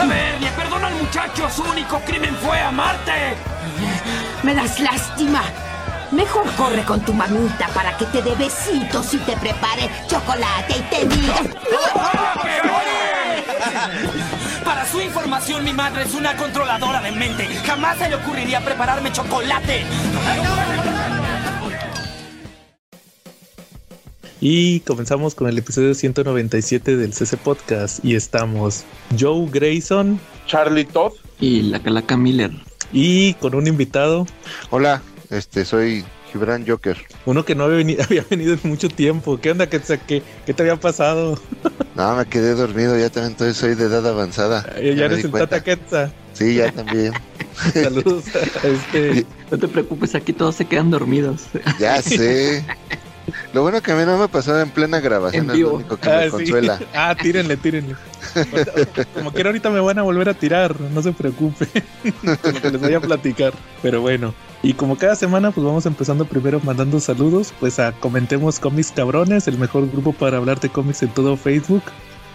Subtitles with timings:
[0.00, 1.48] A ver, le perdono al muchacho.
[1.50, 3.36] Su único crimen fue amarte.
[4.42, 5.42] Me das lástima.
[6.10, 10.82] Mejor corre con tu mamita para que te dé besitos y te prepare chocolate y
[10.82, 11.34] te diga...
[14.64, 17.46] Para su información, mi madre es una controladora de mente.
[17.66, 19.84] Jamás se le ocurriría prepararme chocolate.
[24.40, 28.04] Y comenzamos con el episodio 197 del CC Podcast.
[28.04, 28.84] Y estamos
[29.18, 31.12] Joe Grayson Charlie Todd.
[31.40, 32.50] Y la Calaca Miller.
[32.92, 34.26] y con un invitado,
[34.70, 36.96] Hola, este soy Gibran Joker.
[37.26, 39.38] uno que no había venido, había venido en mucho tiempo.
[39.40, 39.68] ¿Qué onda?
[39.68, 41.40] ¿Qué, qué, qué te había pasado?
[41.94, 44.64] No, me quedé dormido, ya también entonces soy de edad avanzada.
[44.80, 45.32] Ya eres el.
[45.32, 46.12] Tata Quetza.
[46.32, 47.12] Sí, ya también.
[47.74, 49.26] Saludos a este.
[49.50, 51.46] No te preocupes, aquí todos se quedan dormidos.
[51.80, 52.64] Ya sé.
[53.52, 55.70] Lo bueno que a mí no me pasó en plena grabación, En es vivo.
[55.70, 56.30] lo único que Ah, me sí.
[56.30, 56.78] consuela.
[56.94, 57.94] Ah, tírenle, tírenle.
[59.14, 61.66] Como quiera ahorita me van a volver a tirar, no se preocupe.
[62.42, 63.52] Con lo que les voy a platicar.
[63.82, 64.34] Pero bueno.
[64.62, 67.52] Y como cada semana, pues vamos empezando primero mandando saludos.
[67.60, 71.82] Pues a Comentemos Cómics Cabrones, el mejor grupo para hablar de cómics en todo Facebook.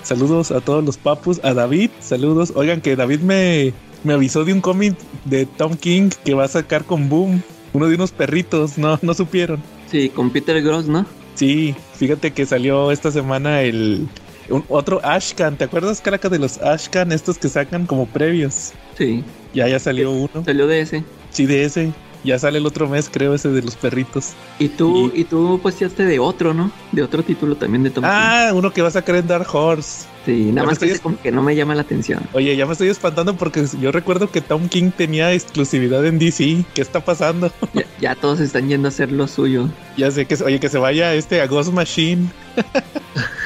[0.04, 2.54] Saludos a todos los papus, a David, saludos.
[2.56, 3.73] Oigan que David me,
[4.04, 4.95] me avisó de un cómic
[5.26, 7.42] de Tom King que va a sacar con Boom.
[7.73, 9.62] Uno de unos perritos, no, no supieron.
[9.94, 11.05] Sí, con Peter Gross, ¿no?
[11.36, 14.08] Sí, fíjate que salió esta semana el
[14.49, 15.55] un- otro Ashcan.
[15.55, 18.71] ¿Te acuerdas, Caraca, de los Ashcan, estos que sacan como previos?
[18.97, 20.44] Sí, Ya, ya salió uno.
[20.44, 21.03] salió de ese.
[21.30, 21.91] Sí, de ese.
[22.23, 24.31] Ya sale el otro mes, creo, ese de los perritos.
[24.58, 26.71] Y tú, Y- y, tú posteaste de otro, ¿no?
[26.91, 28.09] De otro título también de Tom King.
[28.11, 30.08] Ah, uno que va a sacar en Dark Horse.
[30.26, 32.22] Sí, ya nada más que estoy ese como que no me llama la atención.
[32.34, 36.66] Oye, ya me estoy espantando porque yo recuerdo que Tom King tenía exclusividad en DC.
[36.74, 37.52] ¿Qué está pasando?
[37.74, 39.68] Ya, ya todos están yendo a hacer lo suyo.
[39.98, 42.30] ya sé que, oye, que se vaya este a Ghost Machine.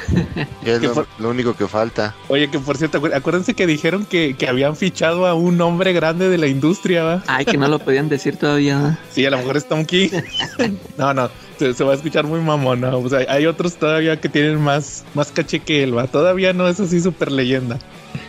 [0.64, 2.16] Ya es Que lo, por- lo único que falta.
[2.28, 6.30] Oye, que por cierto, acuérdense que dijeron que, que habían fichado a un hombre grande
[6.30, 7.24] de la industria, ¿va?
[7.28, 9.00] Ay, que no lo podían decir todavía.
[9.12, 9.86] Sí, a lo mejor es Tom
[10.98, 12.98] no, no, se, se va a escuchar muy mamón, ¿no?
[13.00, 16.08] O sea, hay otros todavía que tienen más, más caché que él, ¿va?
[16.08, 17.80] Todavía no es así súper leyenda,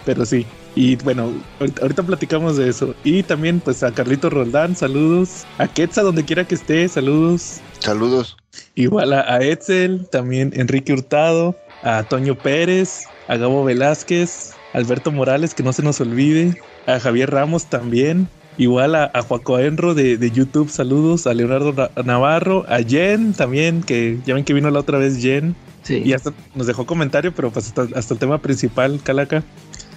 [0.05, 0.47] pero sí.
[0.75, 2.95] Y bueno, ahorita, ahorita platicamos de eso.
[3.03, 5.45] Y también, pues, a Carlito Roldán, saludos.
[5.57, 7.61] A Quetza, donde quiera que esté, saludos.
[7.81, 8.37] Saludos.
[8.77, 15.55] Igual a, a Etzel, también Enrique Hurtado, a Toño Pérez, a Gabo Velázquez, Alberto Morales,
[15.55, 18.29] que no se nos olvide, a Javier Ramos también,
[18.59, 23.33] igual a, a Joaco Enro de, de YouTube, saludos, a Leonardo Ra- Navarro, a Jen
[23.33, 26.03] también, que ya ven que vino la otra vez Jen, Sí.
[26.05, 29.43] y hasta nos dejó comentario, pero pues hasta, hasta el tema principal, Calaca.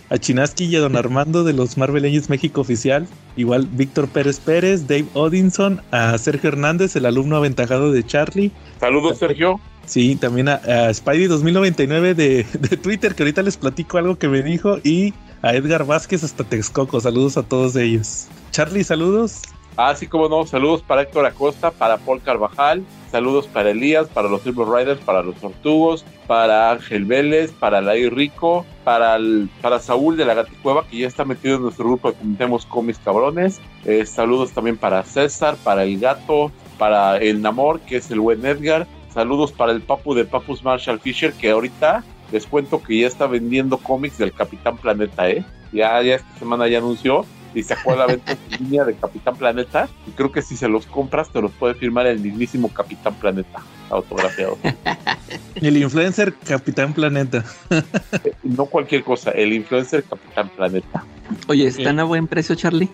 [0.09, 3.07] A Chinaski y a Don Armando de los Marvel Legends México Oficial.
[3.35, 8.51] Igual Víctor Pérez Pérez, Dave Odinson, a Sergio Hernández, el alumno aventajado de Charlie.
[8.79, 9.59] Saludos, Sergio.
[9.85, 14.27] Sí, también a, a Spidey 2099 de, de Twitter, que ahorita les platico algo que
[14.29, 14.77] me dijo.
[14.83, 16.99] Y a Edgar Vázquez hasta Texcoco.
[17.01, 18.27] Saludos a todos ellos.
[18.51, 19.41] Charlie, saludos.
[19.77, 24.41] Así como no, saludos para Héctor Acosta, para Paul Carvajal, saludos para Elías, para los
[24.41, 30.17] Silver Riders, para los Tortugos, para Ángel Vélez, para Lai Rico, para, el- para Saúl
[30.17, 33.61] de la Gaticueva, que ya está metido en nuestro grupo de Comentemos Cómics Cabrones.
[33.85, 38.45] Eh, saludos también para César, para el Gato, para el Namor, que es el buen
[38.45, 38.85] Edgar.
[39.13, 43.27] Saludos para el Papu de Papus Marshall Fisher, que ahorita les cuento que ya está
[43.27, 45.43] vendiendo cómics del Capitán Planeta, ¿eh?
[45.73, 49.35] Ya, ya esta semana ya anunció y sacó a la venta su línea de Capitán
[49.35, 49.89] Planeta.
[50.07, 53.61] Y creo que si se los compras, te los puede firmar el mismísimo Capitán Planeta,
[53.89, 54.57] autografiado.
[55.55, 57.43] El influencer Capitán Planeta.
[57.69, 61.03] Eh, no cualquier cosa, el influencer Capitán Planeta.
[61.47, 62.89] Oye, ¿están a buen precio, Charlie?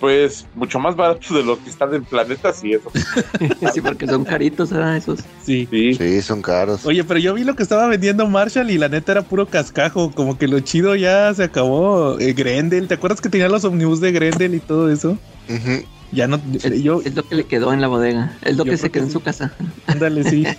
[0.00, 2.90] Pues mucho más barato de lo que están en planetas y eso.
[3.74, 4.96] sí, porque son caritos, ¿verdad?
[4.96, 5.20] Esos.
[5.44, 5.68] Sí.
[5.70, 5.94] Sí.
[5.94, 6.86] Sí, son caros.
[6.86, 10.10] Oye, pero yo vi lo que estaba vendiendo Marshall y la neta era puro cascajo.
[10.12, 12.18] Como que lo chido ya se acabó.
[12.18, 15.18] Eh, Grendel, ¿te acuerdas que tenía los omnibus de Grendel y todo eso?
[16.12, 16.40] Ya no.
[16.54, 17.02] Es, Yo.
[17.04, 18.38] es lo que le quedó en la bodega.
[18.42, 19.54] Es lo Yo que se quedó que en su casa.
[19.86, 20.44] Ándale, sí.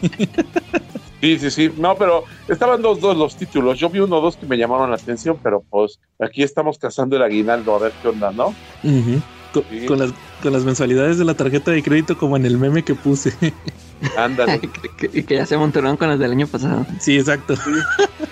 [1.21, 1.71] Sí, sí, sí.
[1.77, 3.77] No, pero estaban dos, dos los títulos.
[3.77, 7.15] Yo vi uno o dos que me llamaron la atención, pero pues aquí estamos cazando
[7.15, 8.57] el aguinaldo a ver qué onda, ¿no?
[8.81, 9.21] Ujú.
[9.53, 9.85] Con, Sí.
[9.85, 12.95] con las, con las mensualidades de la tarjeta de crédito, como en el meme que
[12.95, 13.33] puse.
[14.17, 14.59] Ándale.
[14.97, 16.85] que, que- que ya se montaron con las del año pasado.
[16.99, 17.55] sí, exacto.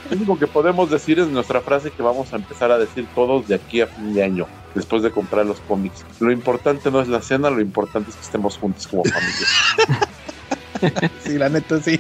[0.09, 3.47] Lo único que podemos decir es nuestra frase que vamos a empezar a decir todos
[3.47, 6.03] de aquí a fin de año, después de comprar los cómics.
[6.19, 10.09] Lo importante no es la cena, lo importante es que estemos juntos como familia.
[11.25, 11.99] Sí, la neta, sí.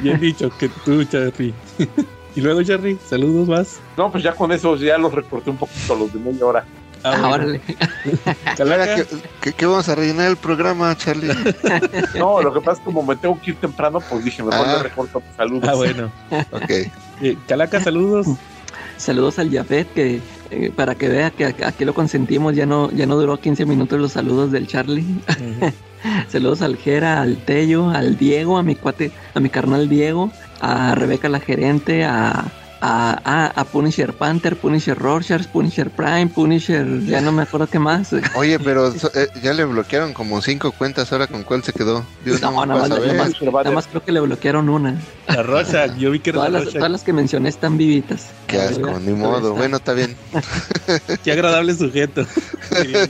[0.00, 1.52] Bien dicho, que tú, Charly.
[2.36, 3.80] y luego, Charly, saludos más.
[3.96, 6.64] No, pues ya con eso ya los recorté un poquito los de media hora.
[7.06, 7.44] Ah, Ah, bueno.
[7.44, 9.06] Ahora, Calaca, ¿qué,
[9.40, 11.28] qué, qué vamos a rellenar el programa, Charlie?
[12.18, 14.66] No, lo que pasa es que como me tengo que ir temprano, pues dije, mejor
[14.66, 14.76] Ah.
[14.78, 15.68] le recorto saludos.
[15.68, 16.10] ah, bueno.
[16.52, 16.70] Ok.
[17.22, 18.26] Eh, Calaca, saludos.
[18.96, 20.20] Saludos al Jafet, que
[20.50, 24.00] eh, para que vea que aquí lo consentimos, ya no, ya no duró 15 minutos
[24.00, 25.04] los saludos del Charlie.
[26.28, 30.30] Saludos al Jera, al Tello, al Diego, a mi cuate, a mi carnal Diego,
[30.60, 32.44] a Rebeca la gerente, a,
[32.80, 37.78] a, a, a Punisher Panther, Punisher Rorschach, Punisher Prime, Punisher, ya no me acuerdo qué
[37.78, 38.14] más.
[38.36, 41.10] Oye, pero so- eh, ya le bloquearon como cinco cuentas.
[41.12, 42.04] ¿Ahora con cuál se quedó?
[42.24, 45.00] Dios, No, no, nada nada más- nada más creo que le bloquearon una.
[45.28, 48.26] La Rocha, yo vi que era Todas la las, todas las que mencioné están vivitas.
[48.46, 49.54] Qué asco, ni modo.
[49.54, 50.14] Bueno, está bien.
[51.24, 52.26] Qué agradable sujeto.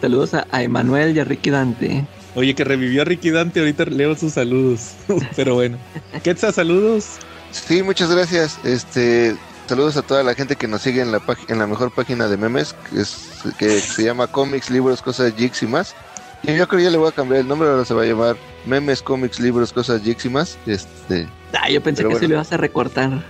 [0.00, 2.04] Saludos a, a Emanuel y a Ricky Dante.
[2.34, 4.92] Oye, que revivió a Ricky Dante, ahorita leo sus saludos.
[5.34, 5.78] Pero bueno.
[6.22, 7.06] Quetzal, saludos.
[7.50, 8.58] Sí, muchas gracias.
[8.64, 9.36] Este,
[9.68, 12.28] saludos a toda la gente que nos sigue en la página, en la mejor página
[12.28, 13.28] de memes, que, es,
[13.58, 15.94] que se llama cómics, libros, cosas, jigs y más.
[16.42, 18.06] Y yo creo que ya le voy a cambiar el nombre, ahora se va a
[18.06, 20.58] llamar memes, cómics, libros, cosas, jigs y más.
[20.66, 21.26] Este,
[21.58, 22.20] Ah, yo pensé que bueno.
[22.20, 23.24] se lo ibas a recortar.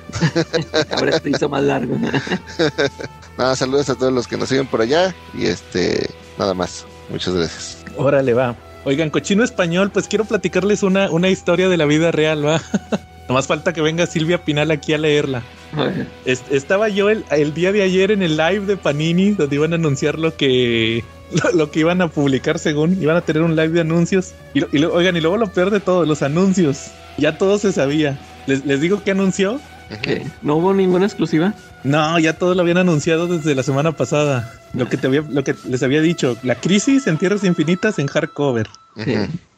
[0.90, 1.96] Ahora se hizo más largo.
[3.38, 6.84] nada, saludos a todos los que nos siguen por allá y este, nada más.
[7.08, 7.78] Muchas gracias.
[7.96, 8.56] Órale, va.
[8.84, 12.60] Oigan, cochino español, pues quiero platicarles una, una historia de la vida real, va.
[13.28, 15.42] Nomás falta que venga Silvia Pinal aquí a leerla.
[16.24, 19.76] Estaba yo el, el día de ayer en el live de Panini, donde iban a
[19.76, 23.00] anunciar lo que lo, lo que iban a publicar según.
[23.02, 24.32] Iban a tener un live de anuncios.
[24.54, 26.86] Y, oigan, y luego lo peor de todo, los anuncios.
[27.18, 28.18] Ya todo se sabía.
[28.46, 29.60] ¿Les, les digo qué anunció?
[30.42, 31.54] ¿No hubo ninguna exclusiva?
[31.84, 34.52] No, ya todo lo habían anunciado desde la semana pasada.
[34.74, 38.08] Lo que, te había, lo que les había dicho, la crisis en Tierras Infinitas en
[38.08, 38.66] hardcover.
[38.96, 39.14] Sí.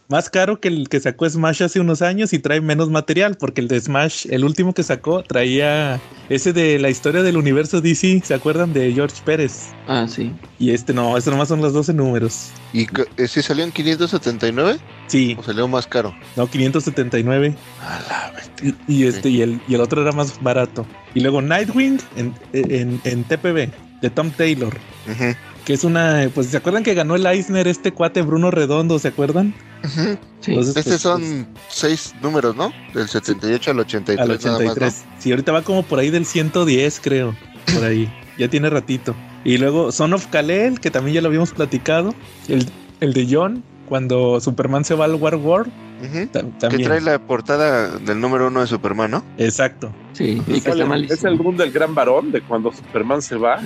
[0.08, 3.60] Más caro que el que sacó Smash hace unos años y trae menos material, porque
[3.60, 6.00] el de Smash, el último que sacó, traía
[6.30, 8.72] ese de la historia del universo DC, ¿se acuerdan?
[8.72, 9.66] De George Pérez.
[9.86, 10.32] Ah, sí.
[10.58, 12.48] Y este no, este nomás son los 12 números.
[12.72, 12.86] ¿Y
[13.26, 14.78] si salió en 579
[15.08, 16.14] Sí, o salió más caro?
[16.36, 17.54] no, 579.
[17.82, 18.74] A la bestia.
[18.88, 20.86] Y, y este, y el, y el otro era más barato.
[21.14, 23.70] Y luego Nightwing en, en, en TPB,
[24.00, 24.74] de Tom Taylor.
[25.06, 25.34] Ujú,
[25.66, 28.98] Que es una, pues, ¿se acuerdan que ganó el Eisner este cuate Bruno Redondo?
[28.98, 29.54] ¿Se acuerdan?
[29.82, 30.50] Sí.
[30.52, 32.72] Entonces, Estos pues, son seis números, ¿no?
[32.94, 34.20] Del 78 al 83.
[34.20, 35.04] Al nada más, 83.
[35.18, 37.34] Sí, ahorita va como por ahí del 110, creo.
[37.74, 38.12] Por ahí.
[38.38, 39.14] ya tiene ratito.
[39.44, 42.14] Y luego Son of Kalel, que también ya lo habíamos platicado.
[42.48, 42.66] El,
[43.00, 45.72] el de John, cuando Superman se va al War World.
[46.00, 46.68] ¿no?
[46.68, 49.24] Que trae la portada del número uno de Superman, ¿no?
[49.36, 49.92] Exacto.
[50.12, 50.84] Sí, y que está ¿Cuál es?
[50.84, 51.30] ¿Es malísimo.
[51.32, 53.60] el run del gran varón de cuando Superman se va?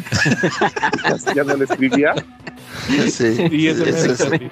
[1.34, 2.14] ya no le escribía.
[3.10, 3.36] Sí.
[3.50, 4.50] Y ese Ese mero, es- sí.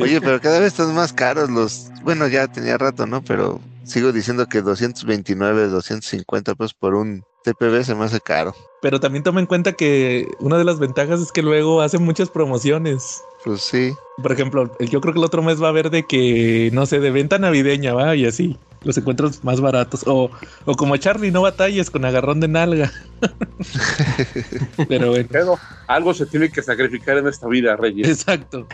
[0.00, 1.90] Oye, pero cada vez están más caros los.
[2.02, 3.22] Bueno, ya tenía rato, ¿no?
[3.22, 8.54] Pero sigo diciendo que 229, 250 pesos por un TPB se me hace caro.
[8.82, 12.30] Pero también toma en cuenta que una de las ventajas es que luego hacen muchas
[12.30, 13.22] promociones.
[13.44, 13.92] Pues sí.
[14.22, 17.00] Por ejemplo, yo creo que el otro mes va a haber de que, no sé,
[17.00, 18.58] de venta navideña, va, y así.
[18.82, 20.04] Los encuentros más baratos.
[20.06, 20.30] O,
[20.64, 22.92] o como Charlie, no batalles con agarrón de nalga.
[24.88, 25.28] Pero bueno.
[25.30, 28.08] Pero algo se tiene que sacrificar en esta vida, Reyes.
[28.08, 28.66] Exacto.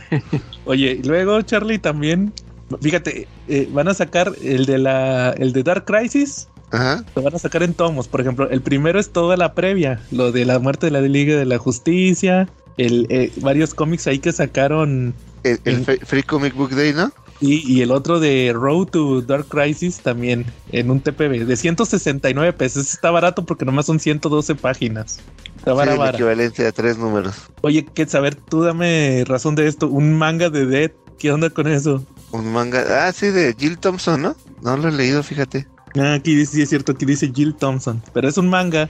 [0.64, 2.32] Oye, y luego Charlie también,
[2.80, 7.04] fíjate, eh, van a sacar el de la, el de Dark Crisis, Ajá.
[7.14, 8.08] lo van a sacar en tomos.
[8.08, 11.36] Por ejemplo, el primero es toda la previa, lo de la muerte de la Liga
[11.36, 16.22] de la Justicia, el, eh, varios cómics ahí que sacaron El, el En- Fe- Free
[16.22, 17.10] Comic Book Day, ¿no?
[17.40, 22.52] y, y el otro de Road to Dark Crisis también en un TPB de 169
[22.54, 22.94] pesos.
[22.94, 25.20] Está barato porque nomás son 112 páginas.
[25.58, 26.10] Está Sí, vara.
[26.16, 27.34] equivalente a tres números.
[27.60, 28.36] Oye, ¿qué saber?
[28.36, 29.88] Tú dame razón de esto.
[29.88, 30.90] Un manga de Dead.
[31.18, 32.02] ¿Qué onda con eso?
[32.32, 33.06] Un manga.
[33.06, 34.36] Ah, sí, de Jill Thompson, ¿no?
[34.62, 35.66] No lo he leído, fíjate.
[35.98, 38.88] Ah, aquí dice, sí es cierto, aquí dice Jill Thompson, pero es un manga.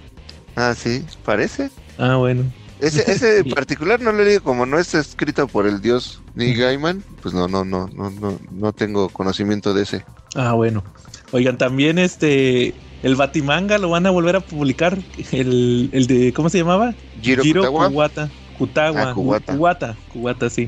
[0.56, 1.70] Ah, sí, parece.
[1.98, 2.44] Ah, bueno.
[2.80, 6.58] Ese, ese en particular no lo leído, como no está escrito por el dios Neil
[6.58, 10.04] Gaiman, pues no, no, no, no, no, no tengo conocimiento de ese.
[10.34, 10.84] Ah, bueno.
[11.32, 14.98] Oigan, también este, el Batimanga lo van a volver a publicar.
[15.32, 16.94] El, el de, ¿cómo se llamaba?
[17.22, 17.88] Jiro, Kutawa.
[17.88, 18.30] Kuwata.
[18.58, 19.10] Kutawa.
[19.10, 19.56] Ah, Kuwata.
[19.56, 20.66] Kuwata, Kuwata, sí.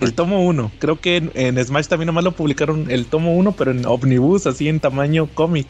[0.00, 0.72] El, tomo 1.
[0.78, 4.46] Creo que en, en Smash también nomás lo publicaron el tomo 1, pero en Omnibus,
[4.46, 5.66] así en tamaño cómic.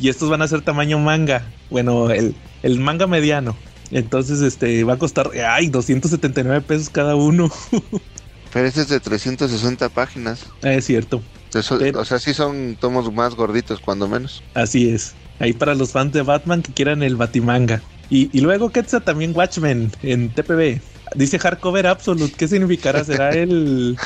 [0.00, 1.46] Y estos van a ser tamaño manga.
[1.70, 3.56] Bueno, el, el manga mediano.
[3.90, 7.50] Entonces, este, va a costar, ay, 279 pesos cada uno.
[8.52, 10.46] Pero ese es de 360 páginas.
[10.62, 11.22] Ah, es cierto.
[11.52, 14.42] Eso- Pero- O sea, sí son tomos más gorditos, cuando menos.
[14.54, 15.14] Así es.
[15.40, 17.82] Ahí para los fans de Batman que quieran el Batimanga.
[18.10, 20.80] Y, y luego Quetzal también Watchmen en TPB.
[21.16, 22.34] Dice Hardcover Absolute.
[22.36, 23.02] ¿Qué significará?
[23.04, 23.96] ¿Será el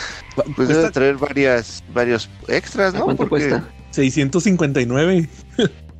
[0.56, 3.04] Pues debe traer varias, varios extras, ¿A ¿no?
[3.04, 3.68] cuánto Porque cuesta?
[3.90, 5.28] 659?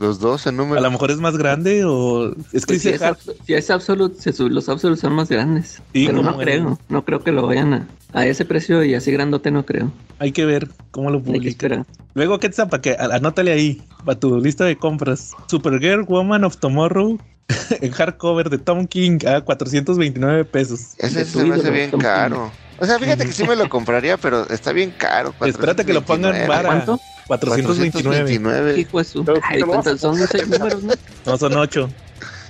[0.01, 0.81] Los dos en A número.
[0.81, 2.31] lo mejor es más grande o...
[2.53, 5.29] Es que Pues si, dice es, si es Absolute, se sub- los Absolute son más
[5.29, 5.83] grandes.
[5.93, 6.79] Sí, pero no creo.
[6.89, 7.89] No creo que lo vayan a.
[8.15, 9.93] A ese precio y así grandote no creo.
[10.19, 11.49] hay que ver cómo lo Hay que publica.
[11.51, 11.87] esperar.
[12.15, 15.33] Luego, ¿qué para que a- anótale ahí, para tu lista de compras.
[15.47, 17.19] Supergirl Woman of Tomorrow
[17.83, 20.95] en hardcover de Tom King a 429 pesos.
[20.99, 22.51] Ese se me hace bien Tom caro.
[22.79, 25.35] O sea, fíjate que sí me lo compraría, pero está bien caro.
[25.45, 26.49] Espérate que lo pongan 429.
[26.49, 26.69] vara.
[26.69, 27.01] ¿Cuánto?
[27.29, 27.93] 429.
[27.93, 28.81] 429.
[28.81, 29.25] Hijo de su.
[29.25, 30.95] Pero Ay, te lo vas a ¿cuántos son seis números, no?
[31.27, 31.91] No, son 8.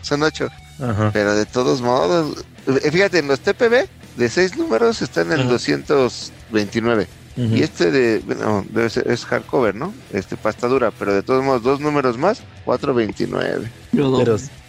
[0.02, 0.48] Son ocho.
[0.80, 1.10] Ajá.
[1.12, 5.40] Pero de todos modos, eh, fíjate, en los TPB de seis números está en el
[5.40, 5.50] Ajá.
[5.50, 7.06] 229.
[7.36, 9.94] Y este de, bueno, debe ser, es hardcover, ¿no?
[10.12, 13.70] Este pasta dura, pero de todos modos, dos números más, 429.
[13.92, 14.10] Yo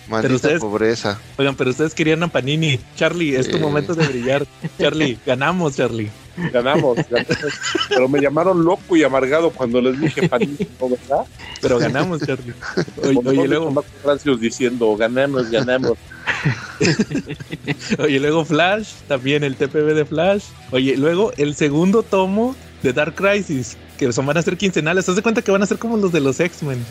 [0.10, 0.22] doy.
[0.22, 1.20] Pero, Maldita ustedes- pobreza.
[1.38, 2.80] oigan, pero ustedes querían a Panini.
[2.96, 3.60] Charlie, es tu Eh.
[3.60, 4.46] momento de brillar.
[4.80, 6.10] Charlie, ganamos, Charlie.
[6.54, 7.38] Ganamos, ganamos.
[7.89, 11.25] Pero me llamaron loco y amargado cuando les dije Panini, ¿no, ¿verdad?
[11.62, 12.54] Pero ganamos, Charlie.
[13.04, 15.98] Oye, oye, luego, Francios diciendo, ganamos, ganamos.
[18.00, 20.44] oye, luego Flash, también el TPB de Flash.
[20.72, 25.10] Oye, luego el segundo tomo de Dark Crisis, que son, van a ser quincenales.
[25.10, 26.84] Haz de cuenta que van a ser como los de los X-Men.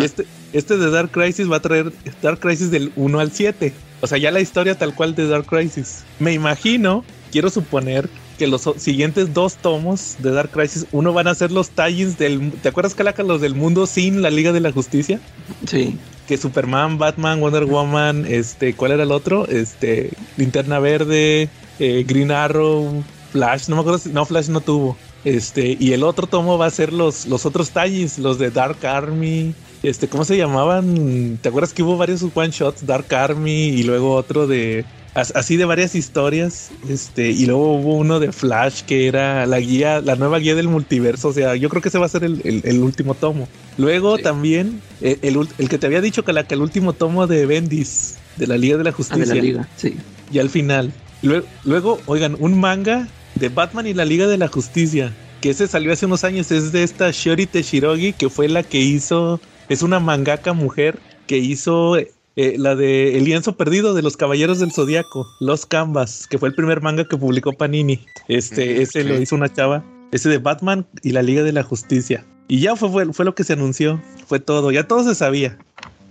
[0.00, 1.92] Y este, este de Dark Crisis va a traer
[2.22, 3.72] Dark Crisis del 1 al 7.
[4.00, 6.04] O sea, ya la historia tal cual de Dark Crisis.
[6.18, 11.34] Me imagino, quiero suponer que los siguientes dos tomos de Dark Crisis, uno van a
[11.34, 12.50] ser los tie-ins del...
[12.52, 15.20] ¿Te acuerdas, Calaca, los del mundo sin la Liga de la Justicia?
[15.68, 15.98] Sí.
[16.26, 19.46] Que Superman, Batman, Wonder Woman, este, ¿cuál era el otro?
[19.46, 24.96] Este, Linterna Verde, eh, Green Arrow, Flash, no me acuerdo si, no, Flash no tuvo.
[25.24, 28.84] Este, y el otro tomo va a ser los, los otros tallis, los de Dark
[28.86, 31.38] Army, este, ¿cómo se llamaban?
[31.40, 32.86] ¿Te acuerdas que hubo varios one shots?
[32.86, 37.94] Dark Army y luego otro de as- así de varias historias, este, y luego hubo
[37.94, 41.68] uno de Flash que era la guía, la nueva guía del multiverso, o sea, yo
[41.70, 43.48] creo que ese va a ser el, el- el último tomo.
[43.78, 44.22] Luego Sí.
[44.24, 47.46] también eh, el, el que te había dicho que, la, que el último tomo de
[47.46, 49.96] Bendis, de la Liga de la Ah, de Justicia, la liga, sí.
[50.30, 50.92] y al final.
[51.22, 55.66] Luego, luego, oigan, un manga de Batman y la Liga de la Justicia, que ese
[55.66, 59.82] salió hace unos años, es de esta Shiori Teshirogi, que fue la que hizo, es
[59.82, 64.72] una mangaka mujer que hizo eh, la de El lienzo perdido de los Caballeros del
[64.72, 68.04] Zodiaco, Los Canvas, que fue el primer manga que publicó Panini.
[68.28, 69.08] Este, Mm, ese sí.
[69.08, 72.24] lo hizo una chava, ese de Batman y la Liga de la Justicia.
[72.48, 75.58] Y ya fue, fue, fue lo que se anunció, fue todo, ya todo se sabía.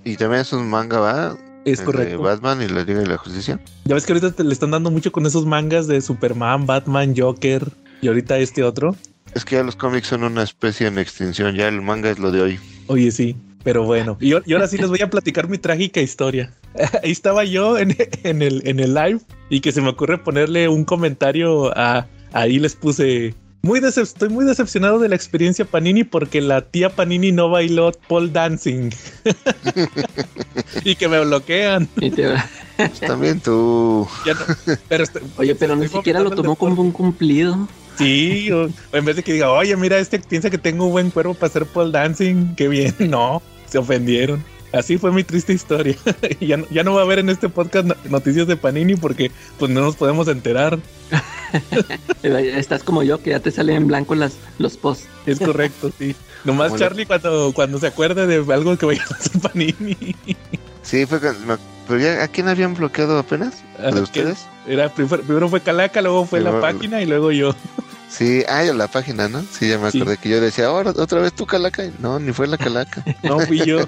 [0.04, 1.38] Y también es un manga, ¿va?
[1.66, 2.18] Es El correcto.
[2.18, 3.60] De Batman y la Liga de la Justicia.
[3.86, 7.14] Ya ves que ahorita te le están dando mucho con esos mangas de Superman, Batman,
[7.18, 7.68] Joker
[8.02, 8.96] y ahorita este otro.
[9.34, 12.32] Es que ya los cómics son una especie en extinción, ya el manga es lo
[12.32, 12.60] de hoy.
[12.88, 14.18] Oye, sí, pero bueno.
[14.20, 16.54] Y, y ahora sí les voy a platicar mi trágica historia.
[17.04, 20.68] Ahí estaba yo en, en el, en el live y que se me ocurre ponerle
[20.68, 22.08] un comentario a...
[22.34, 23.36] Ahí les puse...
[23.66, 27.94] Muy decep- estoy muy decepcionado de la experiencia Panini porque la tía Panini no bailó
[28.10, 28.90] pole dancing.
[30.84, 31.88] y que me bloquean.
[31.96, 32.34] Y te-
[32.76, 34.06] Pues también tú.
[34.26, 37.68] Ya no- pero este- Oye, pero ni siquiera lo tomó como un cumplido.
[37.98, 40.92] Sí, o, o en vez de que diga, oye, mira, este piensa que tengo un
[40.92, 42.94] buen cuerpo para hacer pole dancing, qué bien.
[43.10, 44.44] No, se ofendieron.
[44.74, 45.96] Así fue mi triste historia.
[46.40, 48.96] Y ya, no- ya no va a haber en este podcast no- noticias de Panini
[48.96, 50.80] porque pues no nos podemos enterar.
[52.24, 55.08] Estás como yo, que ya te salen en blanco las, los posts.
[55.26, 56.16] Es correcto, sí.
[56.44, 60.16] Nomás Como Charlie cuando, cuando se acuerde de algo que vaya a hacer Panini.
[60.82, 61.20] Sí, fue.
[61.22, 63.62] Pero ya, ¿a quién habían bloqueado apenas?
[63.80, 64.46] ¿De ustedes?
[64.68, 67.54] Era, primero, primero fue Calaca, luego fue la página y luego yo.
[68.10, 69.44] Sí, ah, la página, ¿no?
[69.52, 70.00] Sí, ya me Sí.
[70.00, 71.84] acordé que yo decía, ahora otra vez tú, Calaca.
[72.00, 73.04] No, ni fue la Calaca.
[73.24, 73.80] No fui yo.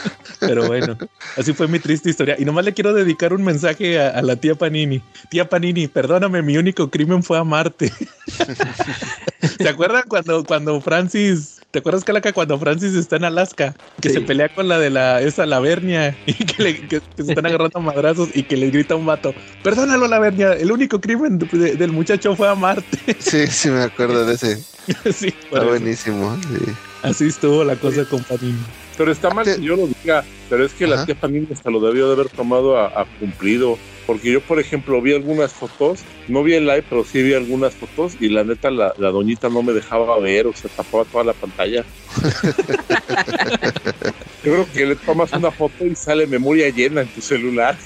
[0.40, 0.96] Pero bueno,
[1.36, 2.36] así fue mi triste historia.
[2.38, 5.02] Y nomás le quiero dedicar un mensaje a, a la tía Panini.
[5.30, 7.92] Tía Panini, perdóname, mi único crimen fue amarte.
[9.58, 13.74] ¿Se acuerdan cuando, cuando Francis, te acuerdas Calaca cuando Francis está en Alaska?
[14.00, 14.14] Que Sí.
[14.16, 17.46] se pelea con la de la, esa Lavernia y que, le- que- que se están
[17.46, 21.76] agarrando madrazos y que le grita a un vato, perdónalo Lavernia, el único crimen de-
[21.76, 23.16] del muchacho fue amarte.
[23.18, 24.56] Sí, sí, me acuerdo de ese.
[25.12, 26.36] sí, Está buenísimo.
[26.42, 26.72] sí.
[27.02, 28.58] así estuvo la cosa con Panini.
[28.96, 31.80] Pero está mal que yo lo diga, pero es que la tía Panini hasta lo
[31.80, 33.78] debió de haber tomado a, a cumplido.
[34.06, 37.74] Porque yo, por ejemplo, vi algunas fotos, no vi el live, pero sí vi algunas
[37.74, 41.24] fotos y la neta la, la doñita no me dejaba ver, o sea, tapaba toda
[41.24, 41.84] la pantalla.
[44.46, 47.76] yo creo que le tomas una foto y sale memoria llena en tu celular.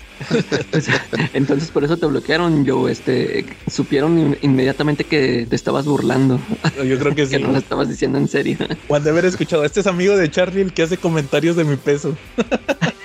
[0.70, 0.86] Pues,
[1.32, 6.38] Entonces por eso te bloquearon, yo, este, supieron in- inmediatamente que te estabas burlando,
[6.86, 7.32] Yo creo que sí.
[7.32, 8.58] que no lo estabas diciendo en serio.
[8.88, 11.64] O han de haber escuchado, este es amigo de Charlie el que hace comentarios de
[11.64, 12.16] mi peso.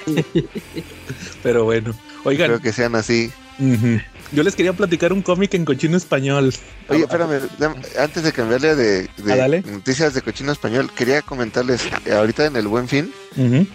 [1.43, 1.93] Pero bueno,
[2.23, 3.31] oigan, Creo que sean así.
[4.35, 6.53] Yo les quería platicar un cómic en cochino español.
[6.89, 7.39] Oye, espérame,
[7.99, 12.67] antes de cambiarle de, de Ah, noticias de cochino español, quería comentarles, ahorita en el
[12.67, 13.11] Buen Fin,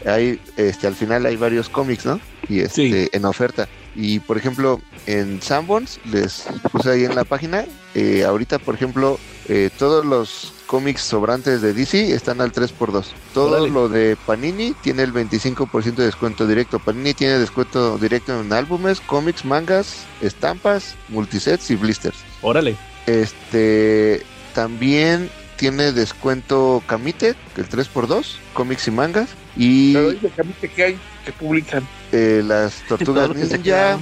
[0.07, 2.21] hay, este, al final hay varios cómics, ¿no?
[2.49, 2.71] Y este,
[3.05, 3.09] Sí.
[3.12, 3.69] en oferta.
[3.97, 7.64] Y por ejemplo, en Sanborns, les puse ahí en la página,
[7.95, 13.05] eh, ahorita, por ejemplo, eh, todos los cómics sobrantes de DC están al 3x2.
[13.35, 13.71] Todo Órale.
[13.71, 16.79] lo de Panini tiene el 25% de descuento directo.
[16.79, 22.19] Panini tiene descuento directo en álbumes, cómics, mangas, estampas, multisets y blisters.
[22.41, 22.77] Órale.
[23.09, 24.25] Este
[24.55, 29.29] también tiene descuento Camite, el 3x2, cómics y mangas.
[29.57, 30.99] Y Pero dice que a mí que ¿qué hay?
[31.25, 31.85] que publican?
[32.12, 33.99] eh, las tortugas ninja.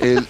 [0.00, 0.26] el-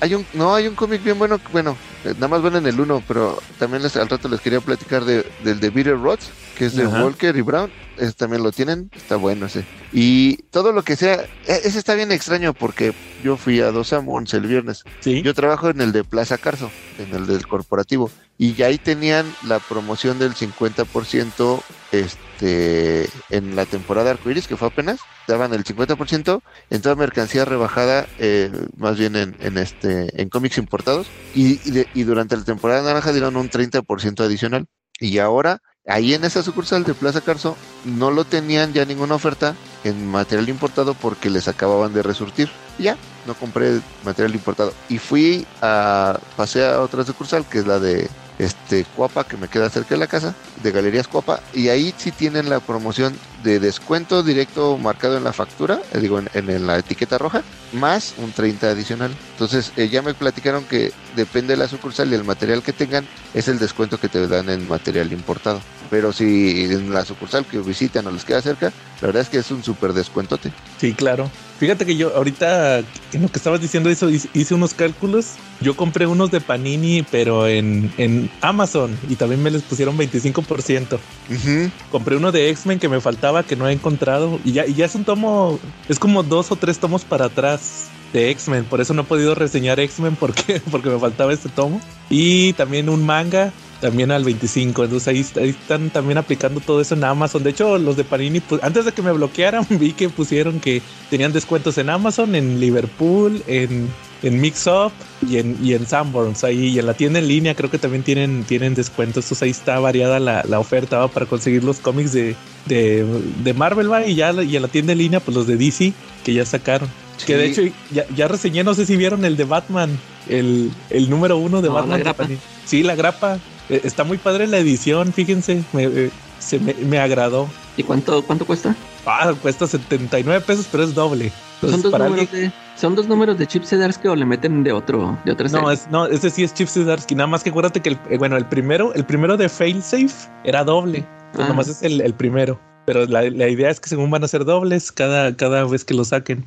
[0.00, 1.40] hay, un, no, hay un cómic bien bueno.
[1.52, 4.60] Bueno, eh, nada más ven en el 1, pero también les, al rato les quería
[4.60, 7.04] platicar de, del de Bitter Rods, que es de Ajá.
[7.04, 7.70] Walker y Brown.
[7.96, 9.64] Ese también lo tienen, está bueno ese.
[9.92, 11.14] Y todo lo que sea,
[11.46, 12.92] e- ese está bien extraño porque
[13.24, 14.84] yo fui a dos Amons el viernes.
[15.00, 15.22] Sí.
[15.22, 19.60] Yo trabajo en el de Plaza Carso, en el del corporativo, y ahí tenían la
[19.60, 26.82] promoción del 50% este, en la temporada arcoiris, que fue apenas, daban el 50% en
[26.82, 31.90] toda mercancía rebajada, eh, más bien en, en este en cómics importados, y, y, de-
[31.92, 34.66] y durante la temporada naranja dieron un 30% adicional.
[35.00, 39.58] Y ahora, ahí en esa sucursal de Plaza Carso, no lo tenían ya ninguna oferta
[39.82, 42.56] en material importado porque les acababan de resurtir.
[42.76, 44.76] Ya, no compré material importado.
[44.88, 49.48] Y fui a, pasé a otra sucursal, que es la de este Cuapa, que me
[49.48, 53.60] queda cerca de la casa, de Galerías Cuapa, y ahí sí tienen la promoción de
[53.60, 57.42] descuento directo marcado en la factura, eh, digo, en, en la etiqueta roja,
[57.72, 59.10] más un 30 adicional.
[59.32, 63.06] Entonces, eh, ya me platicaron que depende de la sucursal y el material que tengan,
[63.34, 65.60] es el descuento que te dan en material importado.
[65.90, 69.38] Pero si en la sucursal que visitan o les queda cerca, la verdad es que
[69.38, 70.52] es un súper descuentote.
[70.78, 71.30] Sí, claro.
[71.58, 75.34] Fíjate que yo ahorita en lo que estabas diciendo eso hice unos cálculos.
[75.60, 80.98] Yo compré unos de Panini, pero en, en Amazon y también me les pusieron 25%.
[81.30, 81.70] Ujú.
[81.90, 84.38] Compré uno de X-Men que me faltaba, que no he encontrado.
[84.44, 85.58] Y ya, y ya es un tomo,
[85.88, 88.64] es como dos o tres tomos para atrás de X-Men.
[88.64, 91.80] Por eso no he podido reseñar X-Men porque, porque me faltaba este tomo.
[92.10, 94.84] Y también un manga, también al 25.
[94.84, 97.42] Entonces ahí, ahí están también aplicando todo eso en Amazon.
[97.42, 100.82] De hecho, los de Panini, pues, antes de que me bloquearan, vi que pusieron que
[101.10, 103.88] tenían descuentos en Amazon, en Liverpool, en,
[104.22, 104.92] en Mix Up
[105.28, 106.44] y en, y en Sanborns.
[106.44, 109.24] Ahí y en la tienda en línea creo que también tienen, tienen descuentos.
[109.26, 111.08] Entonces ahí está variada la, la oferta ¿va?
[111.08, 112.34] para conseguir los cómics de,
[112.66, 113.04] de,
[113.44, 114.04] de Marvel ¿va?
[114.06, 115.92] y ya la- y en la tienda en línea, pues los de DC
[116.24, 116.88] que ya sacaron.
[117.26, 119.90] Que de hecho ya, ya reseñé, no sé si vieron el de Batman,
[120.28, 122.00] el, el número uno de No, la Batman.
[122.00, 122.22] grapa.
[122.24, 122.40] Panini.
[122.64, 123.38] Sí, la grapa.
[123.68, 125.62] Eh, Está muy padre la edición, fíjense.
[125.72, 127.48] Me, eh, se me, me agradó.
[127.76, 128.74] ¿Y cuánto, cuánto cuesta?
[129.04, 131.30] Ah, cuesta 79 pesos, pero es doble.
[131.60, 134.24] Son Entonces, dos, para números alguien- de, son dos números de Chip Zdarsky o le
[134.24, 135.72] meten de otro, de otra No, serie?
[135.74, 137.14] es, no, ese sí es Chip Zdarsky.
[137.14, 140.64] Nada más que acuérdate que el, eh, bueno, el primero, el primero de Failsafe era
[140.64, 140.98] doble.
[140.98, 141.48] Entonces, Ah.
[141.48, 142.58] nomás es el, el primero.
[142.86, 145.92] Pero la, la idea es que según van a ser dobles cada, cada vez que
[145.94, 146.46] lo saquen.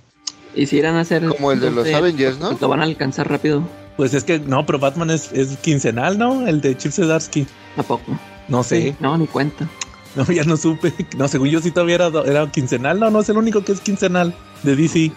[0.55, 1.23] Y si irán a hacer...
[1.27, 2.57] Como el de los Avengers, ¿no?
[2.59, 3.63] Lo van a alcanzar rápido.
[3.97, 6.47] Pues es que no, pero Batman es, es quincenal, ¿no?
[6.47, 7.45] El de Chip Zdarsky.
[7.77, 8.17] ¿A poco?
[8.47, 8.95] No sé.
[8.99, 9.67] No, ni cuenta.
[10.13, 10.91] No, ya no supe.
[11.17, 12.99] No, según yo sí todavía era, do- era quincenal.
[12.99, 15.09] No, no es el único que es quincenal de DC.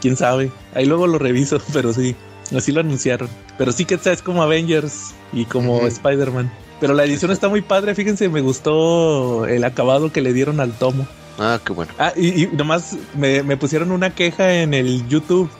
[0.00, 0.50] Quién sabe.
[0.74, 2.14] Ahí luego lo reviso, pero sí.
[2.56, 3.28] Así lo anunciaron.
[3.58, 5.86] Pero sí que es como Avengers y como Ujú.
[5.86, 6.50] Spider-Man.
[6.80, 7.94] Pero la edición está muy padre.
[7.94, 11.06] Fíjense, me gustó el acabado que le dieron al tomo.
[11.38, 11.92] Ah, qué bueno.
[11.98, 15.50] Ah, y, y nomás me, me pusieron una queja en el YouTube.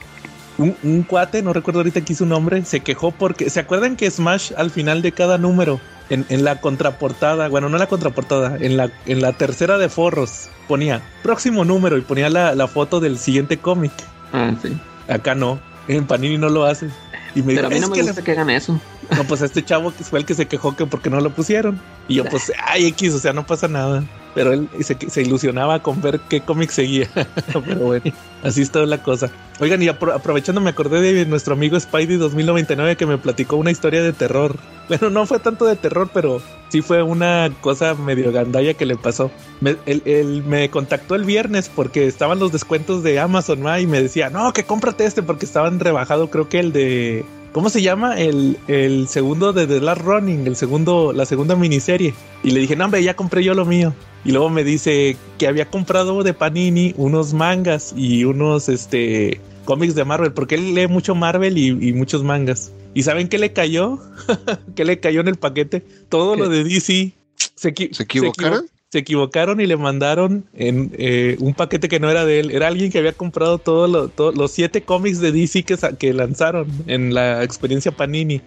[0.57, 3.49] Un, un cuate, no recuerdo ahorita aquí su nombre, se quejó porque.
[3.49, 7.77] ¿Se acuerdan que Smash al final de cada número, en, en la contraportada, bueno, no
[7.77, 12.29] en la contraportada, en la, en la tercera de forros, ponía próximo número y ponía
[12.29, 13.91] la, la foto del siguiente cómic?
[14.33, 14.77] Ah, sí.
[15.07, 16.89] Acá no, en Panini no lo hace.
[17.35, 18.79] Y me Pero a dijo, mí no "Es me que le- gusta que hagan eso.
[19.15, 21.79] no, pues este chavo que fue el que se quejó que porque no lo pusieron.
[22.07, 24.03] Y yo, pues, ay, X, o sea, no pasa nada.
[24.35, 27.09] Pero él se, se ilusionaba con ver qué cómic seguía.
[27.47, 28.11] Pero bueno,
[28.43, 29.31] así está la cosa.
[29.59, 33.71] Oigan, y apro- aprovechando, me acordé de nuestro amigo Spidey 2099 que me platicó una
[33.71, 34.55] historia de terror.
[34.87, 38.95] Bueno, no fue tanto de terror, pero sí fue una cosa medio gandalla que le
[38.95, 39.31] pasó.
[39.61, 43.79] Me, él, él me contactó el viernes porque estaban los descuentos de Amazon ¿va?
[43.79, 47.69] y me decía, no, que cómprate este porque estaban rebajado, creo que el de ¿Cómo
[47.69, 48.19] se llama?
[48.19, 52.13] El, el segundo de The Last Running, el segundo, la segunda miniserie.
[52.43, 53.93] Y le dije, no, hombre, ya compré yo lo mío.
[54.23, 59.95] Y luego me dice que había comprado de Panini unos mangas y unos este cómics
[59.95, 62.71] de Marvel, porque él lee mucho Marvel y, y muchos mangas.
[62.93, 63.99] ¿Y saben qué le cayó?
[64.75, 65.81] ¿Qué le cayó en el paquete?
[66.09, 66.39] Todo ¿Qué?
[66.41, 67.13] lo de DC.
[67.55, 68.65] Se, equi- ¿Se equivocaron?
[68.65, 72.51] equivo- se equivocaron y le mandaron en eh, un paquete que no era de él.
[72.51, 76.67] Era alguien que había comprado todos lo- los siete cómics de DC que, que lanzaron
[76.87, 78.41] en la experiencia Panini.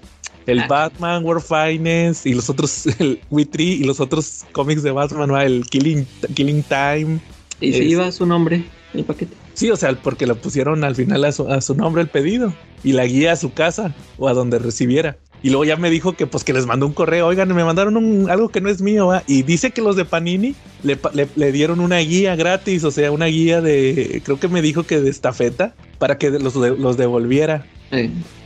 [0.46, 0.66] El Ah.
[0.68, 5.40] Batman, World Finest y los otros, el We y los otros cómics de Batman, ¿no?
[5.40, 7.20] el Killing, Killing Time.
[7.60, 9.36] Y si Es- iba su nombre, el paquete.
[9.54, 12.52] Sí, o sea, porque lo pusieron al final a su, a su nombre el pedido
[12.82, 15.18] y la guía a su casa o a donde recibiera.
[15.42, 17.96] Y luego ya me dijo que pues que les mandó un correo, oigan, me mandaron
[17.96, 19.24] un, algo que no es mío, ¿va?
[19.26, 22.90] y dice que los de Panini le, pa- le- le dieron una guía gratis, o
[22.92, 26.76] sea, una guía de, creo que me dijo que de estafeta, para que los, de-
[26.76, 27.66] los devolviera.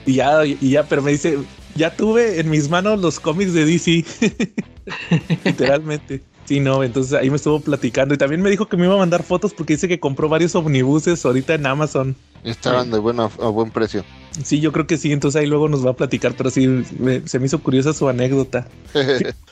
[0.07, 1.37] Y ya, y ya, pero me dice,
[1.75, 4.05] ya tuve en mis manos los cómics de DC.
[5.45, 6.23] Literalmente.
[6.47, 8.99] Sí, no, entonces ahí me estuvo platicando y también me dijo que me iba a
[8.99, 12.15] mandar fotos porque dice que compró varios omnibuses ahorita en Amazon.
[12.45, 14.05] Estaban de buena, a buen precio.
[14.45, 16.67] Sí, yo creo que sí, entonces ahí luego nos va a platicar, pero sí,
[16.99, 18.67] me- se me hizo curiosa su anécdota.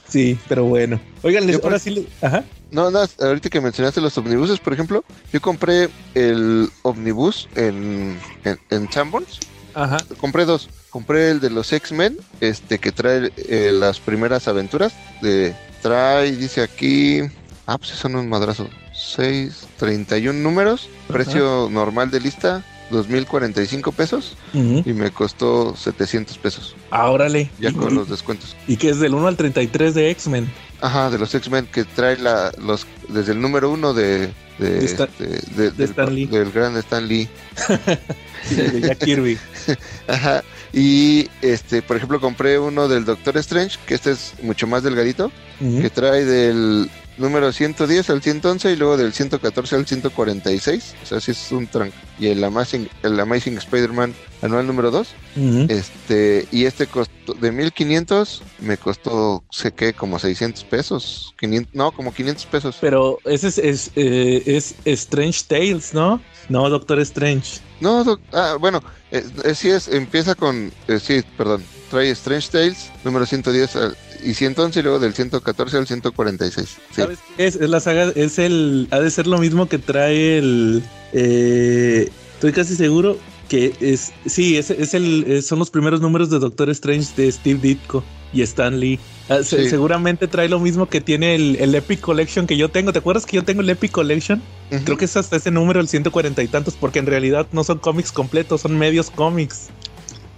[0.06, 1.00] Sí, pero bueno.
[1.22, 2.44] Oigan, les, ahora sí, le- ajá.
[2.70, 8.58] No, no, ahorita que mencionaste los omnibuses, por ejemplo, yo compré el omnibus en, en,
[8.70, 9.40] en Sanborns.
[9.72, 9.96] Ajá.
[10.18, 10.68] Compré dos.
[10.90, 14.92] Compré el de los X-Men, este que trae eh, las primeras aventuras.
[15.22, 17.22] De, trae, dice aquí.
[17.66, 18.68] Ah, pues son un madrazo.
[18.92, 20.88] 6, 31 números.
[21.08, 22.62] Precio normal de lista,
[22.94, 24.37] 2.045 pesos.
[24.54, 24.83] Ujú.
[24.87, 26.76] Y me costó 700 pesos.
[26.90, 27.50] Ah, órale.
[27.61, 28.57] Ya ¿Y, con los descuentos.
[28.68, 30.50] y que es del 1 al 33 de X-Men.
[30.80, 34.85] Ajá, de los X-Men que trae la, los desde el número uno de, de, De
[34.85, 36.26] Stan- este, de- del, Stan Lee.
[36.26, 37.28] del gran Stan Lee.
[38.50, 39.38] De Jack Kirby.
[40.09, 40.42] Ajá.
[40.72, 45.30] Y este, por ejemplo, compré uno del Doctor Strange, que este es mucho más delgadito,
[45.61, 50.94] que trae del número 110 al 111 y luego del 114 al 146.
[51.03, 51.96] O sea, sí es un tranco.
[52.18, 55.09] Y el Amazing, el Amazing Spider-Man anual número 2.
[55.37, 55.66] Ujú.
[55.68, 61.35] Este, y este costó de 1500, me costó, sé que como 600 pesos.
[61.38, 62.77] 500, no, como 500 pesos.
[62.81, 66.20] Pero ese es, es, eh, es Strange Tales, ¿no?
[66.48, 67.61] No, Doctor Strange.
[67.81, 72.48] No, doc- ah, bueno, eh, eh, sí es, empieza con, eh, sí, perdón, trae Strange
[72.50, 76.68] Tales, número 110 al- y 111 y luego del 114 al 146.
[76.68, 76.76] Sí.
[76.94, 77.56] ¿Sabes qué es?
[77.56, 78.88] Es la saga, es el.
[78.90, 80.82] Ha de ser lo mismo que trae el.
[81.12, 84.12] eh, estoy casi seguro que es.
[84.26, 88.42] Sí, es, es el, son los primeros números de Doctor Strange de Steve Ditko y
[88.42, 88.98] Stan Lee.
[89.28, 89.68] Ah, Sí.
[89.70, 92.92] Seguramente trae lo mismo que tiene el, el Epic Collection que yo tengo.
[92.92, 94.42] ¿Te acuerdas que yo tengo el Epic Collection?
[94.84, 97.78] Creo que es hasta ese número, el 140 y tantos, porque en realidad no son
[97.78, 99.68] cómics completos, son medios cómics.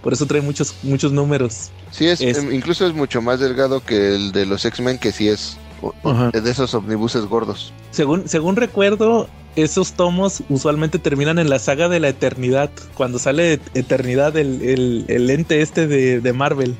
[0.07, 1.69] Por eso trae muchos, muchos números.
[1.91, 5.11] Sí, es, es- em, incluso es mucho más delgado que el de los X-Men, que
[5.11, 5.57] sí es
[6.05, 6.31] Ajá.
[6.31, 7.73] de esos omnibuses gordos.
[7.91, 12.69] Según, según recuerdo, esos tomos usualmente terminan en la saga de la eternidad.
[12.93, 16.77] Cuando sale Eternidad, el, el, el ente este de, de Marvel.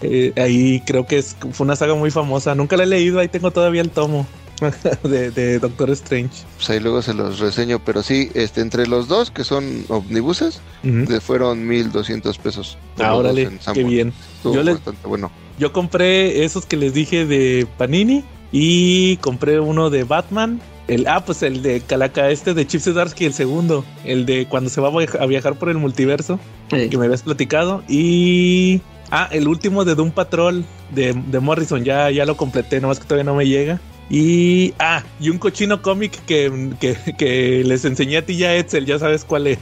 [0.00, 2.54] Eh, ahí creo que es, fue una saga muy famosa.
[2.54, 4.24] Nunca la he leído, ahí tengo todavía el tomo
[5.02, 6.44] de, de Doctor Strange.
[6.56, 10.60] Pues ahí luego se los reseño, pero sí, este, entre los dos, que son omnibuses,
[10.82, 12.78] le fueron 1200 pesos.
[12.98, 14.12] Ah, órale, qué bien.
[14.36, 15.30] Estuvo Yo les- bueno.
[15.58, 20.60] Yo compré esos que les dije de Panini y compré uno de Batman.
[20.88, 23.84] El, ah, pues el de Calaca, este de Chip Zdarsky, el segundo.
[24.04, 26.40] El de cuando se va a viaja- a viajar por el multiverso.
[26.68, 27.82] que me habías platicado.
[27.88, 28.80] Y.
[29.12, 31.84] Ah, el último de Doom Patrol de, de Morrison.
[31.84, 33.80] Ya, ya lo completé, nomás que todavía no me llega.
[34.10, 34.74] Y.
[34.80, 38.84] Ah, y un cochino cómic que, que, que les enseñé a ti ya, Edsel.
[38.84, 39.58] Ya sabes cuál es.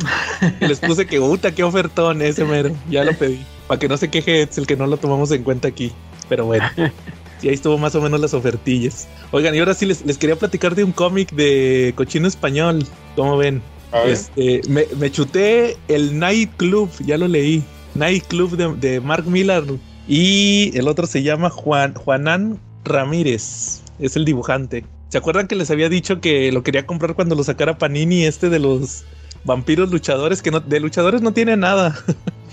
[0.60, 2.70] les puse que, puta, qué ofertón ese mero.
[2.90, 3.44] Ya lo pedí.
[3.66, 5.90] Para que no se queje Edsel, que no lo tomamos en cuenta aquí.
[6.28, 6.68] Pero bueno.
[7.40, 9.06] Y ahí estuvo más o menos las ofertillas.
[9.30, 12.84] Oigan, y ahora sí les, les quería platicar de un cómic de cochino español.
[13.14, 13.62] ¿Cómo ven?
[14.04, 17.62] Este, me, me chuté el Night Club, ya lo leí.
[17.94, 19.62] Night Club de, de Mark Millar.
[20.08, 23.82] Y el otro se llama Juan, Juanán Ramírez.
[23.98, 24.84] Es el dibujante.
[25.08, 28.48] ¿Se acuerdan que les había dicho que lo quería comprar cuando lo sacara Panini este
[28.50, 29.04] de los
[29.44, 30.42] vampiros luchadores?
[30.42, 31.98] Que no, de luchadores no tiene nada.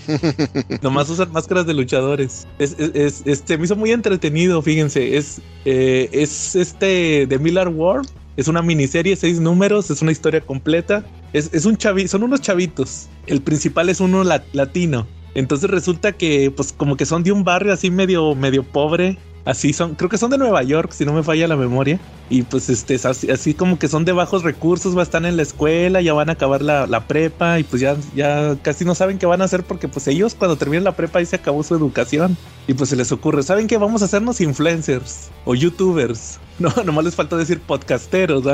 [0.82, 2.46] Nomás usan máscaras de luchadores.
[2.58, 5.16] Es, es, es- es- se me hizo muy entretenido, fíjense.
[5.16, 8.08] Es, eh, es este de Miller World.
[8.36, 11.04] Es una miniserie, seis números, es una historia completa.
[11.32, 13.08] Es, es un chavi, son unos chavitos.
[13.26, 15.06] El principal es uno la- latino.
[15.34, 19.18] Entonces resulta que, pues, como que son de un barrio así medio, medio pobre.
[19.46, 22.00] Así son, creo que son de Nueva York, si no me falla la memoria.
[22.28, 25.24] Y pues este, es así, así como que son de bajos recursos, va a estar
[25.24, 28.84] en la escuela, ya van a acabar la, la prepa y pues ya, ya casi
[28.84, 31.36] no saben qué van a hacer porque pues ellos cuando terminan la prepa ahí se
[31.36, 32.36] acabó su educación.
[32.66, 33.78] Y pues se les ocurre, ¿saben qué?
[33.78, 36.40] Vamos a hacernos influencers o youtubers.
[36.58, 38.44] No, nomás les falta decir podcasteros,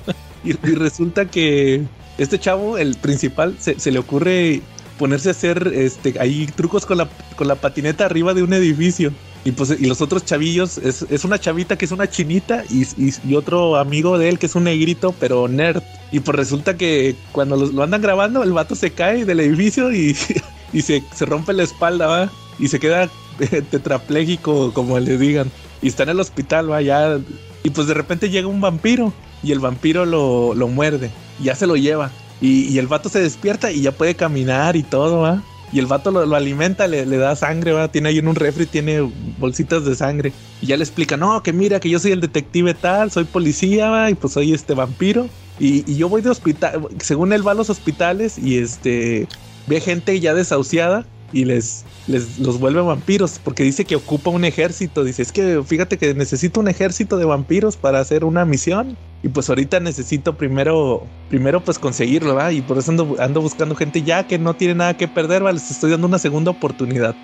[0.44, 1.84] y, y resulta que
[2.16, 4.62] este chavo, el principal, se, se le ocurre
[4.98, 9.12] ponerse a hacer este ahí trucos con la, con la patineta arriba de un edificio.
[9.44, 12.82] Y pues y los otros chavillos, es, es una chavita que es una chinita y,
[13.02, 15.82] y- otro amigo de él que es un negrito, pero nerd.
[16.12, 19.92] Y pues resulta que cuando los- lo andan grabando, el vato se cae del edificio
[19.92, 20.14] y,
[20.74, 22.30] y se, se rompe la espalda, ¿va?
[22.58, 25.50] Y se queda eh, tetrapléjico, como le digan.
[25.82, 26.82] Y está en el hospital, ¿va?
[26.82, 27.18] Ya.
[27.62, 31.54] Y pues de repente llega un vampiro y el vampiro lo, lo muerde y ya
[31.54, 32.10] se lo lleva.
[32.42, 35.42] Y, y el vato se despierta y ya puede caminar y todo, ¿va?
[35.72, 37.88] Y el vato lo, lo alimenta, le, le da sangre, ¿va?
[37.88, 39.00] Tiene ahí en un refri, tiene
[39.38, 40.32] bolsitas de sangre.
[40.60, 44.10] Y ya le explica, no, que mira, que yo soy el detective tal, soy policía.
[44.10, 45.30] Y pues soy este vampiro.
[45.58, 49.28] Y, y yo voy de hospital, según él va a los hospitales y este
[49.66, 54.44] ve gente ya desahuciada y les, les los vuelve vampiros porque dice que ocupa un
[54.44, 55.04] ejército.
[55.04, 58.96] Dice, es que fíjate que necesito un ejército de vampiros para hacer una misión.
[59.22, 62.52] Y pues ahorita necesito primero, primero pues conseguirlo, ¿va?
[62.52, 65.52] Y por eso ando, ando buscando gente ya que no tiene nada que perder, ¿va?
[65.52, 67.14] Les estoy dando una segunda oportunidad.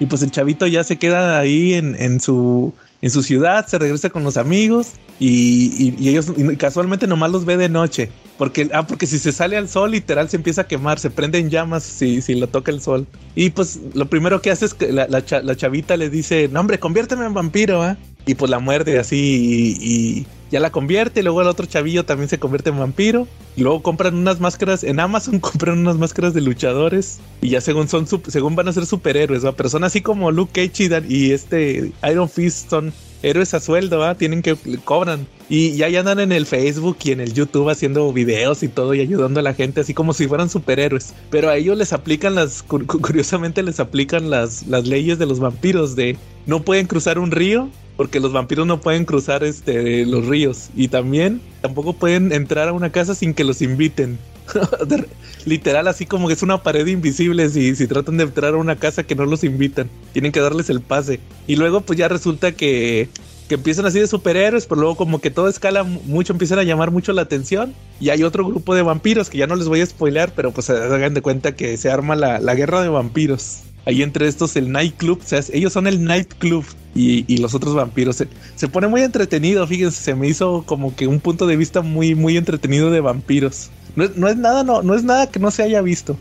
[0.00, 3.78] Y pues el chavito ya se queda ahí en, en su, en su ciudad, se
[3.78, 8.10] regresa con los amigos y, y- ellos casualmente nomás los ve de noche.
[8.38, 11.38] Porque, ah, porque si se sale al sol, literal se empieza a quemar, se prende
[11.38, 13.06] en llamas si, si lo toca el sol.
[13.36, 16.58] Y pues lo primero que hace es que la, la la chavita le dice, no
[16.60, 17.96] hombre, conviérteme en vampiro, ¿ah?
[18.26, 21.18] Y pues la muerde así y ya la convierte.
[21.20, 23.26] Y luego el otro chavillo también se convierte en vampiro.
[23.56, 27.18] Y luego compran unas máscaras, en Amazon compran unas máscaras de luchadores.
[27.40, 29.52] Y ya según son, según van a ser superhéroes, ¿va?
[29.52, 34.14] Pero son así como Luke Cage y, este Iron Fist son héroes a sueldo, ¿va?
[34.16, 35.26] Tienen que cobran.
[35.48, 39.00] Y ya andan en el Facebook y en el YouTube haciendo videos y todo y
[39.00, 41.12] ayudando a la gente así como si fueran superhéroes.
[41.30, 45.26] Pero a ellos les aplican las, cu- cu- curiosamente les aplican las, las leyes de
[45.26, 50.04] los vampiros de no pueden cruzar un río porque los vampiros no pueden cruzar este
[50.06, 54.18] los ríos y también tampoco pueden entrar a una casa sin que los inviten.
[55.44, 58.76] Literal, así como que es una pared invisible si, si tratan de entrar a una
[58.76, 59.90] casa que no los invitan.
[60.12, 61.20] Tienen que darles el pase.
[61.46, 63.08] Y luego pues ya resulta que,
[63.48, 66.62] que empiezan así de superhéroes, pero luego como que todo escala mu- mucho, empiezan a
[66.62, 67.74] llamar mucho la atención.
[68.00, 70.66] Y hay otro grupo de vampiros que ya no les voy a spoilear, pero pues
[70.66, 73.62] se hagan de cuenta que se arma la, la guerra de vampiros.
[73.84, 76.64] Ahí entre estos el nightclub, o sea, ellos son el nightclub
[76.94, 78.16] y, y los otros vampiros.
[78.16, 81.82] Se, se pone muy entretenido, fíjense, se me hizo como que un punto de vista
[81.82, 83.70] muy, muy entretenido de vampiros.
[83.96, 86.16] No es, no es nada, no, no es nada que no se haya visto.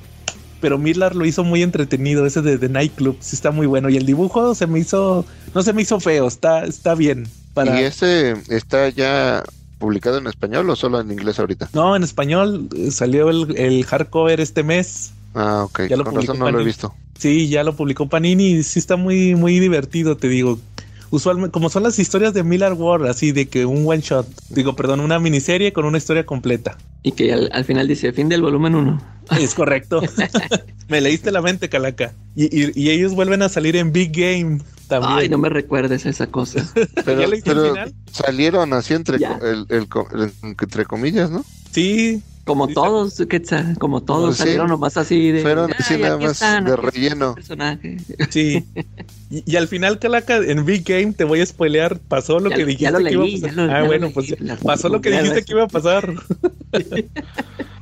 [0.60, 3.90] Pero Miller lo hizo muy entretenido, ese de The Nightclub, sí está muy bueno.
[3.90, 7.28] Y el dibujo se me hizo, no se me hizo feo, está, está bien.
[7.54, 7.80] Para...
[7.80, 9.44] ¿Y ese está ya
[9.80, 11.70] publicado en español o solo en inglés ahorita?
[11.74, 15.14] No, en español eh, salió el, el hardcover este mes.
[15.34, 15.82] Ah, ok.
[15.90, 16.66] Ya lo Con publicó razón no lo he Panini.
[16.68, 16.94] visto.
[17.18, 20.60] Sí, ya lo publicó Panini y sí está muy, muy divertido, te digo.
[21.12, 24.76] Usualmente, como son las historias de Miller Ward, así de que un one shot, digo,
[24.78, 26.78] perdón, una miniserie con una historia completa.
[27.04, 29.02] Y que al, al final dice fin del volumen 1.
[29.40, 30.02] Es correcto.
[30.90, 32.14] me leíste la mente, Calaca.
[32.36, 35.14] Y, y- y ellos vuelven a salir en Big Game también.
[35.18, 36.66] Ay, no me recuerdes esa cosa.
[37.06, 37.74] Pero,
[38.12, 41.44] salieron así entre, el, el el- entre comillas, ¿no?
[41.72, 44.44] Sí, Como todos, Quetzal, como todos sí.
[44.44, 45.42] salieron nomás así de.
[45.42, 47.36] Fueron "Ay, así nada más están, de relleno.
[47.36, 47.98] personaje".
[48.30, 48.66] sí.
[49.30, 52.56] y, y al final, Calaca, en Big Game, te voy a spoilear, pasó lo Ya
[52.58, 53.54] que dijiste ya lo que iba a pasar.
[53.54, 56.14] lo- ah, bueno, leí, pues la- pasó lo que dijiste que iba a pasar.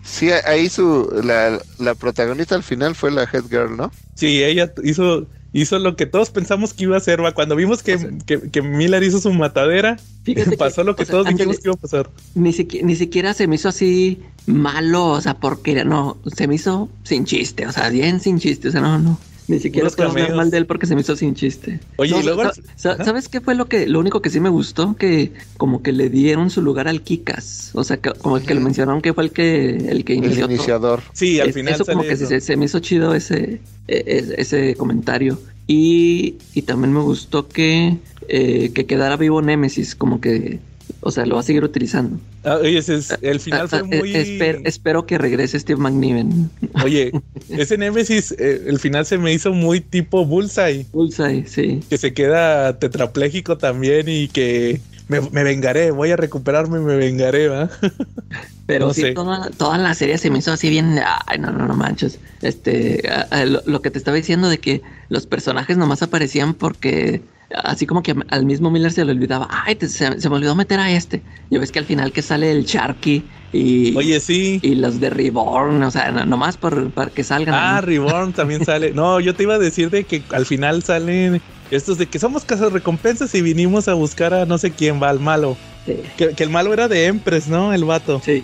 [0.03, 3.91] Sí, ahí su la, la protagonista al final fue la head girl, ¿no?
[4.15, 7.31] Sí, ella hizo, hizo lo que todos pensamos que iba a hacer, va.
[7.33, 11.27] Cuando vimos que, que, que Miller hizo su matadera, que, pasó lo que sea, todos
[11.27, 12.09] dijimos que iba a pasar.
[12.35, 16.55] Ni, siqui- ni siquiera se me hizo así malo, o sea, porque no, se me
[16.55, 19.19] hizo sin chiste, o sea, bien sin chiste, o sea, no, no.
[19.49, 21.79] Ni siquiera puedo hablar mal de él porque se me hizo sin chiste.
[21.97, 22.43] Oye, No, y luego...
[22.43, 23.03] sa- sa- Ajá.
[23.03, 24.95] ¿Sabes qué fue lo que lo único que sí me gustó?
[24.95, 27.71] Que como que le dieron su lugar al Kikas.
[27.73, 30.19] O sea, que, como el que lo mencionaron que fue el que el que El
[30.25, 30.53] inició todo.
[30.55, 31.01] iniciador.
[31.13, 32.27] Sí, al Es- final eso como que eso.
[32.27, 35.39] Se, se me hizo chido ese, e- e- ese comentario.
[35.67, 40.59] Y, y también me gustó que, eh, que quedara vivo Nemesis, como que,
[41.01, 42.19] o sea, lo va a seguir utilizando.
[42.43, 44.13] Ah, oye, ese es- el final fue Ah, ah, muy...
[44.15, 46.49] espero, que regrese Steve McNiven.
[46.83, 47.11] Oye,
[47.49, 51.81] ese Nemesis, eh, el final se me hizo muy tipo Bullseye, Bullseye, sí.
[51.89, 57.47] que se queda tetrapléjico también y que me, me vengaré, voy a recuperarme, me vengaré,
[57.47, 57.69] ¿va?
[58.65, 59.11] Pero No sí, sé.
[59.13, 60.99] toda, toda la serie se me hizo así bien.
[61.25, 62.19] Ay, no, no, no manches.
[62.41, 63.01] Este,
[63.47, 67.21] lo, lo que te estaba diciendo de que los personajes nomás aparecían porque.
[67.63, 70.55] Así como que al mismo Miller se le olvidaba, ay, te- se, se me olvidó
[70.55, 71.23] meter a este.
[71.49, 74.59] Ya ves que al final que sale el Sharky y, Oye, sí.
[74.61, 77.55] y los de Reborn, o sea, no- nomás por, para que salgan.
[77.55, 77.81] Ah.
[77.81, 78.91] Reborn también sale.
[78.93, 82.45] No, yo te iba a decir de que al final salen estos de que somos
[82.45, 85.57] casas recompensas y vinimos a buscar a no sé quién va, al malo.
[85.87, 85.95] Sí.
[86.17, 87.73] Que, que el malo era de Empress, ¿no?
[87.73, 88.21] El vato.
[88.23, 88.43] Sí.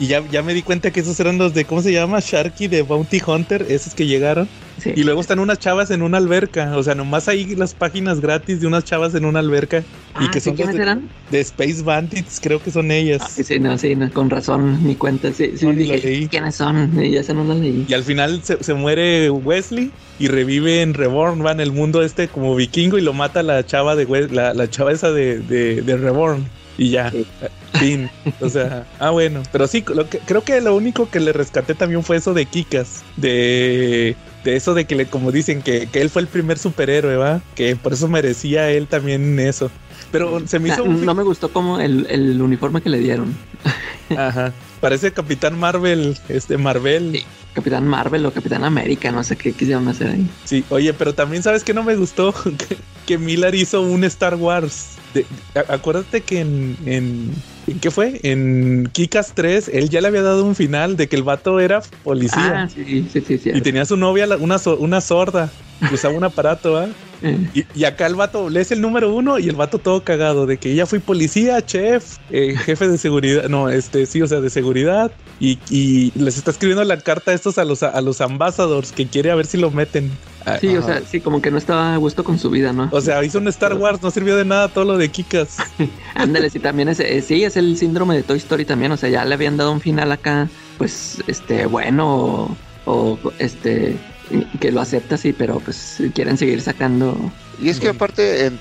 [0.00, 2.20] Y ya, ya me di cuenta que esos eran los de, ¿cómo se llama?
[2.20, 4.48] Sharky de Bounty Hunter, esos que llegaron.
[4.78, 4.92] Sí.
[4.96, 6.74] Y luego están unas chavas en una alberca.
[6.78, 9.80] O sea, nomás ahí las páginas gratis de unas chavas en una alberca.
[9.80, 9.82] y
[10.14, 11.08] Ah, que ¿sí son quiénes las de, eran?
[11.30, 13.20] de Space Bandits, creo que son ellas.
[13.22, 15.34] Ah, sí, no, sí, no, con razón, mi cuenta.
[15.34, 16.28] Sí, sí, No, dije.
[16.30, 16.98] ¿quiénes son?
[17.04, 17.84] Y ya se no la leí.
[17.86, 22.02] Y al final se, se muere Wesley y revive en Reborn, va en el mundo
[22.02, 25.82] este como vikingo y lo mata la chava de la, la chava esa de, de,
[25.82, 26.46] de Reborn.
[26.78, 27.26] Y ya, Sí.
[27.78, 28.10] fin.
[28.40, 29.42] O sea, ah, bueno.
[29.52, 32.46] Pero sí, lo que, creo que lo único que le rescaté también fue eso de
[32.46, 33.02] Kikas.
[33.16, 37.16] De, de eso de que, le, como dicen, que, que él fue el primer superhéroe,
[37.16, 37.40] ¿va?
[37.54, 39.70] Que por eso merecía él también eso.
[40.10, 42.98] Pero se me Ah, hizo un no me gustó como el, el uniforme que le
[42.98, 43.34] dieron.
[44.16, 44.52] Ajá.
[44.80, 47.12] Parece Capitán Marvel, este Marvel.
[47.14, 47.24] Sí.
[47.52, 50.26] Capitán Marvel o Capitán América, no sé qué quisieron hacer ahí.
[50.44, 52.32] Sí, oye, pero también sabes que no me gustó
[52.68, 54.92] que, que Miller hizo un Star Wars.
[55.14, 58.20] De- a- acuérdate que en, en, ¿en qué fue?
[58.22, 61.82] En Kikas 3, él ya le había dado un final de que el vato era
[62.04, 65.50] policía Ah, sí, sí, sí, y tenía su novia, una, una sorda,
[65.88, 66.88] que usaba un aparato, ¿ah?
[67.22, 70.46] Eh, Y, y acá el vato lees el número uno y el vato todo cagado
[70.46, 74.40] de que ya fui policía, chef, eh, jefe de seguridad, no, este sí, o sea,
[74.40, 75.12] de seguridad.
[75.38, 79.06] Y, y les está escribiendo la carta a estos a los, a los ambassadors que
[79.06, 80.10] quiere a ver si lo meten.
[80.46, 82.88] Ah, sí, o sea, sí, como que no estaba a gusto con su vida, ¿no?
[82.92, 85.56] O sea, hizo un Star Wars, no sirvió de nada todo lo de Kikas.
[86.14, 89.08] Ándale, sí, también es, eh, sí, es el síndrome de Toy Story también, o sea,
[89.10, 94.00] ya le habían dado un final acá, pues, este, bueno, o, o, este,
[94.60, 97.34] que lo acepta, sí, pero pues quieren seguir sacando.
[97.58, 98.60] Y es que aparte, en-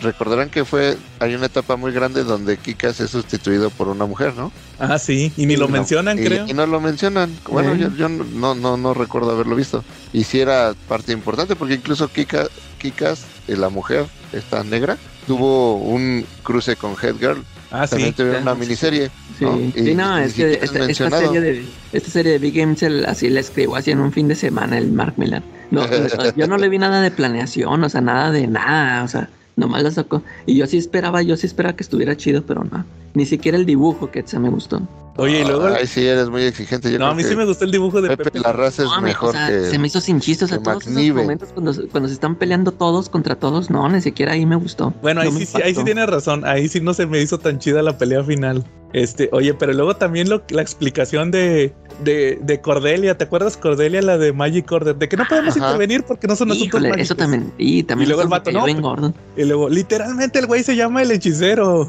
[0.00, 4.34] recordarán que fue, hay una etapa muy grande donde Kikas es sustituido por una mujer,
[4.34, 4.52] ¿no?
[4.78, 6.46] Ah, sí, y ni lo No, mencionan, y, creo.
[6.46, 7.30] y no lo mencionan.
[7.48, 7.78] Bueno, Eh.
[7.78, 9.84] yo, yo no, no, no recuerdo haberlo visto.
[10.12, 12.46] Y sí era parte importante porque incluso Kika,
[12.78, 17.42] Kikas, eh, la mujer, esta negra, tuvo un cruce con Headgirl.
[17.70, 18.16] Ah, También sí.
[18.16, 19.10] tuvieron una miniserie.
[19.38, 19.58] Sí, ¿no?
[19.74, 23.30] Y- no, es que siquiera esta, serie de, esta serie de Big Games el- así
[23.30, 25.42] la escribió así en un fin de semana el Mark Miller.
[25.70, 25.86] No,
[26.36, 29.30] yo no le vi nada de planeación, o sea, nada de nada, o sea,
[29.62, 30.22] nomás la sacó.
[30.44, 32.84] Y yo sí esperaba, yo sí esperaba que estuviera chido, pero no.
[33.14, 34.80] Ni siquiera el dibujo que se me gustó.
[35.18, 35.66] Oye, y luego.
[35.66, 36.90] Ay, sí, eres muy exigente.
[36.90, 38.40] Yo no, a mí sí me gustó el dibujo de Pepe Pepe.
[38.40, 39.66] Larraza es No, me- mejor o sea, que.
[39.68, 41.22] se me hizo sin chistes, o sea, todos esos McNiven.
[41.24, 44.94] momentos cuando, cuando se están peleando todos contra todos, no, ni siquiera ahí me gustó.
[45.02, 46.46] Bueno, ahí No sí, sí, ahí sí tienes razón.
[46.46, 48.64] Ahí sí no se me hizo tan chida la pelea final.
[48.94, 51.72] Este, oye, pero luego también lo, la explicación de,
[52.04, 53.16] de, de Cordelia.
[53.16, 54.96] ¿Te acuerdas Cordelia, la de Magic Order?
[54.96, 55.64] De que no podemos Ajá.
[55.66, 57.06] intervenir porque no son asuntos Híjole, mágicos.
[57.06, 59.14] eso también, y también Y luego el vato, no, gordo.
[59.34, 61.88] Y luego, literalmente el güey se llama el hechicero.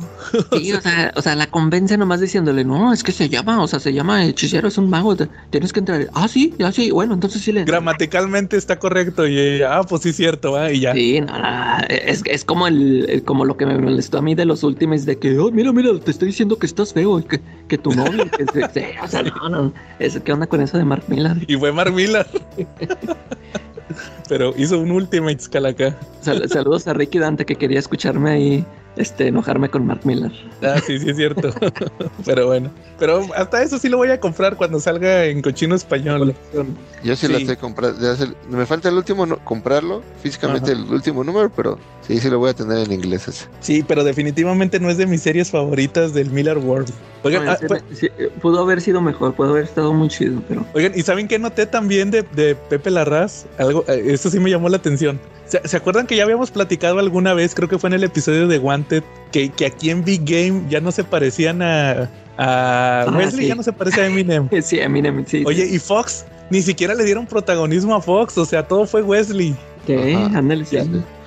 [0.54, 3.68] Sí, o sea, o sea, la convence nomás diciéndole, no, es que se llama, o
[3.68, 5.16] sea, se llama hechicero, es un mago,
[5.50, 6.08] tienes que entrar.
[6.14, 7.64] Ah, sí, ya sí, bueno, entonces sí le.
[7.66, 9.28] Gramaticalmente está correcto.
[9.28, 10.72] Y ella, ah, pues sí, cierto, ¿va?
[10.72, 10.94] Y ya.
[10.94, 14.36] Sí, no, no, es, es como el, el- como lo que me molestó a mí
[14.36, 17.24] de los últimos de que, oh, mira, mira, te estoy diciendo que estás feo, y
[17.24, 20.78] que, que tu novio, que se- o sea, no, no, es, ¿qué onda con eso
[20.78, 21.38] de Mark Miller?
[21.48, 22.28] Y fue Mark Millar.
[24.30, 25.96] Pero hizo un Ultimate Scalaca.
[26.22, 30.32] Sal- saludos a Ricky Dante que quería escucharme ahí, este, enojarme con Mark Miller.
[30.62, 31.50] Ah, sí, sí es cierto.
[32.26, 32.72] Pero bueno.
[33.00, 36.36] Pero hasta eso sí lo voy a comprar cuando salga en cochino español.
[37.04, 37.32] Yo sí, Sí.
[37.32, 38.00] la estoy comprando.
[38.50, 40.82] Me falta el último, no- comprarlo físicamente, Ajá.
[40.82, 41.78] el último número, pero
[42.08, 43.46] sí, sí lo voy a tener en inglés ese.
[43.60, 46.90] Sí, pero definitivamente no es de mis series favoritas del Miller World.
[47.24, 48.10] Oigan, No, ah, en pues- sí,
[48.42, 50.66] pudo haber sido mejor, pudo haber estado muy chido, pero...
[50.74, 53.46] oigan, ¿y saben qué noté también de, de Pepe Larraz?
[53.58, 55.20] Algo, eh, eso sí me llamó la atención.
[55.54, 58.48] ¿Se, se acuerdan que ya habíamos platicado alguna vez, creo que fue en el episodio
[58.48, 63.14] de Wanted, que, que aquí en Big Game ya no se parecían a, a Ah,
[63.16, 63.48] Wesley, sí.
[63.50, 64.50] ya no se parece a Eminem?
[64.64, 65.44] Sí, Eminem, sí.
[65.46, 69.56] Oye, y Fox, ni siquiera le dieron protagonismo a Fox, o sea, todo fue Wesley.
[69.86, 70.16] ¿Qué?
[70.16, 70.78] Ándale, sí.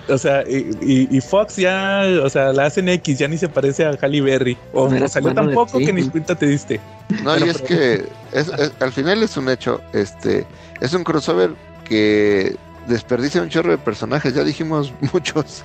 [0.09, 3.49] O sea, y, y- y Fox ya, o sea, la hacen X, ya ni se
[3.49, 4.57] parece a Halle Berry.
[4.73, 5.85] O No salió bueno tan de- poco sí.
[5.87, 6.81] que ni cuenta te diste.
[7.23, 7.95] No, Bueno, y es pero- que
[8.33, 10.45] es, es- al final es un hecho, este,
[10.81, 11.51] es un crossover
[11.89, 12.57] que
[12.87, 15.65] desperdicia un chorro de personajes, ya dijimos muchos,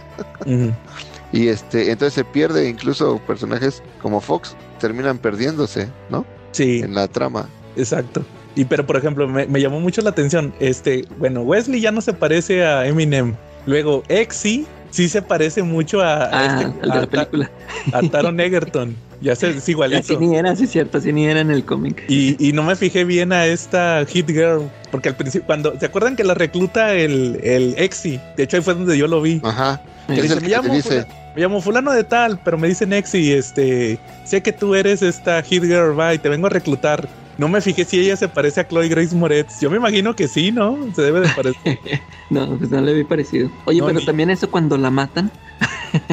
[1.32, 6.26] y este, entonces se pierde incluso personajes como Fox terminan perdiéndose, ¿no?
[6.52, 7.48] Sí, En la trama.
[7.76, 8.24] exacto.
[8.54, 10.54] Y pero, por ejemplo, me, me llamó mucho la atención.
[10.60, 13.34] Este, bueno, Wesley ya no se parece a Eminem.
[13.66, 17.50] Luego, Exy sí se parece mucho a, a Ah, este- a la película.
[17.94, 18.94] a Taron Egerton.
[19.22, 20.20] Ya sé, es Así igualito.
[20.20, 22.04] ni era, sí es cierto, así ni era en el cómic.
[22.08, 25.86] Y, y no me fijé bien a esta Hit Girl, porque al principio, cuando, ¿se
[25.86, 28.20] acuerdan que la recluta el, el Exy?
[28.36, 29.40] De hecho, ahí fue donde yo lo vi.
[29.44, 29.80] Ajá.
[30.08, 32.58] Que Es dice, el me que llamo, dice, fula- me llamo fulano de tal, pero
[32.58, 36.48] me dicen Exy, este, sé que tú eres esta Hit Girl, va, y te vengo
[36.48, 37.08] a reclutar.
[37.38, 39.60] No me fijé si ella se parece a Chloe Grace Moretz.
[39.62, 40.78] Yo me imagino que sí, ¿no?
[40.96, 41.80] Se debe de parecer.
[42.32, 43.52] No, pues no le vi parecido.
[43.66, 45.30] Oye, No, pero ni- también eso cuando la matan,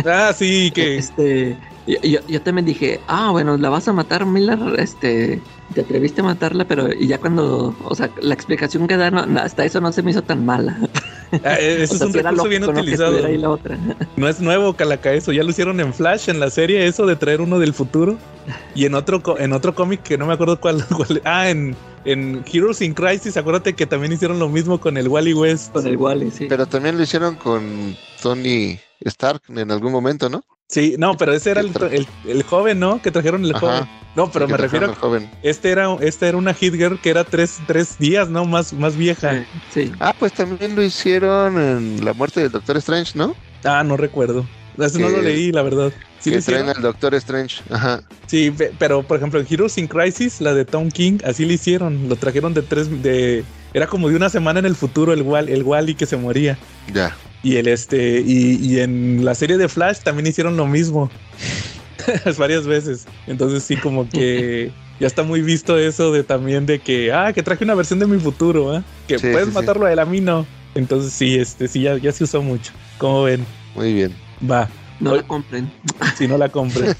[0.04, 1.56] ah, sí, que este,
[1.88, 5.40] Yo, yo, yo también dije, ah, bueno, la vas a matar, Miller, este,
[5.74, 9.20] te atreviste a matarla, pero y ya cuando, o sea, la explicación que da, no,
[9.40, 10.76] hasta eso no se me hizo tan mala.
[11.44, 13.24] Ah, eh, eso O sea, es un recurso bien utilizado.
[13.24, 13.78] ahí la otra.
[14.16, 15.32] No es nuevo, Calaca, eso.
[15.32, 18.18] Ya lo hicieron en Flash, en la serie, eso de traer uno del futuro.
[18.74, 20.84] Y en otro co- en otro cómic que no me acuerdo cuál.
[20.96, 21.74] cuál- ah, en,
[22.04, 25.72] en Heroes in Crisis, acuérdate que también hicieron lo mismo con el Wally West.
[25.72, 26.46] Con el Wally, sí.
[26.50, 30.42] Pero también lo hicieron con Tony Stark en algún momento, ¿no?
[30.68, 33.00] Sí, no, pero ese era el, el- el joven, ¿no?
[33.00, 33.60] Que trajeron el Ajá.
[33.60, 33.88] joven.
[34.16, 35.30] No, pero me refiero joven.
[35.42, 38.44] Este era, este era una hit girl que era tres, tres días, ¿no?
[38.44, 39.46] Más, más vieja.
[39.72, 39.92] Sí.
[40.00, 43.34] Ah, pues también lo hicieron en La muerte del Doctor Strange, ¿no?
[43.64, 44.46] Ah, no recuerdo.
[44.76, 45.92] Ese no lo leí, la verdad.
[46.20, 47.62] Sí, que traen al Doctor Strange.
[47.70, 48.02] Ajá.
[48.26, 51.52] Sí, pe- pero por ejemplo, en Heroes in Crisis, la de Tom King, así lo
[51.52, 52.08] hicieron.
[52.08, 53.44] Lo trajeron de tres, de...
[53.72, 56.58] Era como de una semana en el futuro el, Wal, el Wally que se moría.
[56.92, 57.16] Ya.
[57.42, 61.10] Y el este, y, y en la serie de Flash también hicieron lo mismo.
[62.38, 63.06] Varias veces.
[63.26, 67.42] Entonces sí, como que ya está muy visto eso de también de que, ah, que
[67.42, 68.82] traje una versión de mi futuro, ¿ah?
[69.06, 69.54] Que Sí, puedes sí, sí.
[69.54, 70.46] matarlo a él, a mí no.
[70.74, 72.72] Entonces sí, este, sí, ya, ya se usó mucho.
[72.98, 74.14] Como ven, Muy bien.
[74.50, 74.68] va,
[75.00, 75.70] No la compren.
[76.16, 76.94] si no la compré.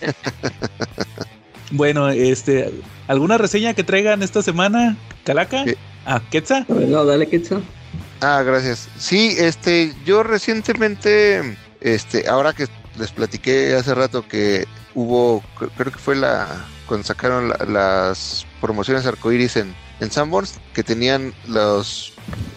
[1.72, 2.72] bueno, este,
[3.06, 5.64] ¿alguna reseña que traigan esta semana, Calaca?
[6.06, 6.64] Ah, Quetza.
[6.68, 7.62] A ver, no, dale, Quetzal.
[8.20, 8.88] Ah, gracias.
[8.98, 12.66] Sí, este, yo recientemente, este, ahora que
[12.98, 18.44] les platiqué hace rato que hubo, cre- creo que fue la, cuando sacaron la- las
[18.60, 22.12] promociones arcoíris en, en Sanborns, que tenían los,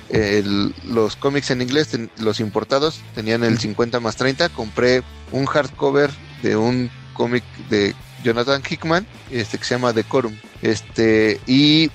[0.09, 5.45] el- los cómics en inglés, ten- los importados, tenían el 50 más 30, compré un
[5.45, 6.09] hardcover
[6.41, 7.93] de un cómic de
[8.23, 11.91] Jonathan Hickman, este, que se llama Decorum, este, y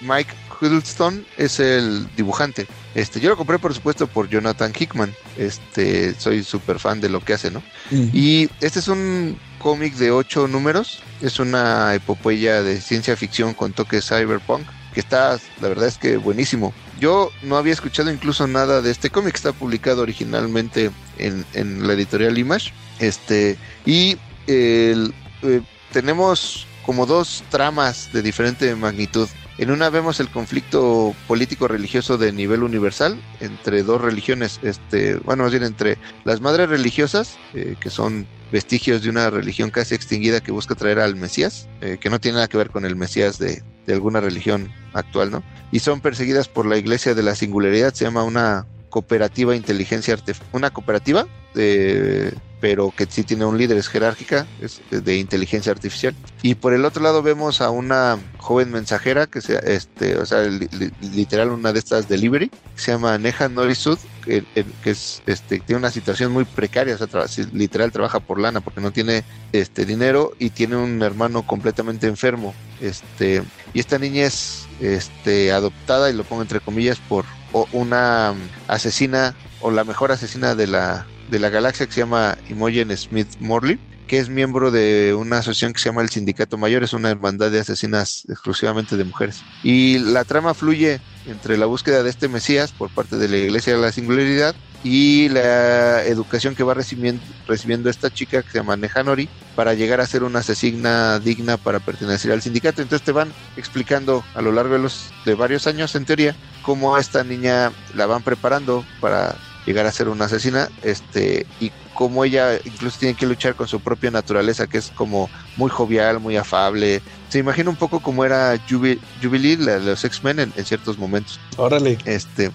[0.00, 2.66] Mike Huddleston es el dibujante.
[2.94, 5.14] Este, yo lo compré por supuesto por Jonathan Hickman.
[5.36, 7.62] Este, soy súper fan de lo que hace, ¿no?
[7.90, 11.02] Y este es un cómic de ocho números.
[11.22, 14.66] Es una epopeya de ciencia ficción con toques cyberpunk.
[14.92, 16.74] Que está, la verdad es que buenísimo.
[16.98, 19.36] Yo no había escuchado incluso nada de este cómic.
[19.36, 22.72] Está publicado originalmente en, en la editorial Image.
[22.98, 24.18] Este, y
[24.48, 25.62] el, eh,
[25.92, 29.28] tenemos como dos tramas de diferente magnitud.
[29.60, 35.52] En una vemos el conflicto político-religioso de nivel universal entre dos religiones, este, bueno, más
[35.52, 40.50] bien entre las madres religiosas, eh, que son vestigios de una religión casi extinguida que
[40.50, 43.62] busca traer al Mesías, eh, que no tiene nada que ver con el Mesías de,
[43.86, 45.42] de alguna religión actual, ¿no?
[45.70, 50.48] Y son perseguidas por la Iglesia de la Singularidad, se llama una cooperativa inteligencia artificial,
[50.52, 56.14] una cooperativa de pero que sí tiene un líder, es jerárquica, es de inteligencia artificial.
[56.42, 60.42] Y por el otro lado vemos a una joven mensajera que sea, este, o sea,
[60.42, 64.44] li- li- literal una de estas delivery, que se llama Neha Norisud, que,
[64.82, 67.08] que es, este, tiene una situación muy precaria, o sea,
[67.52, 72.54] literal trabaja por lana porque no tiene este dinero y tiene un hermano completamente enfermo.
[72.80, 73.42] Este,
[73.72, 77.24] y esta niña es este, adoptada, y lo pongo entre comillas, por
[77.72, 78.34] una
[78.68, 83.28] asesina, o la mejor asesina de la, de la galaxia que se llama Imogen Smith
[83.38, 87.10] Morley, que es miembro de una asociación que se llama el Sindicato Mayor, es una
[87.10, 89.42] hermandad de asesinas exclusivamente de mujeres.
[89.62, 93.74] Y la trama fluye entre la búsqueda de este Mesías por parte de la Iglesia
[93.74, 98.76] de la Singularidad y la educación que va recibiendo, recibiendo esta chica que se llama
[98.76, 102.82] Nehanori para llegar a ser una asesina digna para pertenecer al sindicato.
[102.82, 104.90] Entonces te van explicando a lo largo de
[105.24, 109.92] de varios años en teoría cómo a esta niña la van preparando para llegar a
[109.92, 114.66] ser una asesina, este, y cómo ella incluso tiene que luchar con su propia naturaleza,
[114.66, 117.02] que es como muy jovial, muy afable.
[117.28, 121.40] Se imagina un poco como era Jubi- Jubilee, la los X-Men en, en ciertos momentos.
[121.58, 121.98] Órale.
[122.04, 122.52] Este,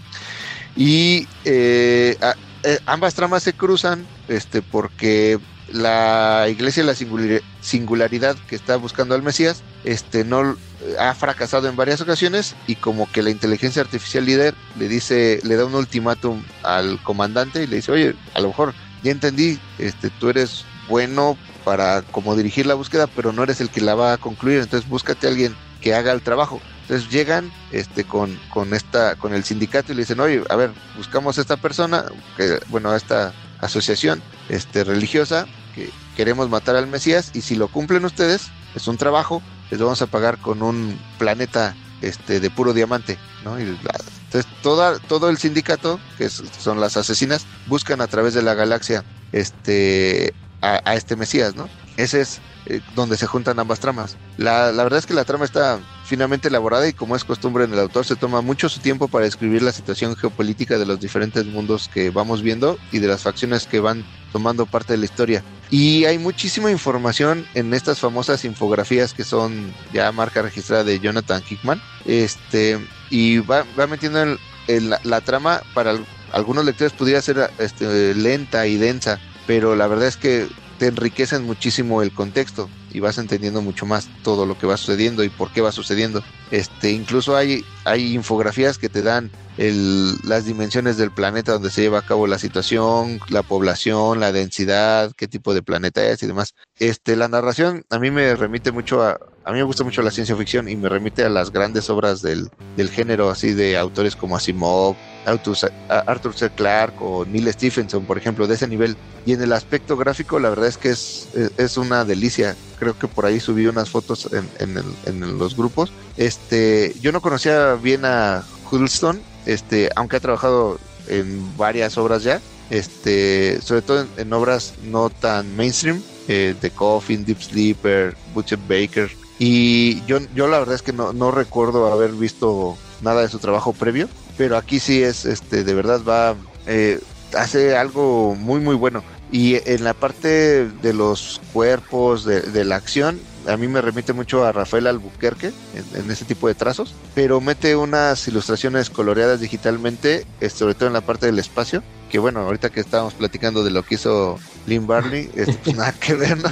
[0.75, 5.39] y eh, a- eh, ambas tramas se cruzan este, porque
[5.71, 10.57] la iglesia la singulari- singularidad que está buscando al Mesías este, no
[10.99, 15.55] ha fracasado en varias ocasiones y como que la inteligencia artificial líder le dice, le
[15.55, 20.09] da un ultimátum al comandante y le dice, oye, a lo mejor ya entendí, este,
[20.09, 24.13] tú eres bueno para como dirigir la búsqueda, pero no eres el que la va
[24.13, 26.61] a concluir, entonces búscate a alguien que haga el trabajo.
[26.81, 30.71] Entonces llegan este, con, con, esta, con el sindicato y le dicen, oye, a ver,
[30.95, 32.05] buscamos a esta persona,
[32.37, 37.67] que, bueno, a esta asociación este, religiosa, que queremos matar al Mesías, y si lo
[37.67, 39.41] cumplen ustedes, es un trabajo,
[39.71, 43.59] les vamos a pagar con un planeta este, de puro diamante, ¿no?
[43.59, 48.53] Y entonces toda, todo el sindicato, que son las asesinas, buscan a través de la
[48.53, 51.69] galaxia este, a, a este Mesías, ¿no?
[51.97, 54.17] Ese es eh, donde se juntan ambas tramas.
[54.37, 57.73] La, la verdad es que la trama está finamente elaborada y como es costumbre en
[57.73, 61.45] el autor se toma mucho su tiempo para describir la situación geopolítica de los diferentes
[61.45, 65.43] mundos que vamos viendo y de las facciones que van tomando parte de la historia.
[65.71, 71.41] Y hay muchísima información en estas famosas infografías que son ya marca registrada de Jonathan
[71.49, 71.81] Hickman.
[72.05, 72.77] Este,
[73.09, 74.37] y va, metiendo
[74.67, 79.87] en, la, trama para al- algunos lectores podría ser este, lenta y densa, pero la
[79.87, 80.47] verdad es que
[80.77, 85.23] te enriquecen muchísimo el contexto y vas entendiendo mucho más todo lo que va sucediendo
[85.23, 86.23] y por qué va sucediendo.
[86.49, 91.81] Este, incluso hay, hay infografías que te dan el- las dimensiones del planeta donde se
[91.81, 96.27] lleva a cabo la situación, la población, la densidad, qué tipo de planeta es y
[96.27, 96.53] demás.
[96.77, 100.11] Este, la narración a mí me remite mucho a, a mí me gusta mucho la
[100.11, 104.15] ciencia ficción y me remite a las grandes obras del, del género, así de autores
[104.15, 106.49] como Asimov, Arthur C.
[106.51, 108.97] Clarke o Neil Stephenson, por ejemplo, de ese nivel.
[109.25, 112.55] Y en el aspecto gráfico, la verdad es que es, es- una delicia.
[112.79, 115.91] Creo que por ahí subí unas fotos en, en los grupos.
[116.17, 122.41] Este, yo no conocía bien a Huddleston, este, aunque ha trabajado en varias obras ya.
[122.69, 128.59] Este, sobre todo en, en obras no tan mainstream, eh, The Coffin, Deep Sleeper, Butcher
[128.67, 129.11] Baker.
[129.37, 133.39] Y yo, yo la verdad es que no, no recuerdo haber visto nada de su
[133.39, 134.07] trabajo previo,
[134.37, 136.35] pero aquí sí es, este, de verdad va,
[136.67, 136.99] eh,
[137.35, 139.03] hace algo muy muy bueno.
[139.31, 144.13] Y en la parte de los cuerpos, de, de la acción, a mí me remite
[144.13, 149.39] mucho a Rafael Albuquerque en, en ese tipo de trazos, pero mete unas ilustraciones coloreadas
[149.39, 153.63] digitalmente, eh, sobre todo en la parte del espacio, que bueno, ahorita que estábamos platicando
[153.63, 156.49] de lo que hizo Lynn Barley, este, pues nada que ver, ¿no?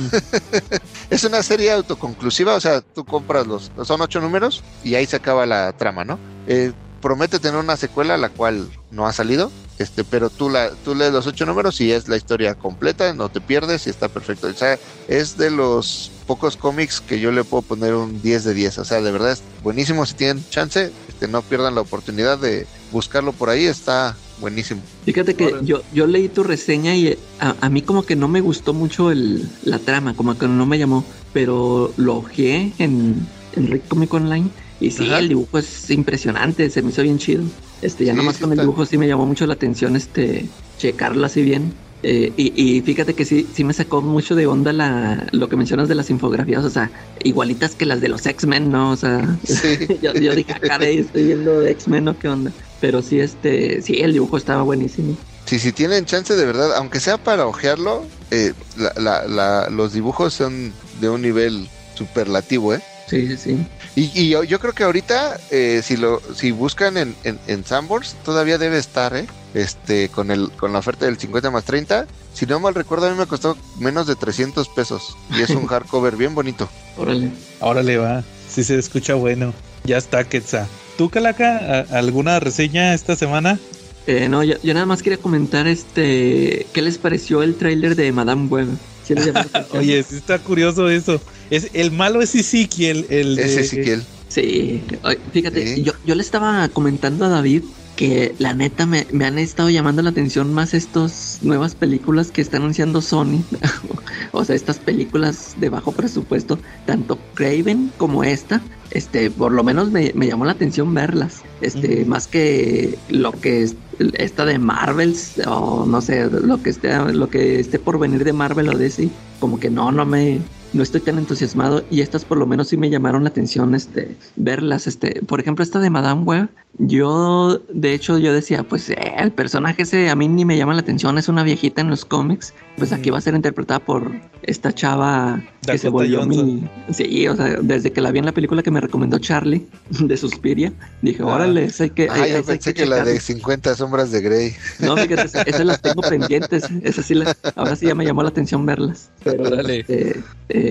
[1.09, 5.15] es una serie autoconclusiva, o sea, tú compras los, son ocho números y ahí se
[5.15, 6.19] acaba la trama, ¿no?
[6.47, 6.73] Eh,
[7.03, 11.11] promete tener una secuela, la cual no ha salido, este, pero tú la, tú lees
[11.11, 14.47] los ocho números y es la historia completa, no te pierdes y está perfecto.
[14.47, 14.79] O sea,
[15.09, 18.77] es de los pocos cómics que yo le puedo poner un 10 de 10.
[18.77, 22.65] O sea, de verdad es buenísimo si tienen chance, este, no pierdan la oportunidad de
[22.93, 24.81] buscarlo por ahí, está buenísimo.
[25.03, 28.29] Fíjate que yo, yo leí tu reseña y eh, a, a mí como que no
[28.29, 33.27] me gustó mucho el, la trama, como que no me llamó, pero lo ojeé en,
[33.57, 34.49] en Rick Comic Online
[34.85, 35.19] y sí, Ajá.
[35.19, 37.43] el dibujo es impresionante, se me hizo bien chido.
[37.81, 40.49] Este, ya Sí, nomás sí con el dibujo sí me llamó mucho la atención este
[40.77, 41.73] checarlo así bien.
[42.05, 45.55] Eh, y, y fíjate que sí, sí me sacó mucho de onda la, lo que
[45.55, 46.91] mencionas de las infografías, o sea,
[47.23, 48.91] igualitas que las de los X-Men, ¿no?
[48.91, 49.87] O sea, Sí.
[50.01, 52.19] yo, yo dije, "Ah, caray, estoy viendo X-Men, ¿no?
[52.19, 52.51] ¿Qué onda?
[52.81, 55.15] Pero sí, este, sí, el dibujo estaba buenísimo.
[55.45, 59.93] Si, si tienen chance de verdad, aunque sea para ojearlo, eh, la- la- la- los
[59.93, 62.81] dibujos son de un nivel superlativo, ¿eh?
[63.07, 63.67] Sí, sí, sí.
[63.95, 67.65] Y, y yo, yo creo que ahorita, eh, si lo si buscan en, en, en
[67.65, 69.27] Sanborns, todavía debe estar, ¿eh?
[69.53, 72.07] Este, con, el, con la oferta del 50 más 30.
[72.33, 75.15] Si no mal recuerdo, a mí me costó menos de 300 pesos.
[75.37, 76.67] Y es un hardcover bien bonito.
[76.97, 77.29] Órale.
[77.59, 78.23] Ahora le va.
[78.49, 79.53] Si se escucha bueno.
[79.83, 80.67] Ya está, Quetzal.
[80.97, 83.59] ¿Tú, Calaca, alguna reseña esta semana?
[84.05, 88.11] Eh, no, yo, yo nada más quería comentar este, ¿qué les pareció el tráiler de
[88.11, 88.67] Madame Web?
[89.71, 91.21] Oye, sí está curioso eso.
[91.49, 93.43] Es, el malo es Ezequiel, el de...
[93.43, 94.03] Es Ezequiel.
[94.27, 94.83] Sí,
[95.31, 97.63] fíjate, yo, yo le estaba comentando a David
[98.03, 102.41] que la neta me, me han estado llamando la atención más estas nuevas películas que
[102.41, 103.45] está anunciando Sony.
[104.33, 108.61] o sea, estas películas de bajo presupuesto, tanto Craven como esta.
[108.91, 111.43] Este, por lo menos me, me llamó la atención verlas.
[111.61, 113.77] Este, más que lo que es
[114.15, 118.33] esta de Marvels, o no sé, lo que esté, lo que esté por venir de
[118.33, 120.41] Marvel o DC, como que no, no me,
[120.73, 124.15] no estoy tan entusiasmado y estas por lo menos sí me llamaron la atención este
[124.35, 126.49] verlas este por ejemplo esta de Madame Web
[126.79, 130.73] yo de hecho yo decía pues eh, el personaje ese a mí ni me llama
[130.73, 134.11] la atención es una viejita en los cómics pues aquí va a ser interpretada por
[134.41, 138.31] esta chava que se volvió mi sí o sea desde que la vi en la
[138.31, 141.27] película que me recomendó Charlie de Suspiria dije Ah.
[141.27, 143.21] órale sé que Ah, hay- yo hay pensé que la de checarla".
[143.21, 144.55] 50 sombras de Grey.
[144.79, 146.63] No, fíjate, esa- esas las tengo pendientes.
[146.83, 149.09] Esas sí las, ahora sí ya me llamó la atención verlas.
[149.23, 149.79] Pero, Órale.
[149.81, 150.09] este,
[150.49, 150.62] eh,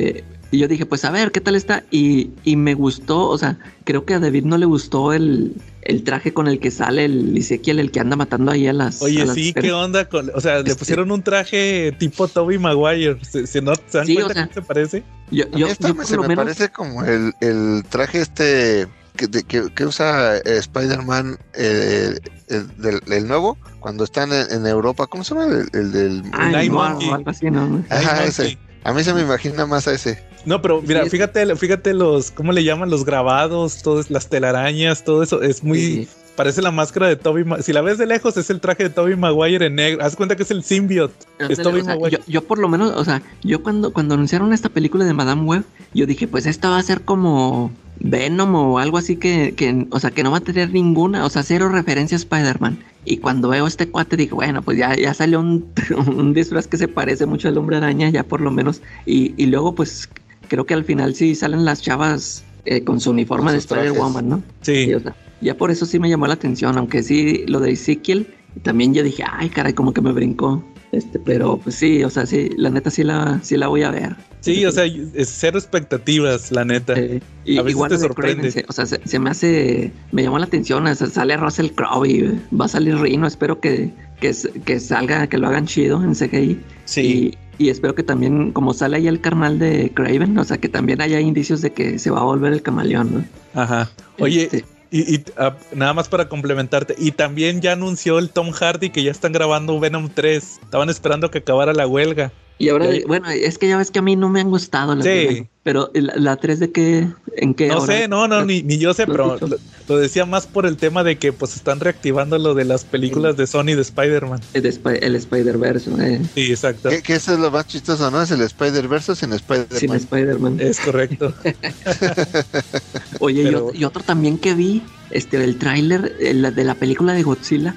[0.50, 1.82] y yo dije, pues a ver, ¿qué tal está?
[1.90, 6.04] Y, y me gustó, o sea, creo que a David no le gustó el, el
[6.04, 9.00] traje con el que sale el Ezequiel, el que anda matando ahí a las.
[9.00, 9.62] Oye, a las sí, mujeres.
[9.70, 10.08] ¿qué onda?
[10.08, 13.16] Con, o sea, le Este- pusieron un traje tipo Toby Maguire.
[13.24, 15.02] ¿Se, se, no, ¿se dan Sí, o cuenta sea, qué se parece?
[15.30, 16.44] Yo, A mí yo, esta yo me- por se lo me menos.
[16.44, 18.86] parece como el, el traje este
[19.16, 22.18] que, de- que, que usa eh, Spider-Man, eh,
[22.48, 25.06] el, del, el nuevo, cuando están en, en Europa.
[25.06, 25.46] ¿Cómo se llama?
[25.46, 26.22] El, el del...
[26.24, 27.08] Monkey.
[27.08, 27.82] o algo así, ¿no?
[27.88, 28.42] Ajá, ese.
[28.42, 28.58] Monkey.
[28.84, 30.22] A mí se me imagina más a ese.
[30.44, 32.90] No, pero mira, Sí, fíjate, fíjate los, ¿cómo le llaman?
[32.90, 35.42] Los grabados, todas las telarañas, todo eso.
[35.42, 36.08] Es muy, Sí.
[36.36, 37.44] Parece la máscara de Toby.
[37.44, 40.04] Ma- si la ves de lejos, es el traje de Toby Maguire en negro.
[40.04, 41.14] Haz cuenta que es el symbiote.
[41.38, 42.18] Es Ándale, Tobey o sea, Maguire.
[42.18, 45.42] yo, yo por lo menos, o sea, yo cuando, cuando anunciaron esta película de Madame
[45.42, 45.64] Web,
[45.94, 47.70] yo dije, pues esta va a ser como
[48.00, 51.30] Venom o algo así que, que, o sea, que no va a tener ninguna, o
[51.30, 52.78] sea, cero referencia a Spider-Man.
[53.04, 55.66] Y cuando veo este cuate dije, bueno, pues ya, ya salió un,
[56.06, 58.80] un disfraz que se parece mucho al hombre araña, ya por lo menos.
[59.06, 60.08] Y, y luego, pues,
[60.48, 63.58] creo que al final sí salen las chavas eh, con su uniforme Con de.
[63.58, 64.42] Spider-Woman, ¿no?
[64.60, 64.84] Sí.
[64.86, 67.72] Sí, o sea, ya por eso sí me llamó la atención, aunque sí, lo de
[67.72, 68.26] Ezekiel,
[68.62, 70.64] también yo dije, ay, caray, como que me brincó.
[70.92, 73.90] Este, pero pues sí, o sea, sí, la neta sí la, sí la voy a
[73.90, 74.14] ver.
[74.40, 76.92] Sí, o sea, es cero expectativas, la neta.
[76.98, 78.34] Eh, y, A veces igual te sorprende.
[78.50, 81.34] Craven, se- o sea, se, se me hace, me llamó la atención, o sea, sale
[81.38, 83.90] Russell Crowe y va a salir Rino, espero que,
[84.20, 84.34] que,
[84.66, 86.60] que salga, que lo hagan chido en CGI.
[86.84, 87.34] Sí.
[87.58, 90.68] Y, y espero que también, como sale ahí el carnal de Craven, o sea, que
[90.68, 93.14] también haya indicios de que se va a volver el camaleón,
[93.54, 93.60] ¿no?
[93.62, 93.88] Ajá.
[94.18, 96.94] Oye, Este, y, y, ah, nada más para complementarte.
[96.98, 100.60] Y también ya anunció el Tom Hardy que ya están grabando Venom 3.
[100.62, 102.30] Estaban esperando que acabara la huelga.
[102.62, 105.04] Y ahora, bueno, es que ya ves que a mí no me han gustado las
[105.04, 105.48] Sí.
[105.64, 107.86] pero la, la 3 de qué, en qué No ahora?
[107.92, 109.48] sé, no, no, ni, ni yo sé, pero lo,
[109.88, 113.36] lo decía más por el tema de que pues están reactivando lo de las películas
[113.36, 114.40] de Sony de Spider-Man.
[114.54, 116.88] El, Sp- el Spider-Verse, eh, Sí, exacto.
[116.90, 118.22] Que, que eso es lo más chistoso, ¿no?
[118.22, 119.96] Es el Spider-Verse sin sin Spider-Man.
[119.98, 120.56] Spider-Man.
[120.60, 121.34] Es correcto.
[123.20, 126.64] Oye, y pero- ot- y, otro también que vi, este, el tráiler eh, la de
[126.64, 127.74] la película de Godzilla.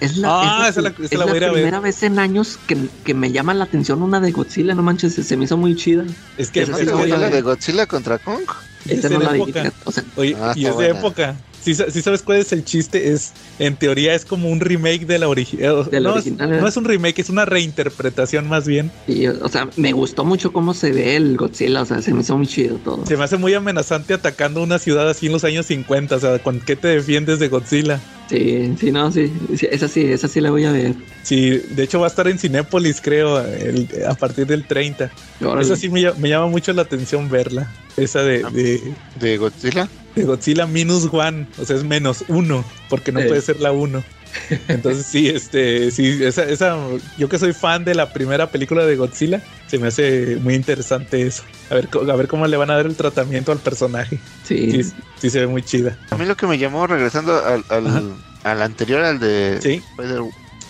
[0.00, 1.54] Es la, Ah, es esa la- esa es la voy a ir a ver.
[1.54, 5.14] primera vez en años que, que me llama la atención una de Godzilla, no manches,
[5.14, 6.04] se, se me hizo muy chida.
[6.36, 8.42] Es que, es que- la voy a ¿Es la de Godzilla contra Kong?
[8.86, 9.72] es Esta de no la época.
[9.84, 10.98] o sea, Oye, Ah, y es de buena.
[10.98, 11.36] época.
[11.60, 13.12] Si sabes cuál es el chiste?
[13.12, 15.90] Es, en teoría, es como un remake de la original.
[15.90, 16.60] De la no, original, es, ¿eh?
[16.62, 18.90] no es un remake, es una reinterpretación más bien.
[19.06, 22.22] y, o sea, me gustó mucho cómo se ve el Godzilla, o sea, se me
[22.22, 23.04] hizo muy chido todo.
[23.06, 26.16] Se me hace muy amenazante atacando una ciudad así en los años 50.
[26.16, 28.00] O sea, ¿con qué te defiendes de Godzilla?
[28.28, 30.94] Sí, sí, no, sí, sí, esa sí, esa sí la voy a ver.
[31.22, 35.10] Sí, de hecho va a estar en Cinépolis, creo, el- a partir del 30.
[35.40, 35.62] Órale.
[35.62, 37.72] Esa sí me, ll- me llama mucho la atención verla.
[37.96, 38.50] Esa de, Ah.
[38.50, 38.82] de,
[39.18, 39.88] ¿De Godzilla?
[40.14, 43.28] de Godzilla minus one, o sea, es menos uno, porque no Sí.
[43.28, 44.04] puede ser la uno.
[44.68, 46.76] Entonces sí, este, sí, esa, esa,
[47.16, 51.22] yo que soy fan de la primera película de Godzilla, se me hace muy interesante
[51.26, 51.42] eso.
[51.70, 54.20] A ver, a ver cómo le van a dar el tratamiento al personaje.
[54.44, 55.98] Sí, Sí, sí se ve muy chida.
[56.10, 60.22] A mí lo que me llamó, regresando al, al, anterior, al de Sí, Spider...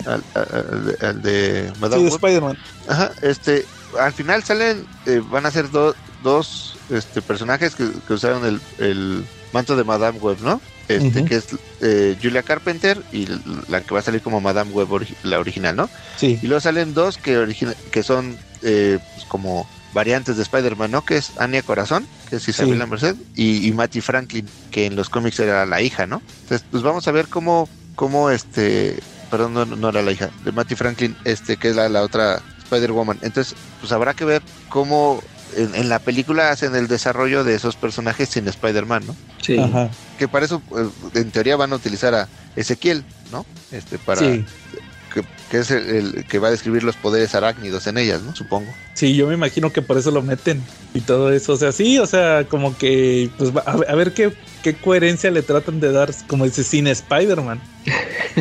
[0.07, 2.09] Al, al- al de- de sí, Madame de.
[2.11, 2.59] Spider-Man.
[2.89, 3.67] Ajá, este,
[3.99, 8.61] al final salen, eh, van a ser do- dos este, personajes que, que usaron el,
[8.79, 10.61] el manto de Madame Web, ¿no?
[10.89, 11.47] Este, que es
[11.81, 13.27] eh, Julia Carpenter y
[13.69, 15.91] la que va a salir como Madame Web, ori- la original, ¿no?
[16.17, 17.47] Sí, Y luego salen dos que,
[17.91, 21.03] que son eh, pues, como variantes de Spider-Man, ¿no?
[21.03, 25.09] Que es Anya Corazón, que es Isabela Merced, y, y Matty Franklin, que en los
[25.11, 26.23] cómics era la hija, ¿no?
[26.41, 30.53] Entonces, pues vamos a ver cómo, cómo este, perdón, no, no era la hija, de
[30.53, 33.19] Matty Franklin, este, que es la, la otra Spider-Woman.
[33.23, 37.77] Entonces, pues habrá que ver cómo en, en la película hacen el desarrollo de esos
[37.77, 39.17] personajes sin Spider-Man, ¿no?
[39.43, 39.59] sí.
[39.59, 39.91] ajá.
[40.19, 43.47] Que para eso, eh, en teoría, van a utilizar a Ezequiel, ¿no?
[43.71, 44.21] Este, para...
[44.21, 44.45] Sí.
[45.13, 48.35] Que, que es el, el que va a describir los poderes arácnidos en ellas, ¿no?
[48.37, 48.75] Supongo.
[48.95, 50.63] Sí, yo me imagino que por eso lo meten
[50.95, 51.53] y todo eso.
[51.53, 54.33] O sea, sí, o sea, como que, pues va- a, ver- a ver qué,
[54.63, 57.61] qué coherencia le tratan de dar, como dice, sin Spider-Man.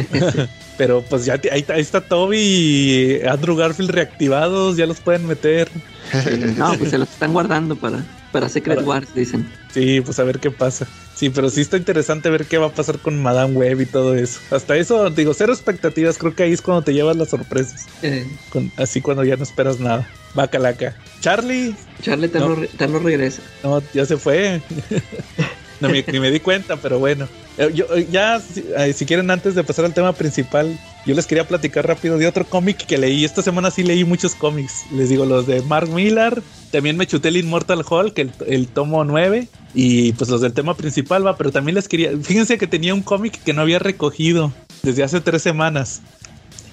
[0.77, 5.69] Pero pues ya ahí, ahí está Toby y Andrew Garfield reactivados, ya los pueden meter.
[6.11, 9.47] Sí, No, pues se los están guardando para, para Secret Para- Wars, dicen.
[9.73, 10.87] Sí, pues a ver qué pasa.
[11.15, 14.15] Sí, pero sí está interesante ver qué va a pasar con Madame Web y todo
[14.15, 14.39] eso.
[14.51, 16.17] Hasta eso, digo, cero expectativas.
[16.17, 17.87] Creo que ahí es cuando te llevas las sorpresas.
[18.03, 20.07] Eh, Con- así cuando ya no esperas nada.
[20.37, 20.95] Va calaca.
[21.19, 22.49] Charlie, Charlie tal No.
[22.49, 23.41] no, re- tal no regresa.
[23.63, 24.61] No, ya se fue.
[25.81, 27.27] No, me- ni me di cuenta, pero bueno.
[27.57, 28.63] Eh, Yo, eh, ya, si,
[28.93, 32.45] si quieren, antes de pasar al tema principal, yo les quería platicar rápido de otro
[32.45, 33.23] cómic que leí.
[33.23, 34.85] Esta semana sí leí muchos cómics.
[34.91, 36.41] Les digo, los de Mark Millar.
[36.71, 39.47] También me chuté el Immortal Hulk, el, el tomo 9.
[39.75, 41.37] Y pues los del tema principal, va.
[41.37, 42.11] Pero también les quería.
[42.21, 44.51] Fíjense que tenía un cómic que no había recogido
[44.83, 46.01] desde hace tres semanas.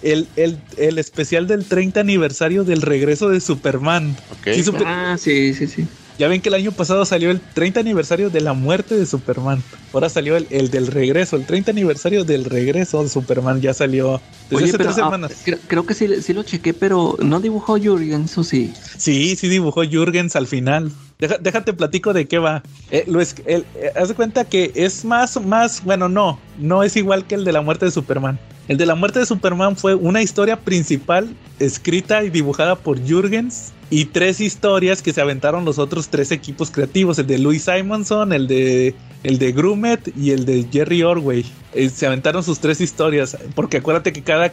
[0.02, 4.16] El, el, el especial del 30 aniversario del regreso de Superman.
[4.32, 4.48] Ok.
[4.54, 5.86] Sí, supe- Ah, sí, sí, sí.
[6.18, 9.62] Ya ven que el año pasado salió el 30 aniversario de la muerte de Superman.
[9.92, 13.60] Ahora salió el, el del regreso, el 30 aniversario del regreso de Superman.
[13.60, 15.32] Ya salió desde Oye, hace pero tres ah, semanas.
[15.44, 18.72] creo, creo que sí, sí lo chequé, pero no dibujó Jurgens, o sí.
[18.96, 20.90] Sí, sí dibujó Jürgens al final.
[21.18, 22.62] Deja- déjate platico de qué va.
[22.90, 23.06] Eh,
[23.46, 23.64] eh,
[23.96, 27.52] haz de cuenta que es más, más, bueno, no, no es igual que el de
[27.52, 28.38] la muerte de Superman.
[28.66, 33.72] El de la muerte de Superman fue una historia principal escrita y dibujada por Jürgens
[33.94, 38.32] y tres historias que se aventaron los otros tres equipos creativos, el de Louis Simonson,
[38.32, 41.44] el de el de Grumet y el de Jerry Orway.
[41.74, 44.46] Eh, se aventaron sus tres historias, porque acuérdate que cada,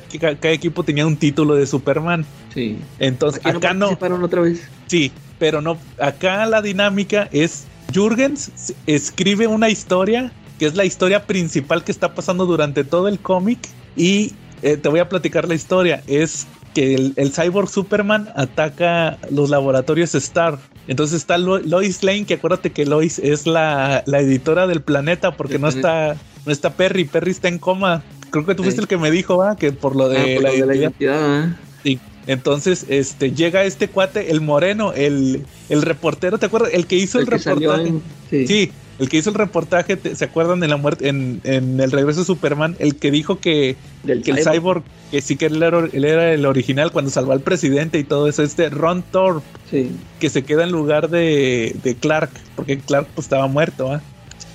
[0.53, 2.23] equipo tenía un título de Superman.
[2.53, 2.77] Sí.
[2.99, 4.61] Entonces, Aquí acá no, participaron otra vez.
[4.85, 10.85] sí, pero no, acá la dinámica es Jürgens s- escribe una historia que es la
[10.85, 13.57] historia principal que está pasando durante todo el cómic
[13.95, 16.03] y eh, te voy a platicar la historia.
[16.05, 20.57] Es que el, el cyborg Superman ataca los laboratorios Star.
[20.87, 25.31] Entonces está Lo- Lois Lane, que acuérdate que Lois es la, la editora del planeta
[25.37, 26.15] porque no está,
[26.45, 28.03] no está Perry, Perry está en coma.
[28.29, 28.67] Creo que tú Sí.
[28.67, 29.55] fuiste el que me dijo, ¿va?
[29.57, 31.43] Que por lo de, Ah, por la, lo de la identidad.
[31.45, 31.53] ¿eh?
[31.83, 31.99] Sí.
[32.27, 36.69] Entonces, este, llega este cuate, el moreno, el, el reportero, ¿te acuerdas?
[36.73, 37.87] El que hizo el, El que reportaje.
[37.89, 38.47] en- sí.
[38.47, 38.71] Sí,
[39.01, 42.19] el que hizo el reportaje, ¿te- ¿se acuerdan de la muerte en, en el regreso
[42.21, 42.75] de Superman?
[42.79, 46.31] El que dijo que, Del que el cyborg, que sí que él era, él era
[46.33, 49.91] el original cuando salvó al presidente y todo eso, este Ron Thorpe, Sí.
[50.19, 53.99] que se queda en lugar de, de Clark, porque Clark pues estaba muerto.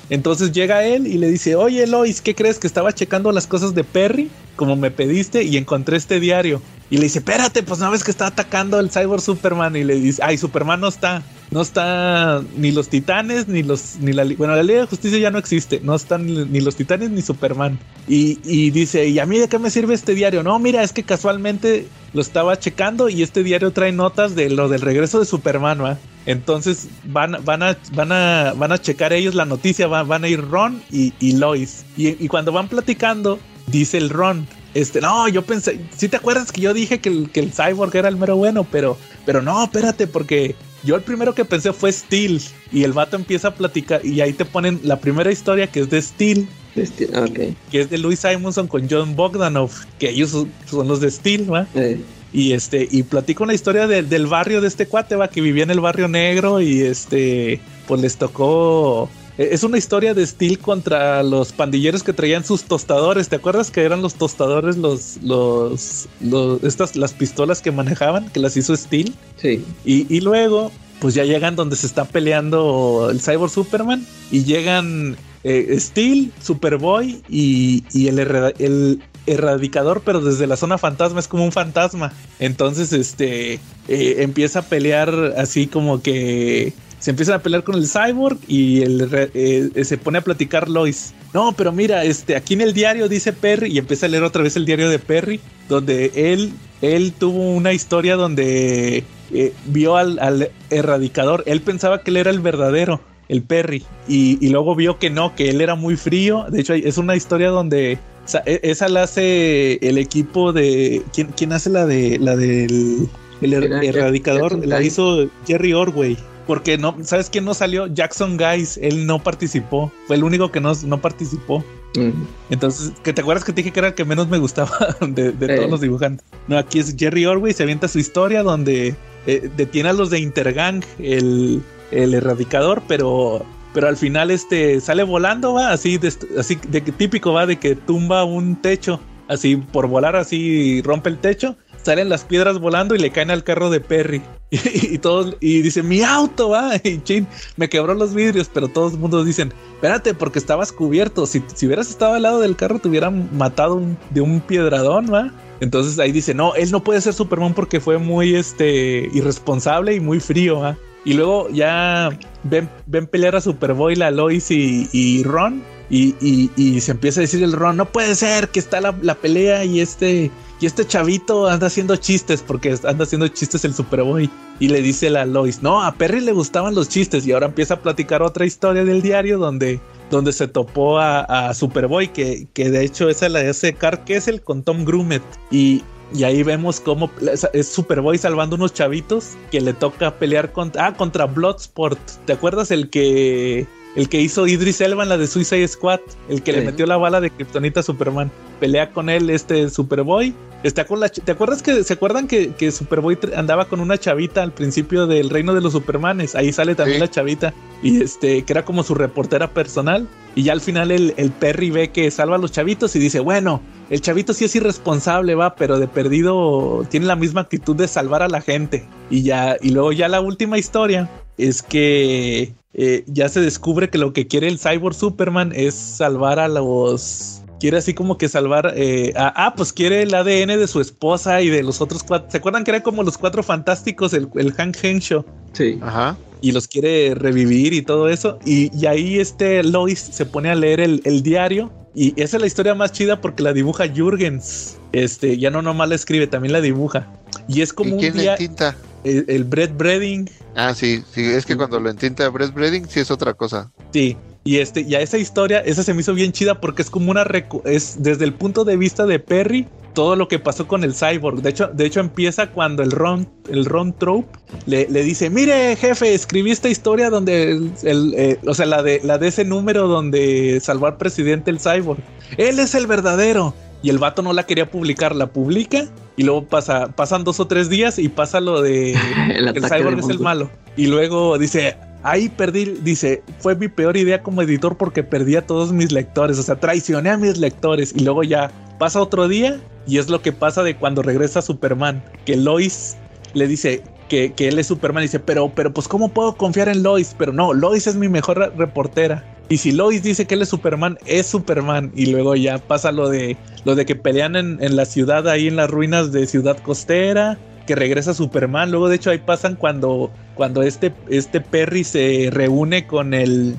[0.08, 2.58] Entonces llega él y le dice, oye Lois, ¿qué crees?
[2.60, 6.62] Que estaba checando las cosas de Perry, como me pediste, y encontré este diario.
[6.88, 9.74] Y le dice, espérate, pues no ves que está atacando el Cyborg Superman.
[9.74, 11.22] Y le dice, ay, Superman no está.
[11.50, 15.30] No está ni los titanes, ni los, ni la, bueno, la Liga de Justicia ya
[15.30, 15.80] no existe.
[15.82, 17.78] No están ni, los titanes ni Superman.
[18.08, 20.42] Y, y dice, ¿y a mí de qué me sirve este diario?
[20.42, 24.68] No, mira, es que casualmente lo estaba checando y este diario trae notas de lo
[24.68, 25.98] del regreso de Superman.
[26.24, 30.28] Entonces van, van, a, van, a, van a checar ellos la noticia, van, van a
[30.28, 31.84] ir Ron y, y Lois.
[31.96, 34.48] Y cuando van platicando, dice el Ron,
[34.80, 37.94] este, no, yo pensé, si te acuerdas que yo dije que el, que el cyborg
[37.96, 40.54] era el mero bueno, pero, pero no, espérate, porque
[40.84, 42.40] yo el primero que pensé fue Steel.
[42.72, 45.90] Y el vato empieza a platicar y ahí te ponen la primera historia que es
[45.90, 47.54] de Steel, Este, ah, ok.
[47.70, 51.52] que es de Louis Simonson con John Bogdanov, que ellos son- son los de Steel,
[51.52, 51.66] ¿va?
[51.74, 52.00] Eh,
[52.32, 55.62] Y este, y platico una historia de- del barrio de este cuate, va, que vivía
[55.62, 59.08] en el barrio negro y este, pues les tocó.
[59.38, 63.28] E- Es una historia de Steel contra los pandilleros que traían sus tostadores.
[63.28, 68.40] ¿Te acuerdas que eran los tostadores los, los, los, estas, las pistolas que manejaban, que
[68.40, 69.14] las hizo Steel?
[69.36, 69.64] sí.
[69.84, 75.16] Y, y luego, pues ya llegan donde se está peleando el Cyborg Superman y llegan
[75.44, 78.18] eh, Steel, Superboy y, y el,
[78.58, 82.12] el erradicador, pero desde la zona fantasma es como un fantasma.
[82.38, 83.54] Entonces, este
[83.88, 88.82] eh, empieza a pelear así como que se empiezan a pelear con el cyborg y
[88.82, 91.12] el eh, se pone a platicar Lois.
[91.34, 94.42] No, pero mira, este, aquí en el diario dice Perry y empieza a leer otra
[94.42, 100.18] vez el diario de Perry, donde él, él tuvo una historia donde eh, vio al,
[100.18, 101.42] al erradicador.
[101.46, 105.34] Él pensaba que él era el verdadero, el Perry, y, y luego vio que no,
[105.34, 106.46] que él era muy frío.
[106.50, 111.02] De hecho, es una historia donde o sea, e- esa la hace el equipo de
[111.12, 113.08] quién, quién hace la de la del
[113.42, 116.16] el er- erradicador, la hizo Jerry Orway.
[116.46, 117.86] Porque no, ¿sabes quién no salió?
[117.88, 119.90] Jackson Guys, él no participó.
[120.06, 121.64] Fue el único que no, no participó.
[121.96, 122.10] Mm,
[122.50, 124.70] Entonces, que te acuerdas que te dije que era el que menos me gustaba
[125.00, 125.56] de, de Eh.
[125.56, 126.24] todos los dibujantes.
[126.46, 128.94] No, aquí es Jerry Orway, se avienta su historia donde
[129.26, 133.44] eh, detiene a los de Intergang, el, el erradicador, pero,
[133.74, 137.56] pero al final este sale volando, va, así, de, así de que típico va, de
[137.56, 141.56] que tumba un techo, así por volar, así rompe el techo.
[141.86, 144.20] Salen las piedras volando y le caen al carro de Perry.
[144.50, 146.72] Y, todos, y dice, mi auto, va.
[146.84, 147.26] Y chin,
[147.56, 151.26] me quebró los vidrios, pero todos el mundo dicen, espérate, porque estabas cubierto.
[151.26, 153.80] Si, si hubieras estado al lado del carro, te hubieran matado
[154.10, 155.30] de un piedradón, va.
[155.60, 160.00] Entonces ahí dice, no, él no puede ser Superman porque fue muy este irresponsable y
[160.00, 160.76] muy frío, ¿va?
[161.04, 162.10] Y luego ya
[162.42, 165.62] ven, ven pelear a Superboy, la Lois y, y Ron.
[165.88, 168.92] Y, y- y se empieza a decir el Ron, no puede ser que está la,
[169.02, 173.74] la pelea y este, y este chavito anda haciendo chistes porque anda haciendo chistes el
[173.74, 174.30] Superboy.
[174.58, 177.26] Y le dice la Lois, no, a Perry le gustaban los chistes.
[177.26, 179.80] Y ahora empieza a platicar otra historia del diario donde,
[180.10, 184.40] donde se topó a, a Superboy, que, que de hecho esa la hace Carl Kessel
[184.40, 185.22] con Tom Grumet.
[185.50, 185.82] Y,
[186.14, 187.10] y ahí vemos cómo
[187.52, 191.98] es- Superboy salvando unos chavitos que le toca pelear contra, ah, contra Bloodsport.
[192.24, 196.00] ¿Te acuerdas el que el que hizo Idris Elba en la de Suicide Squad?
[196.30, 198.30] El que le metió la bala de Kryptonita a Superman.
[198.60, 200.34] Pelea con él este Superboy.
[200.62, 204.42] Está con la ¿Te acuerdas que se acuerdan que, que Superboy andaba con una chavita
[204.42, 206.34] al principio del reino de los Supermanes?
[206.34, 207.00] Ahí sale también Sí.
[207.00, 207.54] la chavita.
[207.82, 210.08] Y este, que era como su reportera personal.
[210.34, 213.20] Y ya al final el, el Perry ve que salva a los chavitos y dice,
[213.20, 217.86] bueno, el chavito sí es irresponsable, va, pero de perdido tiene la misma actitud de
[217.88, 218.84] salvar a la gente.
[219.08, 223.98] Y ya, y luego ya la última historia es que eh, ya se descubre que
[223.98, 227.42] lo que quiere el Cyborg Superman es salvar a los.
[227.58, 228.72] Quiere así como que salvar.
[228.76, 232.30] eh, a- ah, pues quiere el ADN de su esposa y de los otros cuatro.
[232.30, 235.24] ¿Se acuerdan que eran como los cuatro fantásticos, el, el Hank Henshaw?
[235.52, 235.78] Sí.
[235.82, 236.16] Ajá.
[236.42, 238.38] y los quiere revivir y todo eso.
[238.44, 242.40] Y, y ahí este Lois se pone a leer el, el, diario y esa es
[242.42, 244.76] la historia más chida porque la dibuja Jürgens.
[244.92, 247.10] Este, ya no nomás la escribe, también la dibuja.
[247.48, 248.32] Y es como ¿Y quién un día...
[248.32, 248.76] entinta?
[249.02, 250.28] El, el Brett Breading.
[250.54, 253.70] Ah, sí, sí, es que cuando lo entinta Brett Breading sí es otra cosa.
[253.92, 254.16] Sí,
[254.46, 257.10] y este, y a esa historia, esa se me hizo bien chida porque es como
[257.10, 257.26] una
[257.64, 261.42] es desde el punto de vista de Perry, todo lo que pasó con el cyborg.
[261.42, 265.74] De hecho, de hecho empieza cuando el Ron, el Ron Trope le, le dice, mire,
[265.74, 269.44] jefe, escribí esta historia donde el, el eh, o sea, la de la de ese
[269.44, 271.98] número donde salvó al presidente el cyborg.
[272.36, 273.52] Él es el verdadero.
[273.82, 275.86] Y el vato no la quería publicar, la publica
[276.16, 278.92] y luego pasa, pasan dos o tres días y pasa lo de
[279.34, 280.50] El cyborg es el malo.
[280.76, 281.76] Y luego dice,
[282.06, 286.38] ahí perdí, dice, fue mi peor idea como editor porque perdí a todos mis lectores,
[286.38, 287.92] o sea, traicioné a mis lectores.
[287.94, 292.02] Y luego ya pasa otro día y es lo que pasa de cuando regresa Superman,
[292.24, 292.96] que Lois
[293.34, 296.68] le dice que, que él es Superman y dice, pero, pero pues ¿cómo puedo confiar
[296.68, 297.14] en Lois?
[297.18, 299.24] Pero no, Lois es mi mejor re- reportera.
[299.48, 301.92] Y si Lois dice que él es Superman, es Superman.
[301.94, 305.48] Y luego ya pasa lo de lo de que pelean en, en la ciudad, ahí
[305.48, 307.36] en las ruinas de Ciudad Costera,
[307.66, 308.70] que regresa Superman.
[308.70, 313.56] Luego, de hecho, ahí pasan cuando, cuando este, este Perry se reúne con el.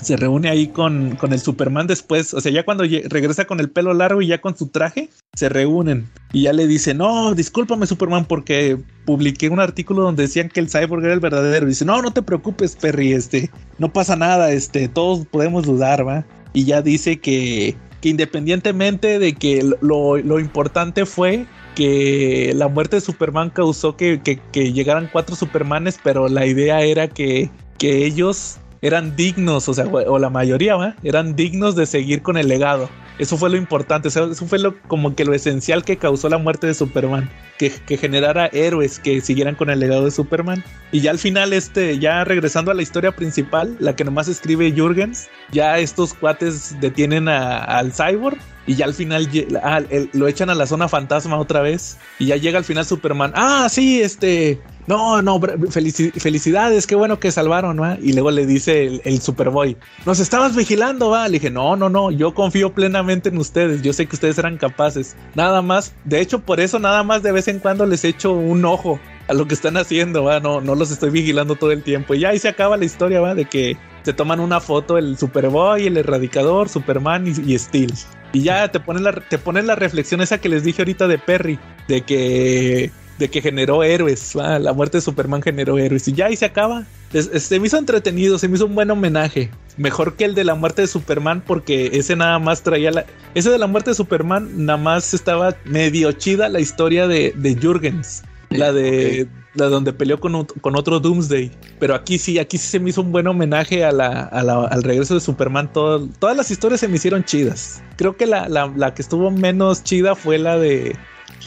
[0.00, 2.34] Se reúne ahí con, con el Superman después.
[2.34, 5.48] O sea, ya cuando regresa con el pelo largo y ya con su traje, se
[5.48, 6.08] reúnen.
[6.32, 10.68] Y ya le dice: No, discúlpame, Superman, porque publiqué un artículo donde decían que el
[10.70, 11.66] cyborg era el verdadero.
[11.66, 16.06] Y dice: No, no te preocupes, Perry, este, no pasa nada, este, todos podemos dudar,
[16.06, 16.26] ¿va?
[16.52, 17.76] Y ya dice que,
[18.06, 24.20] independientemente de que lo, importante fue que la muerte de Superman causó que,
[24.52, 27.50] llegaran cuatro Supermanes, pero la idea era que,
[27.80, 30.96] ellos eran dignos, o sea, o la mayoría.
[31.02, 32.88] Eran dignos de seguir con el legado.
[33.18, 36.66] Eso fue lo importante, eso fue lo, como que lo esencial que causó la muerte
[36.66, 40.62] de Superman, que, generara héroes que siguieran con el legado de Superman.
[40.92, 44.70] Y ya al final, este, ya regresando a la historia principal, la que nomás escribe
[44.72, 48.36] Jürgens, ya estos cuates detienen a- al cyborg
[48.66, 49.28] y ya al final
[49.62, 49.80] ah,
[50.12, 51.96] lo echan a la zona fantasma otra vez.
[52.18, 53.32] Y ya llega al final Superman.
[53.34, 54.60] Ah, sí, este.
[54.86, 57.98] No, no, felicidades, qué bueno que salvaron, ¿va?
[58.00, 61.26] Y luego le dice el, Superboy, nos estabas vigilando, va.
[61.26, 64.58] Le dije, no, no, no, yo confío plenamente en ustedes, yo sé que ustedes eran
[64.58, 65.16] capaces.
[65.34, 68.64] Nada más, de hecho, por eso nada más de vez en cuando les echo un
[68.64, 70.38] ojo a lo que están haciendo, va.
[70.38, 72.14] No, no los estoy vigilando todo el tiempo.
[72.14, 75.88] Y ahí se acaba la historia, va, de que se toman una foto el Superboy,
[75.88, 77.92] el Erradicador, Superman y, Steel.
[78.32, 81.58] Y ya te ponen la, te la reflexión esa que les dije ahorita de Perry,
[81.88, 84.58] de que de que generó héroes, ¿va?
[84.58, 86.84] la muerte de Superman generó héroes y ya ahí se acaba.
[87.12, 90.34] Es- es- se me hizo entretenido, se me hizo un buen homenaje, mejor que el
[90.34, 93.90] de la muerte de Superman porque ese nada más traía la, ese de la muerte
[93.90, 99.66] de Superman nada más estaba medio chida la historia de, de Jürgens, la de la
[99.66, 103.10] donde peleó con, con otro Doomsday, pero aquí sí, aquí sí se me hizo un
[103.10, 105.72] buen homenaje a la, a la- al regreso de Superman.
[105.72, 107.82] Todo- todas las historias se me hicieron chidas.
[107.96, 110.94] Creo que la, la- la que estuvo menos chida fue la de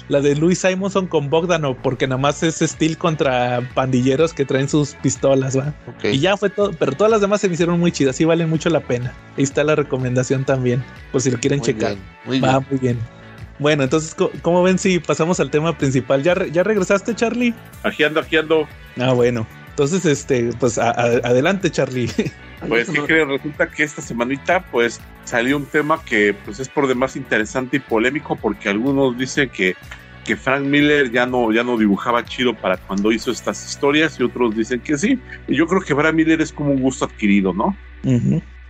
[0.09, 4.67] la de Louis Simonson con Bogdanov, porque nada más es Steel contra pandilleros que traen
[4.67, 5.73] sus pistolas, ¿va?
[5.87, 6.05] Ok.
[6.11, 8.49] Y ya fue todo, pero todas las demás se me hicieron muy chidas, sí valen
[8.49, 9.13] mucho la pena.
[9.37, 11.93] Ahí está la recomendación también, por si lo quieren Muy checar.
[11.93, 12.65] bien, muy Va bien.
[12.69, 12.99] muy bien.
[13.59, 16.23] Bueno, entonces, ¿cómo ven si pasamos al tema principal?
[16.23, 17.53] ¿Ya, re- ya regresaste, Charlie?
[17.83, 18.67] Aquí ando, aquí ando.
[18.99, 19.45] Ah, bueno.
[19.71, 22.09] Entonces, este, pues a- a- adelante, Charlie.
[22.67, 23.29] Pues, ¿qué creen?
[23.29, 27.79] Resulta que esta semanita, pues, salió un tema que, pues, es por demás interesante y
[27.79, 29.77] polémico porque algunos dicen que,
[30.25, 34.23] que Frank Miller ya no, ya no dibujaba chido para cuando hizo estas historias y
[34.23, 35.19] otros dicen que sí.
[35.47, 37.75] Y yo creo que Frank Miller es como un gusto adquirido, ¿no?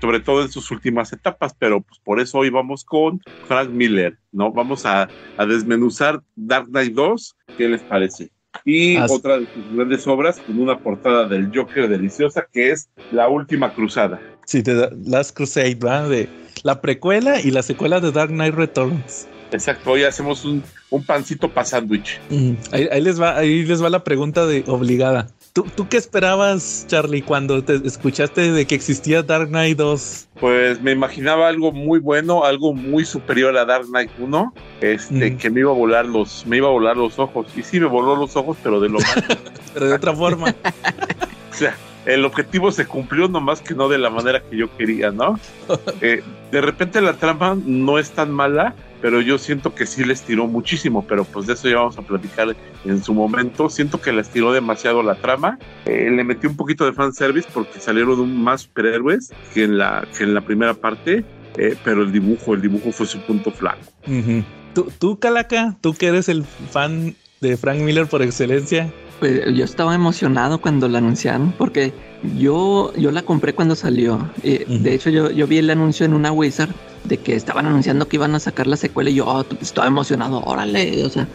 [0.02, 4.18] Sobre todo en sus últimas etapas, pero pues por eso hoy vamos con Frank Miller,
[4.32, 4.52] ¿no?
[4.52, 8.32] Vamos a, a desmenuzar Dark Knight 2, ¿qué les parece?
[8.66, 9.14] Y Así.
[9.14, 13.74] otra de sus grandes obras con una portada del Joker deliciosa que es La Última
[13.74, 14.20] Cruzada.
[14.46, 16.08] Sí, de Last Crusade, ¿va?
[16.08, 16.30] De
[16.64, 19.28] la precuela y la secuela de Dark Knight Returns.
[19.52, 22.20] Exacto, hoy hacemos un, un pancito para sándwich.
[22.30, 25.28] Mm, Ahí, ahí les va, ahí les va la pregunta de obligada.
[25.54, 30.28] ¿Tú, ¿Tú qué esperabas, Charlie, cuando te escuchaste de que existía Dark Knight 2?
[30.40, 35.38] Pues me imaginaba algo muy bueno, algo muy superior a Dark Knight 1, este, Mm.
[35.38, 37.48] que me iba a volar los, me iba a volar los ojos.
[37.58, 39.26] Y sí me voló los ojos, pero de lo mal.
[39.74, 40.54] Pero de otra forma.
[41.52, 41.76] O sea,
[42.06, 45.40] el objetivo se cumplió nomás que no de la manera que yo quería, ¿no?
[46.02, 50.22] Eh, de repente la trama no es tan mala, pero yo siento que sí les
[50.22, 53.70] tiró muchísimo, pero pues de eso ya vamos a platicar en su momento.
[53.70, 55.60] Siento que les tiró demasiado la trama.
[55.86, 60.24] Eh, le metí un poquito de fanservice porque salieron más superhéroes que en la, que
[60.24, 61.24] en la primera parte,
[61.58, 63.82] eh, pero el dibujo, el dibujo fue su punto flaco.
[64.74, 69.66] ¿Tú, tú, Calaca, tú que eres el fan de Frank Miller por excelencia, Pues yo
[69.66, 71.94] estaba emocionado cuando la anunciaron porque
[72.38, 74.30] yo, yo la compré cuando salió.
[74.44, 74.66] Eh.
[74.68, 76.70] De hecho, yo, yo vi el anuncio en una Wizard
[77.04, 80.42] de que estaban anunciando que iban a sacar la secuela y yo oh, estaba emocionado.
[80.46, 81.28] Órale, o sea,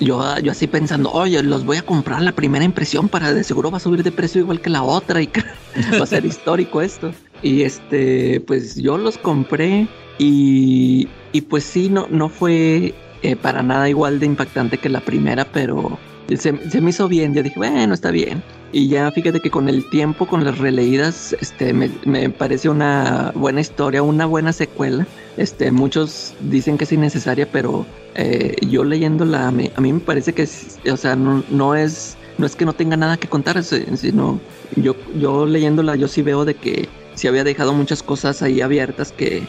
[0.00, 3.70] yo, yo así pensando, oye, los voy a comprar la primera impresión para de seguro
[3.70, 5.30] va a subir de precio igual que la otra y
[5.98, 7.12] va a ser histórico esto.
[7.42, 9.86] Y este, pues yo los compré
[10.18, 12.94] y, y pues sí, no, no fue
[13.24, 15.98] eh, para nada igual de impactante que la primera, pero
[16.28, 17.34] se, se me hizo bien.
[17.34, 18.42] Ya dije, bueno, está bien.
[18.72, 23.32] Y ya fíjate que con el tiempo, con las releídas, este, me, me parece una
[23.34, 25.06] buena historia, una buena secuela.
[25.36, 30.42] Este, muchos dicen que es innecesaria, pero eh, yo leyéndola, a mí me parece que,
[30.42, 33.84] es- o sea, no, no es, no es que no tenga nada que contar, si-
[33.96, 34.40] sino
[34.76, 39.12] yo, yo leyéndola, yo sí veo de que sí había dejado muchas cosas ahí abiertas
[39.12, 39.44] que,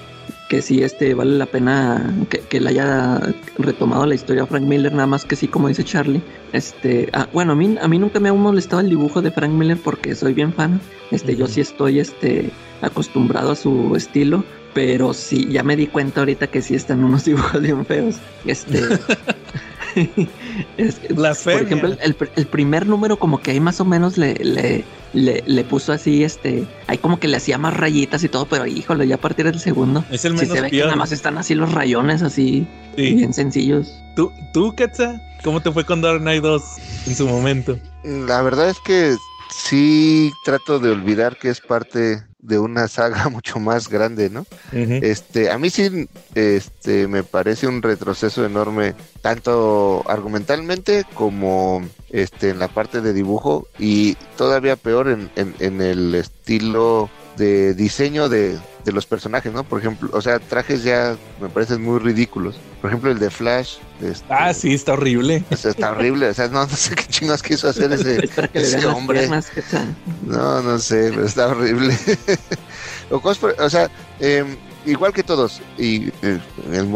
[0.50, 3.20] que sí este, vale la pena que, que le haya
[3.58, 6.22] retomado la historia a Frank Miller, nada más que sí, como dice Charlie.
[6.54, 9.52] Este, ah, bueno, a mí, a mí nunca me ha molestado el dibujo de Frank
[9.52, 10.80] Miller porque soy bien fan.
[11.12, 14.44] Este, yo sí estoy este, acostumbrado a su estilo.
[14.74, 18.18] Pero sí, ya me di cuenta ahorita que sí están unos dibujos bien feos.
[18.46, 18.82] Este.
[20.78, 21.62] es- por Blasfemia.
[21.64, 24.84] ejemplo, el, el primer número, como que ahí más o menos le, le,
[25.14, 26.66] le, le puso así, este.
[26.88, 29.60] Ahí como que le hacía más rayitas y todo, pero híjole, ya a partir del
[29.60, 30.04] segundo.
[30.12, 33.14] Es el menos se ve que nada más están así los rayones, así, Sí.
[33.16, 33.92] bien sencillos.
[34.16, 35.22] ¿Tú, tú, Quetzal?
[35.44, 36.64] ¿Cómo te fue con Dark Knight 2
[37.08, 37.78] en su momento?
[38.04, 39.16] La verdad es que
[39.52, 44.46] sí trato de olvidar que es parte de una saga mucho más grande, ¿no?
[45.04, 52.60] Este, a mí sí, este, me parece un retroceso enorme, tanto argumentalmente como este, en
[52.60, 58.58] la parte de dibujo y todavía peor en, en- en el estilo de diseño de,
[58.86, 59.64] de los personajes, ¿no?
[59.64, 62.56] Por ejemplo, o sea, trajes ya me parecen muy ridículos.
[62.82, 63.78] Por ejemplo, el de Flash.
[64.02, 65.44] este, Ah, sí, está horrible.
[65.52, 68.86] o sea, está horrible, o sea, no, no sé qué chingados quiso hacer ese, ese
[68.86, 69.28] hombre.
[70.26, 71.98] no, no sé, pero está horrible.
[73.10, 74.56] o, cosas por- o sea, em,
[74.86, 76.40] igual que todos, y eh,
[76.72, 76.88] el,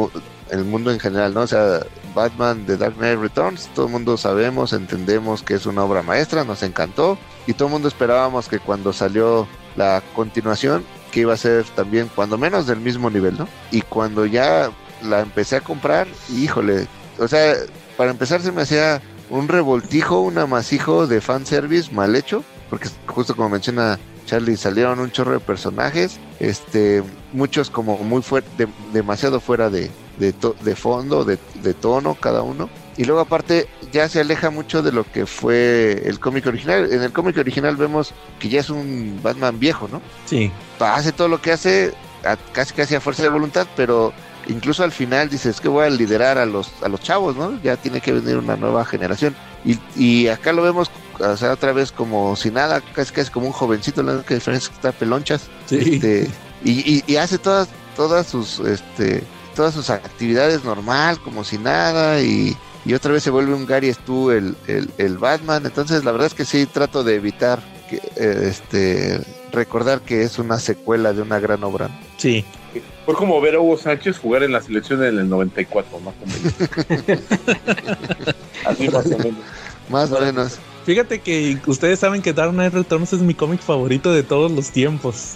[0.52, 1.42] el mundo en general, ¿no?
[1.42, 1.82] O sea,
[2.16, 6.44] Batman The Dark Knight Returns, todo el mundo sabemos, entendemos que es una obra maestra,
[6.44, 7.18] nos encantó,
[7.48, 9.48] y todo el mundo esperábamos que cuando salió
[9.80, 13.48] la continuación, que iba a ser también, cuando menos del mismo nivel, ¿no?
[13.72, 14.70] Y cuando ya
[15.02, 16.86] la empecé a comprar, híjole,
[17.18, 17.56] o sea,
[17.98, 23.36] para empezar se me hacía un revoltijo, un amasijo de fanservice mal hecho, porque justo
[23.36, 27.02] como menciona Charlie, salieron un chorro de personajes, este,
[27.34, 32.44] muchos como muy fuerte, demasiado fuera de, de, to- de fondo, de, de tono cada
[32.44, 32.70] uno.
[33.00, 36.92] Y luego aparte ya se aleja mucho de lo que fue el cómic original.
[36.92, 40.02] En el cómic original vemos que ya es un Batman viejo, ¿no?
[40.26, 40.52] Sí.
[40.82, 41.94] hace todo lo que hace
[42.26, 44.12] a- casi casi a fuerza de voluntad, pero
[44.48, 47.58] incluso al final dices que voy a liderar a los a los chavos, ¿no?
[47.64, 49.34] Ya tiene que venir una nueva generación.
[49.64, 50.92] Y, y acá lo vemos
[51.22, 54.66] o sea, otra vez como si nada, casi casi como un jovencito, la única diferencia
[54.66, 55.44] es que está pelonchas.
[55.68, 55.78] Sí.
[55.96, 56.30] Este,
[56.66, 59.24] y, y- y hace todas todas sus este
[59.56, 63.94] todas sus actividades normal, como si nada, y, y otra vez se vuelve un Gary
[63.94, 65.66] Stu el, el, el Batman.
[65.66, 67.60] Entonces la verdad es que sí trato de evitar
[67.90, 69.20] que eh, este
[69.52, 71.90] recordar que es una secuela de una gran obra.
[72.18, 72.46] Sí.
[73.06, 76.26] Fue como ver a Hugo Sánchez jugar en la selección en el 94, más o
[76.28, 76.54] menos.
[78.66, 79.40] Así más o menos.
[79.90, 80.60] Más o menos.
[80.90, 84.72] Fíjate que ustedes saben que Dark Knight Returns es mi cómic favorito de todos los
[84.72, 85.36] tiempos.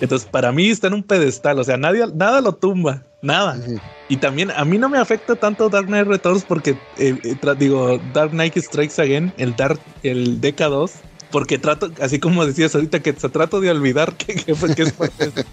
[0.00, 3.60] Entonces, para mí está en un pedestal, o sea, nadie, nada lo tumba, nada.
[4.08, 8.00] Y también a mí no me afecta tanto Dark Knight Returns porque, eh, eh, digo,
[8.14, 10.90] Dark Knight Strikes Again, el Dark, el DK2,
[11.30, 14.82] porque trato, así como decías ahorita, que se trato de olvidar que, que, fue- que
[14.82, 15.44] es parte de.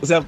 [0.00, 0.24] O sea,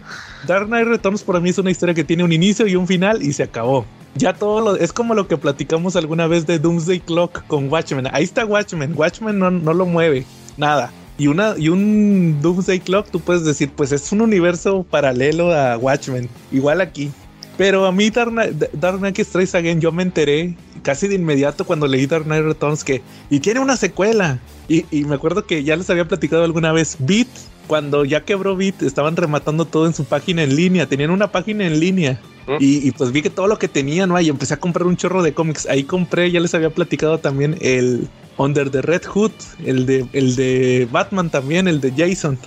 [0.47, 3.23] Dark Knight Returns para mí es una historia que tiene un inicio y un final
[3.23, 3.85] y se acabó.
[4.17, 8.09] Ya todo lo, es como lo que platicamos alguna vez de Doomsday Clock con Watchmen.
[8.13, 8.95] Ahí está Watchmen.
[8.97, 10.25] Watchmen no, no lo mueve,
[10.57, 10.91] nada.
[11.19, 15.77] Y una y un Doomsday Clock, tú puedes decir, pues es un universo paralelo a
[15.77, 16.29] Watchmen.
[16.51, 17.11] Igual aquí.
[17.59, 22.07] Pero a mí Dark Knight Strikes Again, yo me enteré casi de inmediato cuando leí
[22.07, 24.41] Dark Knight Returns que y tiene una secuela.
[24.69, 27.29] Y, y me acuerdo que ya les había platicado alguna vez Beat,
[27.67, 31.67] cuando ya quebró Beat, estaban rematando todo en su página en línea, tenían una página
[31.67, 32.21] en línea.
[32.47, 32.57] ¿Mm?
[32.61, 34.21] Y, y pues vi que todo lo que tenía, ¿no?
[34.21, 35.67] Y empecé a comprar un chorro de cómics.
[35.67, 38.09] Ahí compré, ya les había platicado también el
[38.39, 39.33] Under the Red Hood,
[39.65, 42.39] el de, el de Batman también, el de Jason.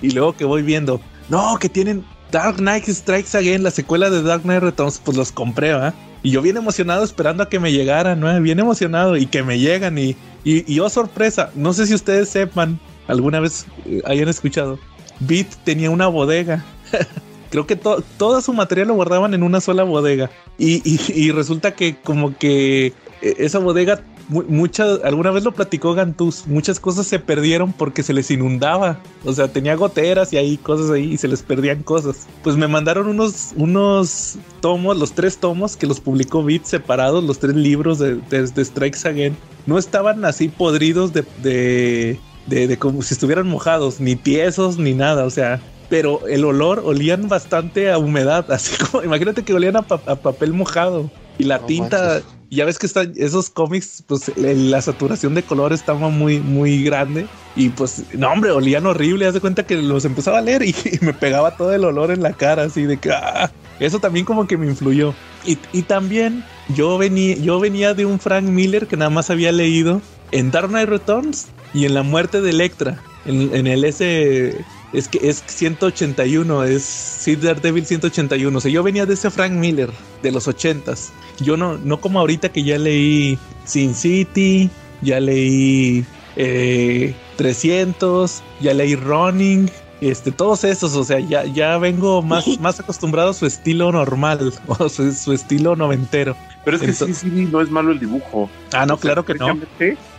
[0.00, 4.22] Y luego que voy viendo, no, que tienen Dark Knight Strikes Again, la secuela de
[4.22, 5.94] Dark Knight Returns, pues los compré, ¿va?
[6.22, 8.40] Y yo bien emocionado esperando a que me llegaran, ¿no?
[8.40, 10.16] Bien emocionado y que me llegan y,
[10.48, 12.78] y, y oh sorpresa, no sé si ustedes sepan,
[13.08, 14.78] alguna vez eh, hayan escuchado,
[15.20, 16.64] Beat tenía una bodega.
[17.50, 20.30] Creo que to- todo su material lo guardaban en una sola bodega.
[20.58, 22.86] Y, y- y resulta que como que
[23.22, 28.02] eh, esa bodega mu- muchas, alguna vez lo platicó Gantús, muchas cosas se perdieron porque
[28.02, 28.98] se les inundaba.
[29.24, 32.26] O sea, tenía goteras y ahí cosas ahí y se les perdían cosas.
[32.42, 37.38] Pues me mandaron unos, unos tomos, los tres tomos que los publicó Beat separados, los
[37.38, 39.36] tres libros de, de, de Strikes Again.
[39.66, 44.94] No estaban así podridos de, de, de, de como si estuvieran mojados, ni tiesos, ni
[44.94, 45.24] nada.
[45.24, 49.82] O sea, pero el olor olían bastante a humedad, así como imagínate que olían a,
[49.86, 52.38] pa- a papel mojado y la No tinta, manches.
[52.50, 57.30] ya ves que están esos cómics, pues la saturación de color estaba muy, muy grande
[57.54, 59.26] y pues no, hombre, olían horrible.
[59.26, 62.10] Haz de cuenta que los empezaba a leer y, y me pegaba todo el olor
[62.10, 65.14] en la cara, así de que ah, eso también como que me influyó.
[65.44, 69.52] Y, y también yo venía, yo venía de un Frank Miller que nada más había
[69.52, 70.00] leído
[70.32, 75.08] en Dark Knight Returns y en La Muerte de Electra, en, en el ese es
[75.08, 78.56] que es 181, es Sid Daredevil 181.
[78.56, 79.90] O sea, yo venía de ese Frank Miller
[80.22, 81.10] de los 80s.
[81.40, 84.70] Yo no, no como ahorita que ya leí Sin City,
[85.02, 86.04] ya leí
[86.36, 89.70] eh, 300, ya leí Running,
[90.00, 90.94] este, todos esos.
[90.96, 95.32] O sea, ya, ya vengo más, más acostumbrado a su estilo normal, o su, su
[95.32, 96.36] estilo noventero.
[96.64, 98.50] Pero es que Entonces- Sin City no es malo el dibujo.
[98.72, 99.58] Ah, no, O sea, claro que no.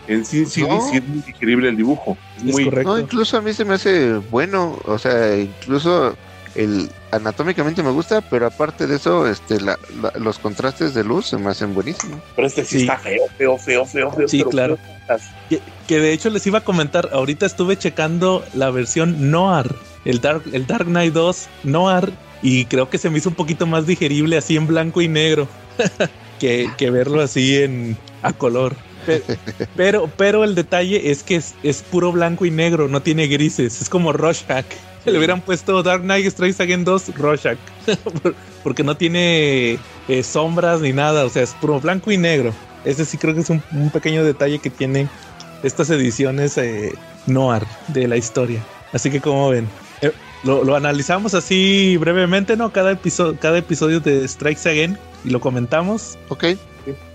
[0.07, 0.81] En Sin City No.
[0.89, 2.17] sí es muy digerible el dibujo.
[2.37, 2.89] Es Es muy, correcto.
[2.93, 6.15] No, incluso a mí se me hace bueno, o sea, incluso
[6.57, 11.27] el anatómicamente me gusta, pero aparte de eso, este, la- la- los contrastes de luz
[11.27, 12.19] se me hacen buenísimos.
[12.35, 12.81] Pero este sí, Sí.
[12.83, 14.27] está feo, feo, feo, feo, feo.
[14.27, 14.77] Sí, claro.
[15.07, 15.17] feo.
[15.49, 20.19] Que, que de hecho les iba a comentar, ahorita estuve checando la versión Noir, el
[20.19, 23.87] Dark, el Dark Knight 2 Noir, y creo que se me hizo un poquito más
[23.87, 25.47] digerible así en blanco y negro
[26.39, 28.75] que, que verlo así en a color.
[29.05, 29.23] Pe-
[29.77, 33.81] Pero, pero el detalle es que es, es puro blanco y negro, no tiene grises,
[33.81, 34.65] es como Rorschach.
[35.11, 37.57] Le hubieran puesto Dark Knight Strikes Again 2 Rorschach,
[38.21, 42.53] Por- porque no tiene eh, sombras ni nada, o sea, es puro blanco y negro.
[42.85, 45.09] Ese sí creo que es un, un pequeño detalle que tienen
[45.63, 46.93] estas ediciones eh,
[47.25, 48.61] noir de la historia.
[48.93, 49.67] Así que como ven,
[50.01, 50.11] eh,
[50.43, 52.71] lo, lo analizamos así brevemente, ¿no?
[52.71, 56.17] Cada episodio, cada episodio de Strikes Again y lo comentamos.
[56.29, 56.45] Ok,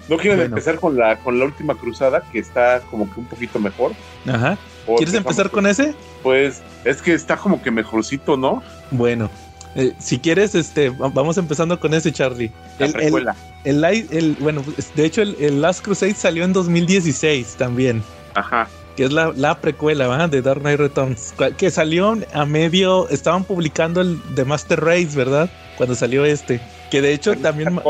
[0.09, 0.57] ¿No quieren Bueno.
[0.57, 3.93] empezar con la, con la última cruzada, que está como que un poquito mejor?
[4.27, 4.59] Ajá.
[4.87, 5.95] ¿O ¿Quieres empezar con ese?
[6.23, 8.63] Pues es que está como que mejorcito, ¿no?
[8.91, 9.31] Bueno,
[9.75, 12.51] eh, si quieres, este, va- vamos empezando con ese, Charlie.
[12.79, 13.37] La El- el- precuela.
[13.65, 18.03] El, bueno, pues, de hecho, el, Last Crusade salió en 2016 también.
[18.35, 18.69] Ajá.
[18.97, 20.29] que es la, la precuela ¿va?
[20.29, 25.49] de Dark Knight Returns, que salió a medio, estaban publicando el de Master Race, ¿verdad?
[25.79, 26.61] Cuando salió este,
[26.91, 27.83] que de hecho también Ma-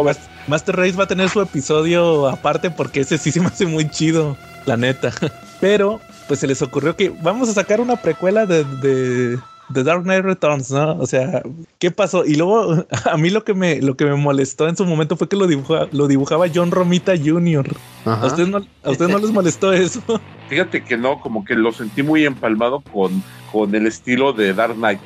[0.46, 3.90] Master Race va a tener su episodio aparte porque ese sí se me hace muy
[3.90, 5.10] chido, la neta.
[5.60, 6.00] Pero
[6.32, 10.24] pues se les ocurrió que vamos a sacar una precuela de, de, de Dark Knight
[10.24, 10.92] Returns, ¿no?
[10.96, 11.42] O sea,
[11.78, 12.24] ¿qué pasó?
[12.24, 15.28] Y luego a mí lo que me, lo que me molestó en su momento fue
[15.28, 17.66] que lo, dibuja- lo dibujaba John Romita Jr.
[18.06, 20.00] ¿A ustedes, no, ¿A ustedes no les molestó eso?
[20.48, 23.22] Fíjate que no, como que lo sentí muy empalmado con,
[23.52, 25.00] con el estilo de Dark Knight.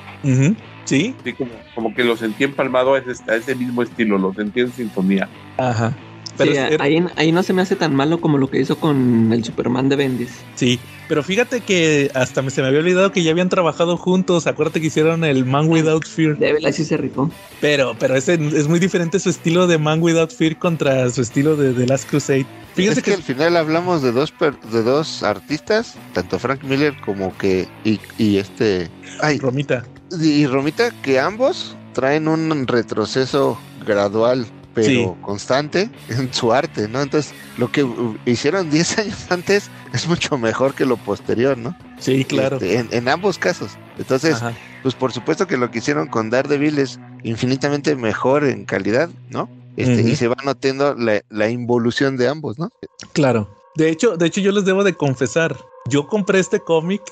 [0.84, 4.32] Sí, Sí, como, como que lo sentí empalmado a ese, a ese mismo estilo, lo
[4.32, 5.28] sentí en sintonía.
[5.58, 5.92] Ajá.
[6.36, 8.60] Pero Sí, es- era- ahí, ahí no se me hace tan malo como lo que
[8.60, 10.30] hizo con el Superman de Bendis.
[10.54, 10.78] sí,
[11.08, 14.46] pero fíjate que hasta me, se me había olvidado que ya habían trabajado juntos.
[14.48, 16.36] Acuérdate que hicieron el Man Without Fear.
[16.36, 17.30] Devil así se rifó.
[17.60, 21.54] Pero, pero ese es muy diferente su estilo de Man Without Fear contra su estilo
[21.56, 22.44] de The Last Crusade.
[22.74, 26.62] Fíjate es que, que, al final hablamos de dos per- de dos artistas, tanto Frank
[26.64, 28.90] Miller como que y, y este
[29.22, 29.84] ay, Romita.
[30.20, 34.44] y Romita que ambos traen un retroceso gradual
[34.76, 35.08] pero Sí.
[35.22, 37.00] constante en su arte, ¿no?
[37.02, 37.84] Entonces, lo que
[38.26, 41.74] hicieron 10 años antes es mucho mejor que lo posterior, ¿no?
[41.98, 42.56] Sí, claro.
[42.56, 43.72] Este, en, en ambos casos.
[43.98, 44.52] Entonces, Ajá.
[44.82, 49.48] pues por supuesto que lo que hicieron con Daredevil es infinitamente mejor en calidad, ¿no?
[49.76, 50.02] Este.
[50.02, 52.70] Y se va notando la, la involución de ambos, ¿no?
[53.12, 53.48] Claro.
[53.74, 55.56] De hecho, de hecho, yo les debo de confesar.
[55.88, 57.02] Yo compré este cómic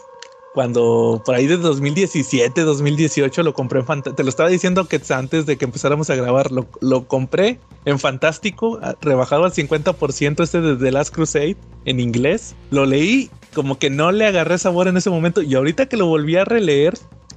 [0.55, 4.15] cuando por ahí de 2017, 2018 lo compré en Fantástico.
[4.17, 6.53] Te lo estaba diciendo que antes de que empezáramos a grabar.
[6.53, 11.99] Lo, lo compré en Fantástico, a- rebajado al 50% este de The Last Crusade en
[11.99, 12.55] inglés.
[12.71, 15.43] Lo leí, como que no le agarré sabor en ese momento.
[15.43, 16.95] Y ahorita que lo volví a releer,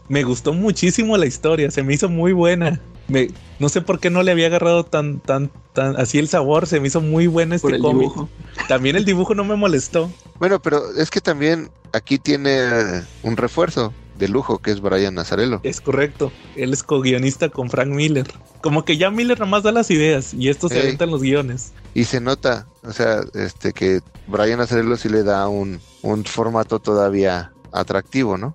[0.10, 1.72] me gustó muchísimo la historia.
[1.72, 2.80] Se me hizo muy buena.
[3.08, 6.68] Me, no sé por qué no le había agarrado tan, tan, tan así el sabor.
[6.68, 8.02] Se me hizo muy buena este cómic.
[8.02, 8.30] dibujo.
[8.68, 10.12] También el dibujo no me molestó.
[10.40, 15.60] Bueno, pero es que también aquí tiene un refuerzo de lujo que es Brian Nazarello.
[15.64, 16.32] Es correcto.
[16.56, 18.28] Él es co-guionista con Frank Miller.
[18.62, 21.74] Como que ya Miller nomás da las ideas y estos se aventan los guiones.
[21.94, 26.80] Y se nota, o sea, este que Brian Nazarello sí le da un, un formato
[26.80, 28.54] todavía atractivo, ¿no?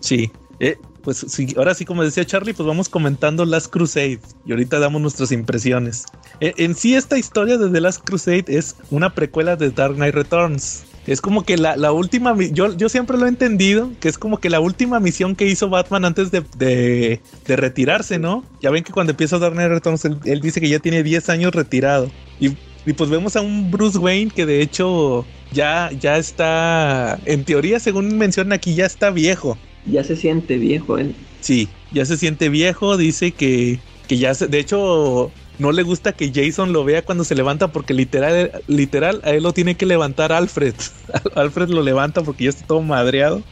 [0.00, 0.30] Sí.
[0.58, 4.80] Eh, pues sí, ahora sí, como decía Charlie, pues vamos comentando Last Crusade y ahorita
[4.80, 6.04] damos nuestras impresiones.
[6.40, 10.16] E- En, sí, esta historia de The Last Crusade es una precuela de Dark Knight
[10.16, 10.82] Returns.
[11.06, 14.38] Es como que la, la última, yo, yo siempre lo he entendido, que es como
[14.38, 18.42] que la última misión que hizo Batman antes de, de, de retirarse, ¿no?
[18.60, 21.28] Ya ven que cuando empieza Dark Knight Returns, él, él dice que ya tiene 10
[21.28, 22.10] años retirado.
[22.40, 22.48] Y,
[22.84, 27.78] y pues vemos a un Bruce Wayne que de hecho ya, ya está, en teoría,
[27.78, 29.56] según mencionan aquí, ya está viejo.
[29.86, 31.14] Ya se siente viejo él.
[31.40, 36.12] Sí, ya se siente viejo, dice que, que ya se, de hecho, no le gusta
[36.12, 39.86] que Jason lo vea cuando se levanta porque literal, literal, a él lo tiene que
[39.86, 40.74] levantar Alfred.
[41.34, 43.42] Alfred lo levanta porque ya está todo madreado.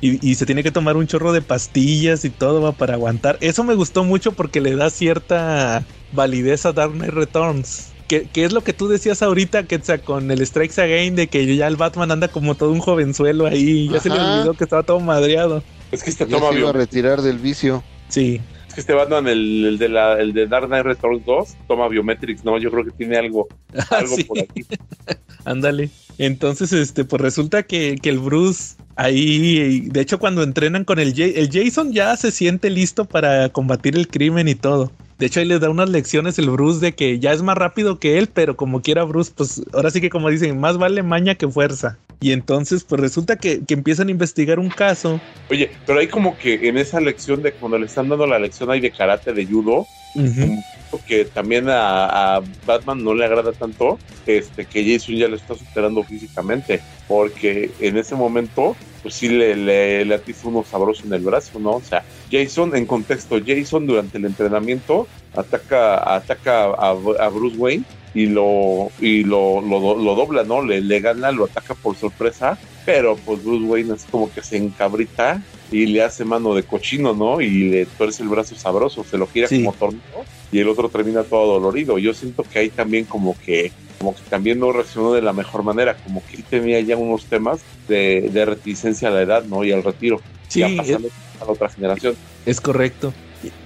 [0.00, 3.38] Y, y se tiene que tomar un chorro de pastillas y todo va para aguantar.
[3.40, 7.91] Eso me gustó mucho porque le da cierta validez a Dark Knight Returns.
[8.12, 11.56] Que, que es lo que tú decías ahorita, que con el Strikes Again, de que
[11.56, 13.88] ya el Batman anda como todo un jovenzuelo ahí.
[13.88, 15.62] Ya se le olvidó que estaba todo madreado.
[15.90, 17.82] Es que este Ya toma se iba a retirar del vicio.
[18.10, 21.48] Sí, es que este Batman, el, el de la, el de Dark Knight Returns 2,
[21.66, 23.48] toma biometrics, no, yo creo que tiene algo,
[23.90, 24.24] algo Ah, Sí.
[24.24, 24.62] por aquí.
[25.46, 25.88] Ándale.
[26.18, 31.14] Entonces, este, pues resulta que, que el Bruce ahí, de hecho, cuando entrenan con el,
[31.14, 34.92] Ja- el Jason ya se siente listo para combatir el crimen y todo.
[35.18, 37.98] De hecho, ahí le da unas lecciones el Bruce de que ya es más rápido
[37.98, 41.34] que él, pero como quiera Bruce, pues ahora sí que como dicen, más vale maña
[41.34, 41.98] que fuerza.
[42.20, 45.20] Y entonces, pues resulta que, que empiezan a investigar un caso.
[45.50, 48.70] Oye, pero hay como que en esa lección de cuando le están dando la lección
[48.70, 50.62] ahí de karate, de judo, Ujú.
[51.06, 55.54] que también a, a Batman no le agrada tanto, este, que Jason ya lo está
[55.54, 61.14] superando físicamente, porque en ese momento, pues sí le, le, le atiza uno sabroso en
[61.14, 61.72] el brazo, ¿no?
[61.72, 65.06] O sea, Jason, en contexto, Jason durante el entrenamiento
[65.36, 66.90] ataca, ataca a,
[67.20, 67.84] a Bruce Wayne
[68.14, 70.62] y lo y lo, lo, do- lo dobla, ¿no?
[70.62, 74.56] Le, le gana, lo ataca por sorpresa, pero pues Bruce Wayne es como que se
[74.56, 77.40] encabrita y le hace mano de cochino, ¿no?
[77.40, 79.58] Y le tuerce el brazo sabroso, se lo gira Sí.
[79.62, 80.02] como tornillo
[80.50, 81.98] y el otro termina todo dolorido.
[81.98, 85.62] Yo siento que ahí también como que como que también no reaccionó de la mejor
[85.62, 89.62] manera, como que él tenía ya unos temas de, de reticencia a la edad, ¿no?
[89.64, 91.08] Y al retiro, Sí, es, pasando
[91.42, 92.14] a la otra generación.
[92.46, 93.12] es correcto.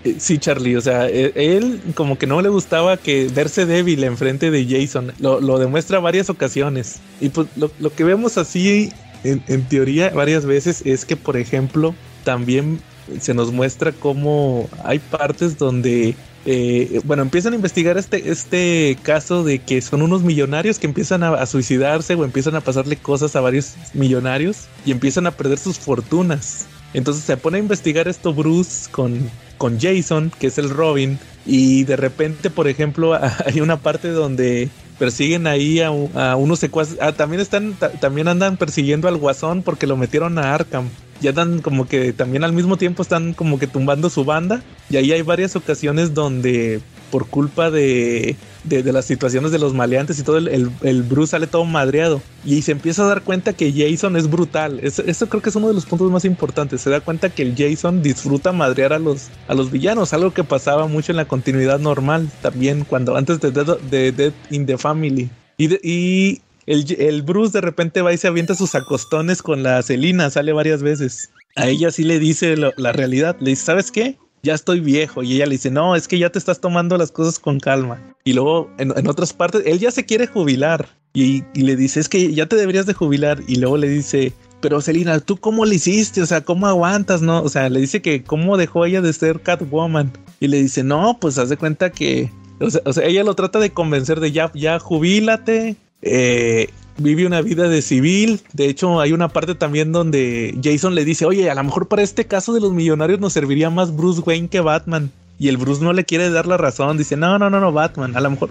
[0.05, 4.05] Eh, Sí, Charlie, o sea, eh, él como que no le gustaba que verse débil
[4.05, 5.13] enfrente de Jason.
[5.19, 7.01] Lo, lo demuestra varias ocasiones.
[7.21, 8.91] Y pues lo, lo que vemos así,
[9.25, 11.95] en, en teoría, varias veces, es que, por ejemplo,
[12.25, 12.81] también
[13.21, 19.45] se nos muestra cómo hay partes donde, eh, bueno, empiezan a investigar este, este caso
[19.45, 23.37] de que son unos millonarios que empiezan a, a suicidarse o empiezan a pasarle cosas
[23.37, 26.67] a varios millonarios y empiezan a perder sus fortunas.
[26.97, 31.85] Entonces se pone a investigar esto Bruce con, con Jason, que es el Robin, y
[31.85, 33.13] de repente, por ejemplo,
[33.47, 36.97] hay una parte donde persiguen ahí a, a unos secuaces.
[37.03, 40.89] Ah, también están, ta- también andan persiguiendo al Guasón porque lo metieron a Arkham.
[41.21, 44.63] Ya andan como que también al mismo tiempo están como que tumbando su banda.
[44.89, 48.37] Y ahí hay varias ocasiones donde por culpa de,
[48.69, 52.21] de, las situaciones de los maleantes y todo, el, el, Bruce sale todo madreado.
[52.45, 54.81] Y se empieza a dar cuenta que Jason es brutal.
[54.83, 56.81] Eso, eso creo que es uno de los puntos más importantes.
[56.81, 60.45] Se da cuenta que el Jason disfruta madrear a los, a los villanos, algo que
[60.45, 64.79] pasaba mucho en la continuidad normal también, cuando antes de Dead, de Dead in the
[64.79, 65.31] Family.
[65.59, 70.31] Y, el, el Bruce de repente va y se avienta sus acostones con la Celina,
[70.31, 71.31] sale varias veces.
[71.55, 73.37] A ella sí le dice la realidad.
[73.41, 74.19] Le dice, ¿sabes qué?
[74.43, 75.23] Ya estoy viejo.
[75.23, 78.01] Y ella le dice, no, es que ya te estás tomando las cosas con calma.
[78.25, 80.89] Y luego en, en otras partes, él ya se quiere jubilar.
[81.15, 83.43] Y, y le dice, es que ya te deberías de jubilar.
[83.47, 86.23] Y luego le dice, pero Selina, ¿tú cómo le hiciste?
[86.23, 87.23] O sea, ¿cómo aguantas?
[87.23, 90.13] No, o sea, le dice que cómo dejó ella de ser Catwoman.
[90.41, 92.31] Y le dice, no, pues haz de cuenta que,
[92.61, 97.27] o sea, o sea, ella lo trata de convencer de ya, ya jubílate, eh, vive
[97.27, 98.41] una vida de civil.
[98.53, 102.03] De hecho, hay una parte también donde Jason le dice, oye, a lo mejor para
[102.03, 105.11] este caso de los millonarios nos serviría más Bruce Wayne que Batman.
[105.39, 108.17] Y el Bruce no le quiere dar la razón, dice, no, no, no, no, Batman,
[108.17, 108.51] a lo mejor...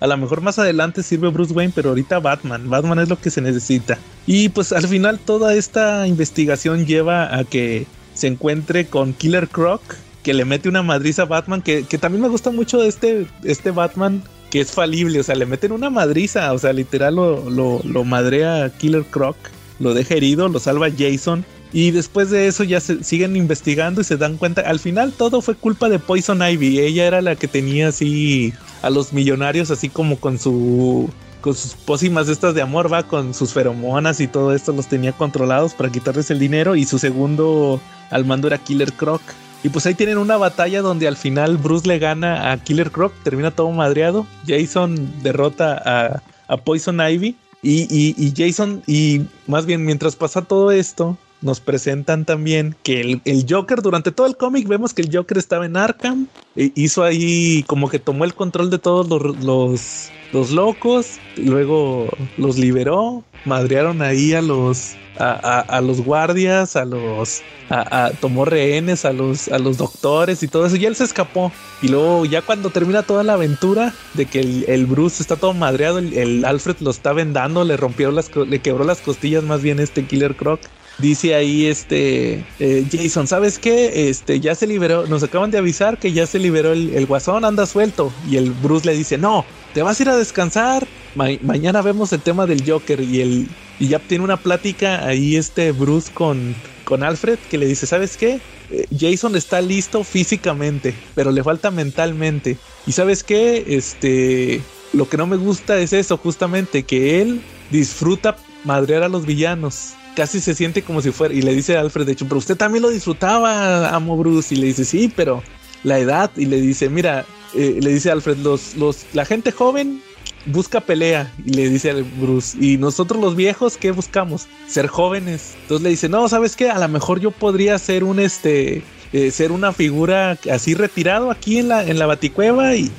[0.00, 2.68] A lo mejor más adelante sirve Bruce Wayne, pero ahorita Batman.
[2.68, 3.96] Batman es lo que se necesita.
[4.26, 9.80] Y pues al final toda esta investigación lleva a que se encuentre con Killer Croc,
[10.22, 13.70] que le mete una madriza a Batman, que, que también me gusta mucho este, este
[13.70, 14.22] Batman,
[14.54, 18.04] que es falible, o sea, le meten una madriza, o sea, literal lo, lo, lo
[18.04, 19.36] madrea Killer Croc,
[19.80, 21.44] lo deja herido, lo salva Jason.
[21.72, 25.40] Y después de eso ya se siguen investigando y se dan cuenta, al final todo
[25.40, 28.52] fue culpa de Poison Ivy, ella era la que tenía así
[28.82, 31.10] a los millonarios así como con su
[31.40, 35.10] con sus pócimas estas de amor, va con sus feromonas y todo esto los tenía
[35.10, 39.20] controlados para quitarles el dinero y su segundo al mando era Killer Croc.
[39.64, 43.14] Y pues ahí tienen una batalla donde al final Bruce le gana a Killer Croc,
[43.24, 47.36] termina todo madreado, Jason derrota a, Poison Ivy.
[47.62, 53.46] Y Jason y más bien mientras pasa todo esto, nos presentan también que el, el
[53.48, 56.26] Joker, durante todo el cómic, vemos que el Joker estaba en Arkham,
[56.56, 62.08] e hizo ahí como que tomó el control de todos los, los, los locos, luego
[62.38, 68.44] los liberó, madrearon ahí a los a, a, a los guardias, a los a, tomó
[68.44, 71.52] rehenes a los a los doctores y todo eso y él se escapó.
[71.82, 75.52] Y luego ya cuando termina toda la aventura de que el, el Bruce está todo
[75.54, 79.62] madreado, el, el, Alfred lo está vendando, le rompió las le quebró las costillas más
[79.62, 80.60] bien este Killer Croc
[80.98, 84.08] Dice ahí este eh, Jason, ¿sabes qué?
[84.08, 87.44] Este ya se liberó, nos acaban de avisar que ya se liberó el, el, guasón,
[87.44, 88.12] anda suelto.
[88.30, 90.86] Y el Bruce le dice, no, te vas a ir a descansar.
[91.14, 93.00] Ma mañana vemos el tema del Joker.
[93.00, 93.48] Y el
[93.80, 96.54] y ya tiene una plática ahí este Bruce con,
[96.84, 98.40] con Alfred que le dice, ¿sabes qué?
[98.70, 102.56] Eh, Jason está listo físicamente, pero le falta mentalmente.
[102.86, 103.64] Y sabes qué?
[103.66, 104.62] Este,
[104.92, 107.40] lo que no me gusta es eso, justamente, que él
[107.70, 111.80] disfruta madrear a los villanos casi se siente como si fuera, y le dice a
[111.80, 115.42] Alfred, de hecho, pero usted también lo disfrutaba, amo Bruce, y le dice, sí, pero
[115.82, 117.24] la edad, y le dice, mira,
[117.54, 120.00] eh, le dice Alfred, los, los, la gente joven
[120.46, 124.46] busca pelea, y le dice a Bruce, y nosotros los viejos, ¿qué buscamos?
[124.66, 125.54] Ser jóvenes.
[125.62, 126.70] Entonces le dice, no, ¿sabes qué?
[126.70, 128.82] A lo mejor yo podría ser un, este,
[129.12, 132.90] eh, ser una figura así retirado aquí en la, en la baticueva y,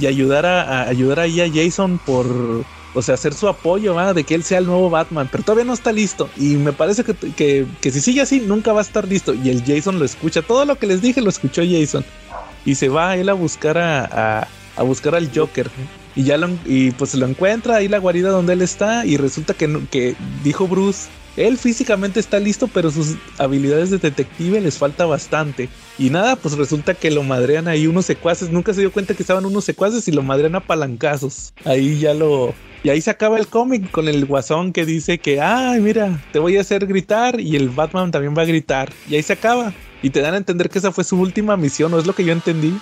[0.00, 2.64] y ayudar a, a ayudar ahí a Jason por
[2.96, 4.14] o sea, hacer su apoyo, ¿va?
[4.14, 6.30] de que él sea el nuevo Batman, pero todavía no está listo.
[6.36, 9.34] Y me parece que, que, que, si sigue así, nunca va a estar listo.
[9.34, 12.04] Y el Jason lo escucha, todo lo que les dije lo escuchó Jason.
[12.64, 15.70] Y se va él a buscar a, a, a buscar al Joker.
[16.14, 19.04] Y ya lo, y pues lo encuentra ahí la guarida donde él está.
[19.04, 24.60] Y resulta que, que dijo Bruce él físicamente está listo, pero sus habilidades de detective
[24.60, 25.68] les falta bastante.
[25.98, 28.50] Y nada, pues resulta que lo madrean ahí unos secuaces.
[28.50, 31.52] Nunca se dio cuenta que estaban unos secuaces y lo madrean a palancazos.
[31.64, 32.54] Ahí ya lo.
[32.86, 36.38] Y ahí se acaba el cómic con el guasón que dice que, ay, mira, te
[36.38, 38.92] voy a hacer gritar y el Batman también va a gritar.
[39.08, 39.72] Y ahí se acaba.
[40.04, 42.24] Y te dan a entender que esa fue su última misión, ¿no es lo que
[42.24, 42.78] yo entendí?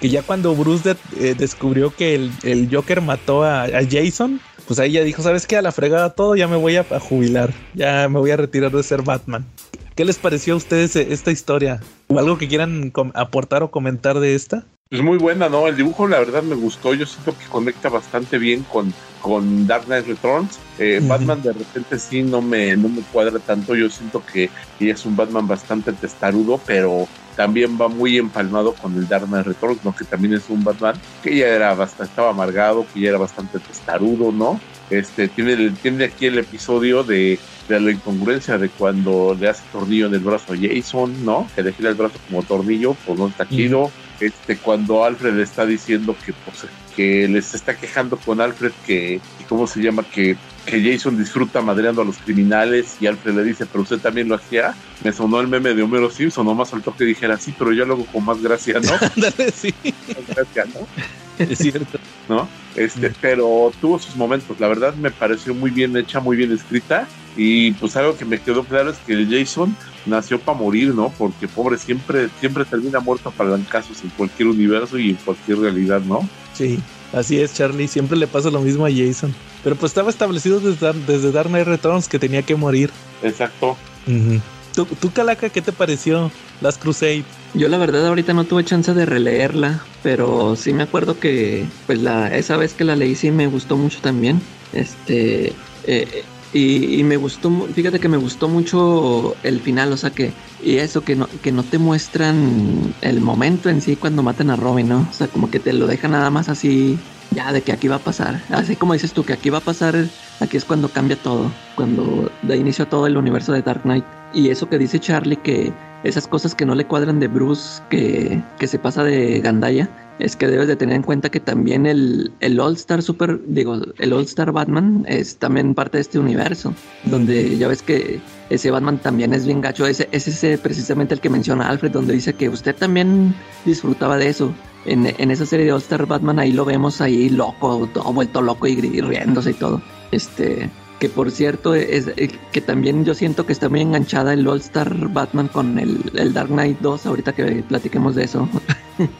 [0.00, 4.80] Que ya cuando Bruce eh, descubrió que el, el, Joker mató a, a Jason, pues
[4.80, 5.56] ahí ya dijo, ¿sabes qué?
[5.56, 8.72] A la fregada todo, ya me voy a, a, jubilar, ya me voy a retirar
[8.72, 9.46] de ser Batman.
[9.94, 11.80] ¿Qué les pareció a ustedes esta historia?
[12.08, 14.66] ¿O algo que quieran aportar o comentar de esta?
[14.88, 15.66] Pues muy buena, ¿no?
[15.66, 19.86] El dibujo la verdad me gustó, yo siento que conecta bastante bien con, con Dark
[19.86, 20.60] Knight Returns.
[20.78, 21.08] Eh, uh -huh.
[21.08, 24.48] Batman de repente sí no me, no me cuadra tanto, yo siento que,
[24.78, 29.46] que es un Batman bastante testarudo, pero también va muy empalmado con el Dark Knight
[29.46, 29.92] Returns, ¿no?
[29.92, 33.58] Que también es un Batman que ya era bastante, estaba amargado, que ya era bastante
[33.58, 34.60] testarudo, ¿no?
[34.88, 40.06] Este, tiene, tiene aquí el episodio de, de la incongruencia de cuando le hace tornillo
[40.06, 41.48] en el brazo a Jason, ¿no?
[41.56, 43.80] Que le gira el brazo como tornillo, pues no está chido.
[43.80, 44.05] Uh -huh.
[44.20, 49.20] Este, cuando Alfred le está diciendo que, pues, que les está quejando con Alfred que,
[49.48, 50.02] ¿cómo se llama?
[50.04, 54.28] Que, que Jason disfruta madreando a los criminales y Alfred le dice, pero usted también
[54.28, 54.74] lo hacía.
[55.04, 57.94] Me sonó el meme de Homero Simpson, nomás faltó que dijera, sí, pero yo lo
[57.94, 58.92] hago con más gracia, ¿no?
[59.54, 59.74] sí.
[59.84, 60.86] Más gracia, ¿no?
[61.38, 61.98] Es cierto.
[62.30, 62.48] ¿No?
[62.76, 67.06] Este, pero tuvo sus momentos, la verdad me pareció muy bien hecha, muy bien escrita.
[67.36, 69.76] Y pues algo que me quedó claro es que el Jason
[70.06, 71.12] nació para morir, ¿no?
[71.18, 76.00] Porque pobre siempre, siempre termina muerto a palancazos en cualquier universo y en cualquier realidad,
[76.00, 76.28] ¿no?
[76.54, 76.78] Sí,
[77.12, 77.88] así es, Charlie.
[77.88, 79.34] Siempre le pasa lo mismo a Jason.
[79.62, 82.90] Pero pues estaba establecido desde, desde Dark Knight Returns que tenía que morir.
[83.22, 83.76] Exacto.
[84.06, 84.40] Uh -huh.
[84.74, 86.30] ¿Tú, ¿Tú, Calaca, qué te pareció
[86.60, 87.24] Las Crusade?
[87.54, 92.00] Yo la verdad ahorita no tuve chance de releerla, pero sí me acuerdo que pues
[92.02, 94.42] la esa vez que la leí sí me gustó mucho también.
[94.74, 95.54] Este
[95.84, 96.24] eh,
[96.56, 101.02] y, me gustó, fíjate que me gustó mucho el final, o sea que, y eso,
[101.02, 105.06] que no, que no te muestran el momento en sí cuando matan a Robin, ¿no?
[105.08, 106.98] O sea, como que te lo dejan nada más así,
[107.32, 108.40] ya, de que aquí va a pasar.
[108.50, 110.06] Así como dices tú, que aquí va a pasar,
[110.40, 114.04] aquí es cuando cambia todo, cuando da inicio a todo el universo de Dark Knight.
[114.32, 115.72] Y eso que dice Charlie, que
[116.04, 119.88] esas cosas que no le cuadran de Bruce, que, que se pasa de Gandaya,
[120.18, 123.80] es que debes de tener en cuenta que también el, el All Star Super, digo,
[123.98, 126.74] el All Star Batman es también parte de este universo,
[127.04, 131.20] donde ya ves que ese Batman también es bien gacho, ese es ese precisamente el
[131.20, 133.34] que menciona Alfred, donde dice que usted también
[133.64, 134.52] disfrutaba de eso.
[134.86, 138.40] En, en esa serie de All Star Batman ahí lo vemos ahí loco, todo vuelto
[138.40, 139.82] loco y, riéndose y todo.
[140.12, 140.70] Este,
[141.00, 142.06] que por cierto es
[142.52, 146.32] que también yo siento que está muy enganchada el All Star Batman con el, el
[146.32, 148.48] Dark Knight 2 ahorita que platiquemos de eso.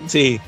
[0.07, 0.41] sí,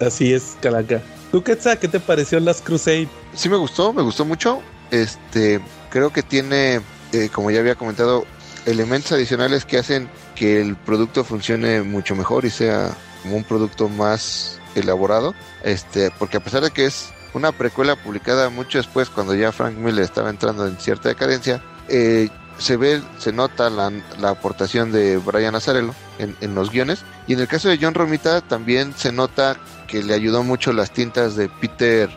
[0.00, 1.02] Así es, Calaca.
[1.30, 3.08] ¿Tú, Quetzal, qué te pareció Las Crusade?
[3.34, 4.60] Sí, me gustó, me gustó mucho.
[4.90, 5.60] Este,
[5.90, 6.80] creo que tiene,
[7.12, 8.24] eh, como ya había comentado,
[8.66, 13.88] elementos adicionales que hacen que el producto funcione mucho mejor y sea como un producto
[13.88, 15.34] más elaborado.
[15.62, 19.76] Este, porque a pesar de que es una precuela publicada mucho después, cuando ya Frank
[19.76, 22.28] Miller estaba entrando en cierta decadencia, eh,
[22.60, 27.00] se ve, se nota la, la aportación de Brian Azarello en, en los guiones.
[27.26, 29.56] Y en el caso de John Romita también se nota
[29.88, 32.08] que le ayudó mucho las tintas de Peter,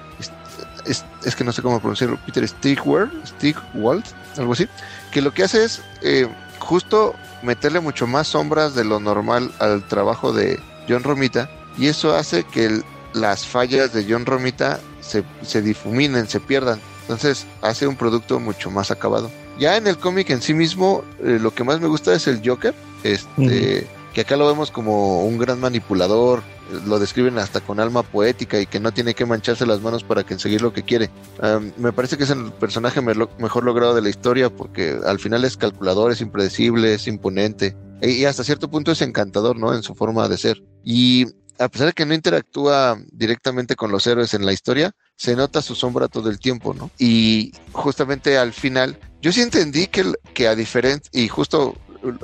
[0.85, 4.03] es, es que no sé cómo pronunciarlo, Peter Stigwell, Stigwald,
[4.37, 4.67] algo así,
[5.11, 6.27] que lo que hace es eh,
[6.59, 12.15] justo meterle mucho más sombras de lo normal al trabajo de John Romita y eso
[12.15, 12.81] hace que
[13.13, 16.79] las fallas de John Romita se, se difuminen, se pierdan.
[17.01, 19.31] Entonces hace un producto mucho más acabado.
[19.59, 22.41] Ya en el cómic en sí mismo, eh, lo que más me gusta es el
[22.43, 22.73] Joker,
[23.03, 26.39] este, que acá lo vemos como un gran manipulador,
[26.71, 30.03] eh, lo describen hasta con alma poética y que no tiene que mancharse las manos
[30.03, 31.09] para conseguir lo que quiere.
[31.41, 35.19] Um, me parece que es el personaje me- mejor logrado de la historia porque al
[35.19, 39.73] final es calculador, es impredecible, es imponente e- y hasta cierto punto es encantador, ¿no?
[39.73, 40.63] En su forma de ser.
[40.83, 41.27] Y
[41.59, 45.61] a pesar de que no interactúa directamente con los héroes en la historia, se nota
[45.61, 46.91] su sombra todo el tiempo, ¿no?
[46.97, 51.75] Y justamente al final, yo sí entendí que, que a diferencia, y justo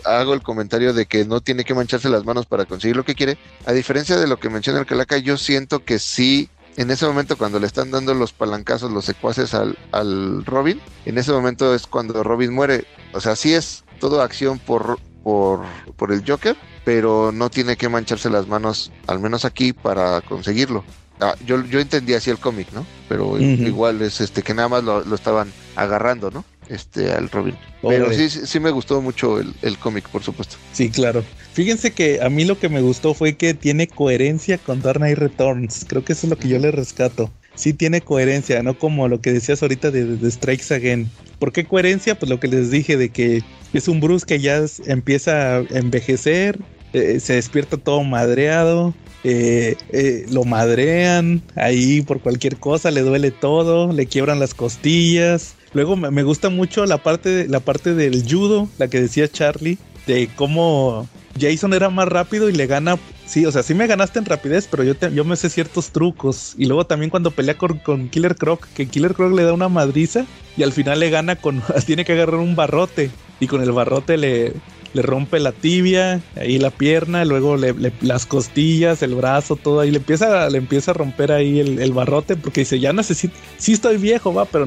[0.06, 3.16] hago el comentario de que no tiene que mancharse las manos para conseguir lo que
[3.16, 7.06] quiere, a diferencia de lo que menciona el Calaca, yo siento que sí, en ese
[7.06, 11.74] momento cuando le están dando los palancazos, los secuaces al, al Robin, en ese momento
[11.74, 12.86] es cuando Robin muere.
[13.14, 15.62] O sea, sí es todo acción por, por,
[15.96, 16.56] por el Joker,
[16.86, 20.84] pero no tiene que mancharse las manos, al menos aquí, para conseguirlo.
[21.20, 22.86] Ah, yo, yo entendí así el cómic, ¿no?
[23.08, 26.46] Pero igual es este que nada más lo, lo estaban agarrando, ¿no?
[26.70, 27.56] Este al Robin.
[27.88, 28.18] Pero Pobre.
[28.18, 30.58] sí, sí, sí me gustó mucho el, el cómic, por supuesto.
[30.72, 31.24] Sí, claro.
[31.54, 35.18] Fíjense que a mí lo que me gustó fue que tiene coherencia con Dark Knight
[35.18, 35.86] Returns.
[35.88, 37.32] Creo que eso es lo que yo le rescato.
[37.56, 41.10] Sí tiene coherencia, no como lo que decías ahorita de, de Strikes Again.
[41.40, 42.18] ¿Por qué coherencia?
[42.18, 43.42] Pues lo que les dije de que
[43.74, 46.60] es un Bruce que ya empieza a envejecer,
[46.94, 48.94] eh, se despierta todo madreado,
[49.24, 55.56] eh, eh, lo madrean ahí por cualquier cosa, le duele todo, le quiebran las costillas.
[55.74, 60.30] Luego me, gusta mucho la parte, la parte del judo, la que decía Charlie, de
[60.36, 61.08] cómo
[61.40, 62.98] Jason era más rápido y le gana.
[63.26, 66.56] Sí, o sea, sí me ganaste en rapidez, pero yo, yo me sé ciertos trucos.
[66.58, 69.70] Y luego también cuando pelea con, con Killer Croc, que Killer Croc le da una
[69.70, 70.26] madriza
[70.58, 71.62] y al final le gana con.
[71.86, 74.54] Tiene que agarrar un barrote y con el barrote le,
[74.94, 79.92] le rompe la tibia, ahí la pierna, luego le, las costillas, el brazo, todo ahí.
[79.92, 83.34] Le empieza, le empieza a romper ahí el, barrote porque dice: Ya necesito.
[83.58, 84.66] Sí, estoy viejo, va, pero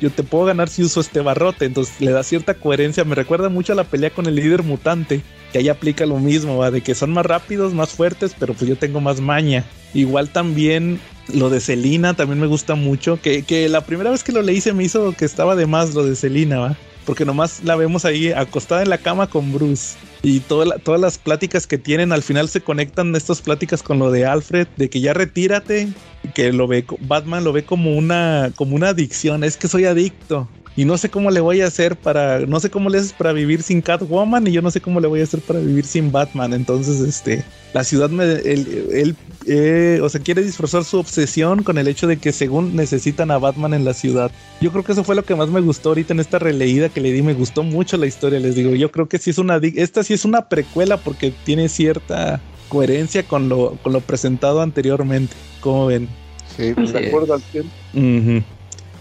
[0.00, 1.66] yo te puedo ganar si uso este barrote.
[1.66, 3.04] Entonces le da cierta coherencia.
[3.04, 5.22] Me recuerda mucho a la pelea con el líder mutante
[5.52, 6.70] que ahí aplica lo mismo, ¿va?
[6.70, 9.64] de que son más rápidos, más fuertes, pero pues yo tengo más maña.
[9.94, 11.00] Igual también
[11.32, 14.60] lo de Selina también me gusta mucho, que, que la primera vez que lo leí
[14.60, 16.76] se me hizo que estaba de más lo de Selina, ¿va?
[17.08, 19.96] Porque nomás la vemos ahí acostada en la cama con Bruce.
[20.22, 24.10] Y toda todas las pláticas que tienen, al final se conectan estas pláticas con lo
[24.10, 25.88] de Alfred, de que ya retírate,
[26.34, 30.50] que lo ve, Batman lo ve como una, como una adicción, es que soy adicto.
[30.78, 33.32] Y no sé cómo le voy a hacer para, no sé cómo le haces para
[33.32, 36.12] vivir sin Catwoman y yo no sé cómo le voy a hacer para vivir sin
[36.12, 36.52] Batman.
[36.52, 37.42] Entonces, este,
[37.74, 39.16] la ciudad me, él, él,
[39.48, 43.38] eh, o sea, quiere disfrazar su obsesión con el hecho de que según necesitan a
[43.38, 44.30] Batman en la ciudad.
[44.60, 47.00] Yo creo que eso fue lo que más me gustó ahorita en esta releída que
[47.00, 47.22] le di.
[47.22, 48.72] Me gustó mucho la historia, les digo.
[48.76, 53.24] Yo creo que sí es una, esta sí es una precuela porque tiene cierta coherencia
[53.24, 55.34] con lo, con lo presentado anteriormente.
[55.58, 56.08] ¿Cómo ven?
[56.56, 57.72] Sí, Así De acuerdo al tiempo.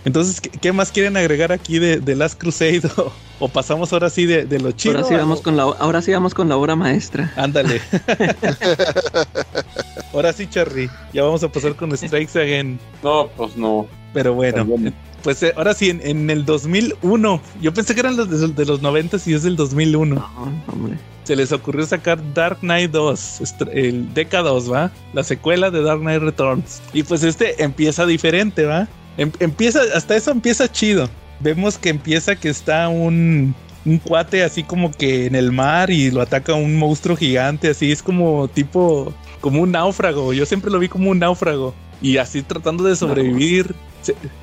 [0.08, 2.82] Entonces, ¿qué, qué más quieren agregar aquí de, de Last Crusade?
[3.40, 4.96] O, o pasamos ahora sí de, de lo chido.
[4.96, 7.32] Ahora sí, vamos con la, ahora sí vamos con la obra maestra.
[7.36, 7.80] Ándale.
[10.14, 10.90] ahora sí, Charlie.
[11.14, 12.80] Ya vamos a pasar con Strikes Again.
[13.04, 13.88] No, pues no.
[14.14, 14.94] Pero bueno, También.
[15.22, 17.42] pues eh, ahora sí, en, en el 2001.
[17.62, 20.16] Yo pensé que eran los de, de los 90 y es del 2001.
[20.16, 20.98] No, hombre.
[21.24, 24.92] Se les ocurrió sacar Dark Knight 2, est- el DK2, ¿va?
[25.14, 26.82] La secuela de Dark Knight Returns.
[26.94, 28.88] Y pues este empieza diferente, ¿va?
[29.18, 31.10] Em- empieza, hasta eso empieza chido.
[31.40, 33.54] Vemos que empieza que está un,
[33.86, 37.92] un cuate así como que en el mar y lo ataca un monstruo gigante, así
[37.92, 40.34] es como tipo, como un náufrago.
[40.34, 41.74] Yo siempre lo vi como un náufrago.
[42.02, 43.74] Y así tratando de sobrevivir,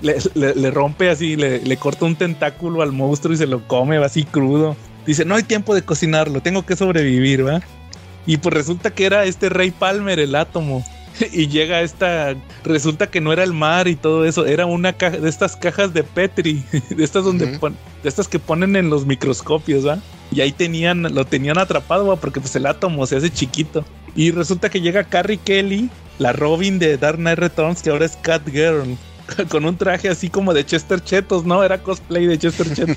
[0.03, 4.77] le, rompe así, le, corta un tentáculo al monstruo y se lo come así crudo.
[5.07, 7.61] Dice, no hay tiempo de cocinarlo, tengo que sobrevivir, ¿va?
[8.27, 10.85] Y pues resulta que era este Rey Palmer, el átomo.
[11.33, 12.35] Y llega esta,
[12.65, 15.95] resulta que no era el mar y todo eso, era una caja de estas cajas
[15.95, 19.99] de Petri, de estas donde pon- de estas que ponen en los microscopios, ¿va?
[20.33, 22.17] Y ahí tenían, lo tenían atrapado, ¿va?
[22.17, 23.85] Porque pues el átomo se hace chiquito.
[24.17, 25.89] Y resulta que llega Carrie Kelly,
[26.19, 28.97] la Robin de Dark Knight Returns, que ahora es Catgirl,
[29.49, 31.63] con un traje así como de Chester Chetos, ¿no?
[31.63, 32.97] Era cosplay de Chester Chetos.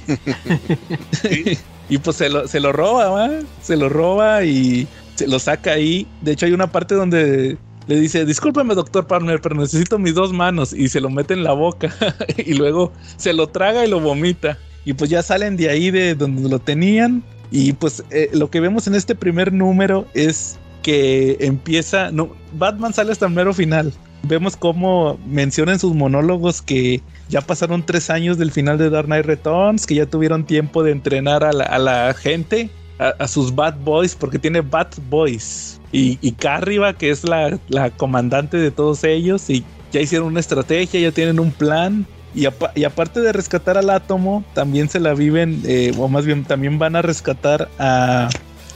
[1.90, 3.30] y pues se lo, se lo roba, ¿va?
[3.62, 6.08] Se lo roba y se lo saca ahí.
[6.22, 7.58] De hecho, hay una parte donde
[7.88, 10.74] le dice, discúlpeme, doctor Palmer, pero necesito mis dos manos.
[10.74, 11.94] Y se lo mete en la boca.
[12.38, 14.58] y luego se lo traga y lo vomita.
[14.86, 17.24] Y pues ya salen de ahí de donde lo tenían.
[17.50, 22.12] Y pues eh, lo que vemos en este primer número es que empieza.
[22.12, 23.94] No, Batman sale hasta el mero final.
[24.24, 29.06] Vemos cómo menciona en sus monólogos que ya pasaron tres años del final de Dark
[29.06, 32.70] Knight Returns, que ya tuvieron tiempo de entrenar a la, a la gente,
[33.00, 35.77] a, a, sus Bad Boys, porque tiene Bad Boys.
[35.92, 40.40] Y, y Carriba, que es la, la comandante de todos ellos, y ya hicieron una
[40.40, 42.06] estrategia, ya tienen un plan.
[42.36, 46.26] Y, apa y, aparte de rescatar al átomo, también se la viven, eh, o más
[46.26, 48.30] bien también van a rescatar a,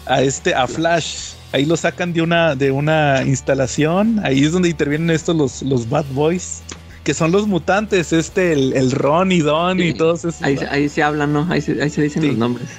[0.06, 1.34] a este, a Flash.
[1.52, 4.22] Ahí lo sacan de una, de una instalación.
[4.24, 6.62] Ahí es donde intervienen estos los, los Bad Boys.
[7.04, 10.42] Que son los mutantes, este, el, el Ron y Don sí, y todos esos.
[10.44, 11.48] Ahí, ahí, se hablan, ¿no?
[11.50, 12.28] Ahí se, ahí se dicen sí.
[12.30, 12.70] los nombres.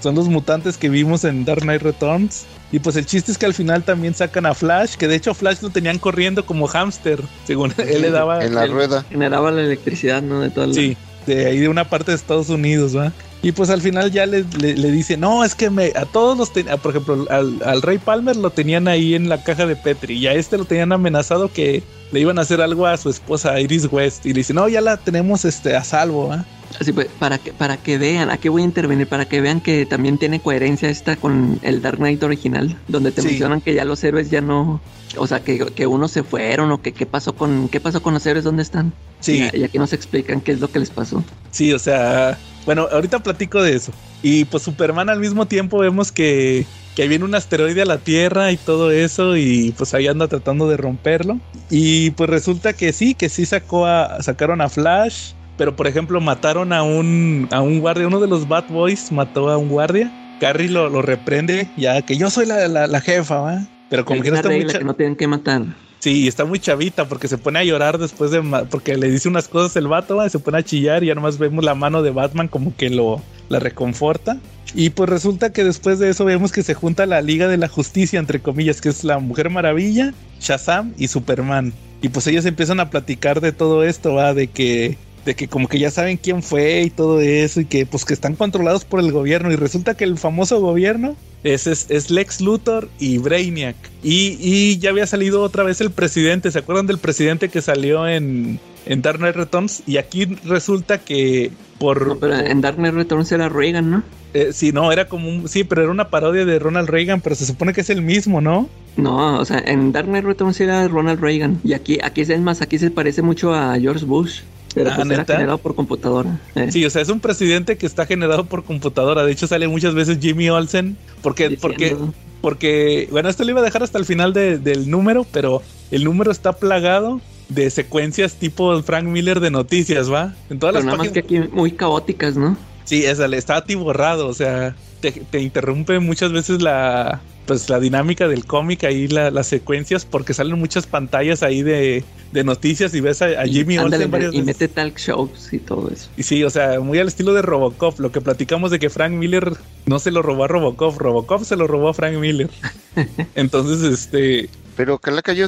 [0.00, 2.46] son los mutantes que vimos en Dark Knight Returns.
[2.72, 5.34] Y pues el chiste es que al final también sacan a Flash, que de hecho
[5.34, 8.44] Flash lo tenían corriendo como hámster, según sí, él le daba.
[8.44, 9.04] En la él, rueda.
[9.08, 10.40] Generaba la electricidad, ¿no?
[10.40, 13.12] De todo Sí, de ahí de una parte de Estados Unidos, ¿va?
[13.42, 16.36] Y pues al final ya le, le, le dice, no, es que me, a todos
[16.36, 19.76] los, ten, por ejemplo, al, al, Rey Palmer lo tenían ahí en la caja de
[19.76, 23.10] Petri y a este lo tenían amenazado que le iban a hacer algo a su
[23.10, 26.38] esposa Iris West y le dice, no, ya la tenemos este, a salvo, ¿eh?
[26.80, 29.06] Así pues, para que, para que vean, ¿a qué voy a intervenir?
[29.06, 33.22] Para que vean que también tiene coherencia esta con el Dark Knight original, donde te
[33.22, 33.28] sí.
[33.28, 34.80] mencionan que ya los héroes ya no,
[35.16, 38.14] o sea, que, que unos se fueron o que qué pasó con, qué pasó con
[38.14, 38.92] los héroes, ¿dónde están?
[39.20, 39.48] Sí.
[39.52, 41.24] Y, y aquí nos explican qué es lo que les pasó.
[41.50, 43.92] Sí, o sea, bueno, ahorita platico de eso.
[44.22, 46.66] Y pues Superman al mismo tiempo vemos que,
[46.96, 50.68] que viene un asteroide a la Tierra y todo eso y pues ahí anda tratando
[50.68, 51.38] de romperlo.
[51.70, 56.20] Y pues resulta que sí, que sí sacó a, sacaron a Flash, pero por ejemplo
[56.20, 60.12] mataron a un, a un guardia, uno de los Bad Boys mató a un guardia.
[60.40, 63.66] Carrie lo, lo reprende, ya que yo soy la, la, la jefa, ¿va?
[63.88, 64.66] Pero como que no está muy...
[64.66, 65.62] que no tienen que matar.
[65.98, 68.42] Sí, está muy chavita porque se pone a llorar después de...
[68.70, 70.28] Porque le dice unas cosas el vato, ¿va?
[70.28, 73.22] se pone a chillar y ya nomás vemos la mano de Batman como que lo
[73.48, 74.38] la reconforta.
[74.74, 77.68] Y pues resulta que después de eso vemos que se junta la Liga de la
[77.68, 81.72] Justicia, entre comillas, que es la Mujer Maravilla, Shazam y Superman.
[82.02, 84.34] Y pues ellos empiezan a platicar de todo esto, ¿va?
[84.34, 87.84] De que de que como que ya saben quién fue y todo eso y que
[87.84, 91.90] pues que están controlados por el gobierno y resulta que el famoso gobierno es, es,
[91.90, 96.60] es Lex Luthor y Brainiac y, y, ya había salido otra vez el presidente, ¿se
[96.60, 99.82] acuerdan del presidente que salió en, en Dark Knight Returns?
[99.86, 102.06] Y aquí resulta que por...
[102.06, 104.02] No, pero en Dark Knight Returns era Reagan, ¿no?
[104.32, 105.48] Eh, sí, no, era como un...
[105.48, 108.40] Sí, pero era una parodia de Ronald Reagan, pero se supone que es el mismo,
[108.40, 108.68] ¿no?
[108.96, 112.62] No, o sea, en Dark Knight Returns era Ronald Reagan y aquí, aquí es más,
[112.62, 114.40] aquí se parece mucho a George Bush.
[114.76, 116.38] Pero Ah, pues generado por computadora.
[116.54, 116.70] eh.
[116.70, 119.24] Sí, o sea, es un presidente que está generado por computadora.
[119.24, 120.98] De hecho, sale muchas veces Jimmy Olsen.
[121.22, 122.12] Porque, porque, Diciendo-
[122.42, 126.04] porque, bueno, esto lo iba a dejar hasta el final de- del número, pero el
[126.04, 130.34] número está plagado de secuencias tipo Frank Miller de noticias, ¿va?
[130.50, 132.58] En todas Pero las nada más que aquí muy caóticas, ¿no?
[132.84, 137.78] Sí, esa, le está atiborrado, o sea, te, te interrumpe muchas veces la pues la
[137.78, 142.02] dinámica del cómic ahí, la- las secuencias, porque salen muchas pantallas ahí de,
[142.32, 145.58] de noticias y ves a, a Jimmy Y, ándale, Olsen y mete talk shows y
[145.60, 146.10] todo eso.
[146.16, 149.12] Y sí, o sea, muy al estilo de Robocop, lo que platicamos de que Frank
[149.12, 149.52] Miller
[149.86, 152.50] no se lo robó a Robocop, Robocop se lo robó a Frank Miller.
[153.36, 155.46] Entonces, este, Pero Calaca, yo,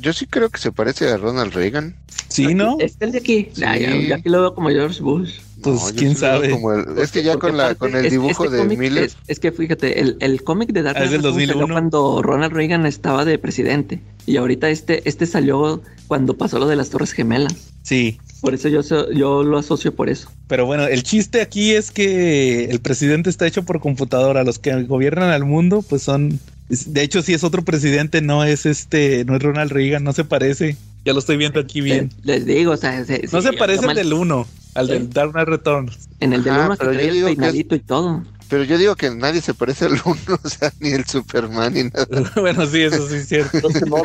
[0.00, 1.94] yo sí creo que se parece a Ronald Reagan.
[2.28, 2.76] sí, ¿no?
[2.78, 3.48] Es el de aquí.
[3.54, 3.62] Sí.
[3.64, 5.40] Ah, ya, ya aquí lo veo como George Bush.
[5.62, 6.50] Pues No, quién sabe.
[6.50, 9.04] como el- es que ya con, la, con el dibujo este de cómic Miller.
[9.04, 11.74] Es, es que fíjate, el, el cómic de Dark Ah, es del Knight salió 2001.
[11.74, 14.00] cuando Ronald Reagan estaba de presidente.
[14.26, 17.54] Y ahorita este, este salió cuando pasó lo de las Torres Gemelas.
[17.82, 18.18] Sí.
[18.40, 20.30] Por eso yo, so- yo lo asocio por eso.
[20.46, 24.44] Pero bueno, el chiste aquí es que el presidente está hecho por computadora.
[24.44, 26.38] Los que gobiernan al mundo, pues son.
[26.68, 30.22] De hecho, sí es otro presidente, no es este, no es Ronald Reagan, no se
[30.24, 30.76] parece.
[31.04, 32.12] Ya lo estoy viendo aquí bien.
[32.22, 34.46] Les digo, o sea, se- No sí, se parece mal- del 1,
[34.78, 34.92] al Sí.
[34.92, 36.08] del Dark Knight Returns.
[36.20, 37.80] En el del Ajá, uno que pero yo traía el digo que es- peinadito y
[37.80, 38.22] todo.
[38.48, 41.84] Pero yo digo que nadie se parece al uno, o sea, ni el Superman ni
[41.84, 42.06] nada.
[42.36, 43.50] bueno, sí, eso sí es cierto.
[43.58, 43.96] Entonces, no.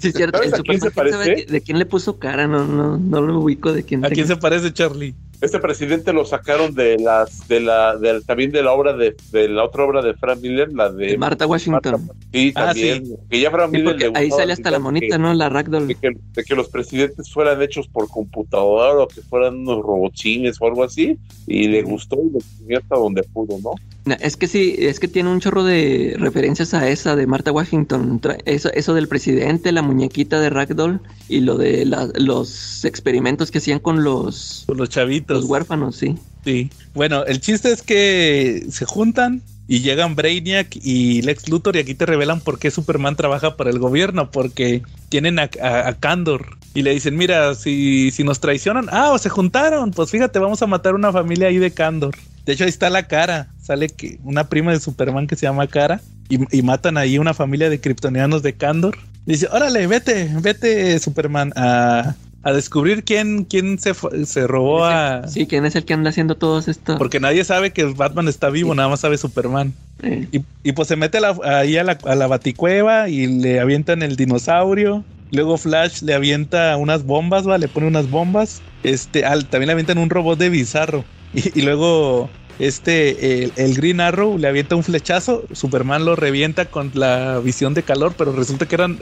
[0.00, 0.38] Sí, es cierto.
[0.38, 1.46] ¿Sabes El a quién se Superman, ¿quién sabe parece?
[1.46, 2.46] de, de quién le puso cara?
[2.46, 4.02] No, no, no lo ubico de quién.
[4.04, 5.14] ¿A quién se parece, Charlie?
[5.44, 9.48] Este presidente lo sacaron de las, de la, de, también de la obra de, de
[9.48, 12.08] la otra obra de Frank Miller, la de, De Martha Washington.
[12.32, 13.16] Sí, Ah, también.
[13.28, 15.34] Que ya Frank Sí, Miller porque le ahí sale hasta la que- monita, ¿no?
[15.34, 15.86] La Ragdoll.
[15.88, 20.56] De que, de que los presidentes fueran hechos por computadora o que fueran unos robotines
[20.60, 23.72] o algo así, y le gustó y lo escribió hasta donde pudo, ¿no?
[24.20, 28.20] Es que sí, es que tiene un chorro de referencias a esa de Martha Washington.
[28.44, 33.58] Eso, eso del presidente, la muñequita de Ragdoll y lo de la- los experimentos que
[33.58, 35.38] hacían con los, Con los chavitos.
[35.42, 36.16] los huérfanos, sí.
[36.44, 36.70] Sí.
[36.92, 41.94] Bueno, el chiste es que se juntan y llegan Brainiac y Lex Luthor y aquí
[41.94, 46.58] te revelan por qué Superman trabaja para el gobierno, porque tienen a, a, a Kandor
[46.74, 50.60] y le dicen, mira, si, si nos traicionan, ah, o se juntaron, pues fíjate, vamos
[50.62, 52.14] a matar una familia ahí de Kandor.
[52.44, 55.66] De hecho, ahí está la cara, sale que una prima de Superman que se llama
[55.66, 58.98] Cara y, y matan ahí una familia de kryptonianos de Kandor.
[59.24, 62.14] Dice, órale, vete, vete Superman a,
[62.44, 63.92] a descubrir quién, quién se,
[64.26, 65.26] se robó a...
[65.28, 66.98] Sí, quién es el que anda haciendo todos esto.
[66.98, 68.76] Porque nadie sabe que Batman está vivo, Sí.
[68.76, 69.72] nada más sabe Superman.
[70.02, 74.02] Y, y pues se mete la- ahí a la, a la baticueva y le avientan
[74.02, 75.04] el dinosaurio.
[75.30, 77.56] Luego Flash le avienta unas bombas, ¿va?
[77.58, 78.60] Le pone unas bombas.
[78.82, 81.04] Este, al- también le avientan un robot de bizarro.
[81.36, 82.30] Y, y luego
[82.60, 85.42] este, el, el Green Arrow le avienta un flechazo.
[85.52, 88.98] Superman lo revienta con la visión de calor, pero resulta que eran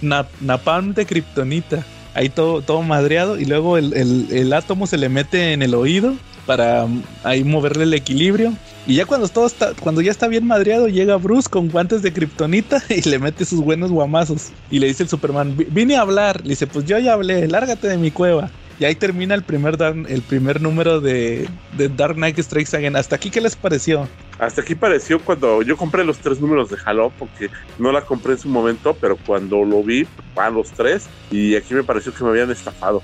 [0.00, 1.84] na- napalm de kriptonita.
[2.16, 3.38] Ahí todo, todo madreado.
[3.38, 6.14] Y luego el, el- el átomo se le mete en el oído
[6.46, 8.52] para mm, ahí moverle el equilibrio.
[8.86, 12.12] Y ya cuando todo está, cuando ya está bien madreado, llega Bruce con guantes de
[12.12, 14.48] kriptonita y le mete sus buenos guamazos.
[14.70, 16.40] Y le dice el Superman, "Vi- vine a hablar.
[16.42, 18.50] Le dice, pues yo ya hablé, lárgate de mi cueva.
[18.78, 22.94] Y ahí termina el primer, el primer número de, de Dark Knight Strikes Again.
[22.96, 24.06] Hasta aquí, ¿qué les pareció?
[24.38, 27.48] Hasta aquí pareció cuando yo compré los tres números de Halo, porque
[27.78, 31.72] no la compré en su momento, pero cuando lo vi, van los tres, y aquí
[31.72, 33.02] me pareció que me habían estafado,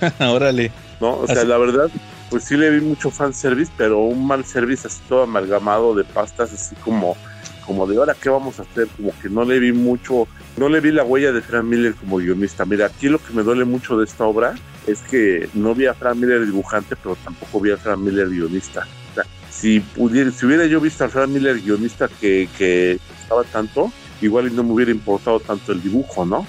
[0.20, 0.70] Órale.
[1.00, 1.18] ¿no?
[1.20, 1.88] O sea, Así- la verdad,
[2.28, 6.52] pues sí le vi mucho fanservice, pero un mal service así todo amalgamado de pastas,
[6.52, 7.16] así como,
[7.64, 8.86] como de ahora, ¿qué vamos a hacer?
[8.98, 12.18] Como que no le vi mucho, no le vi la huella de Frank Miller como
[12.18, 12.64] guionista.
[12.64, 14.54] Mira, aquí lo que me duele mucho de esta obra
[14.86, 18.86] es que no vi a Frank Miller dibujante, pero tampoco vi a Frank Miller guionista.
[19.10, 23.44] O sea, si pudiera, si hubiera yo visto a Frank Miller guionista que, que estaba
[23.44, 26.46] tanto, igual no me hubiera importado tanto el dibujo, ¿no?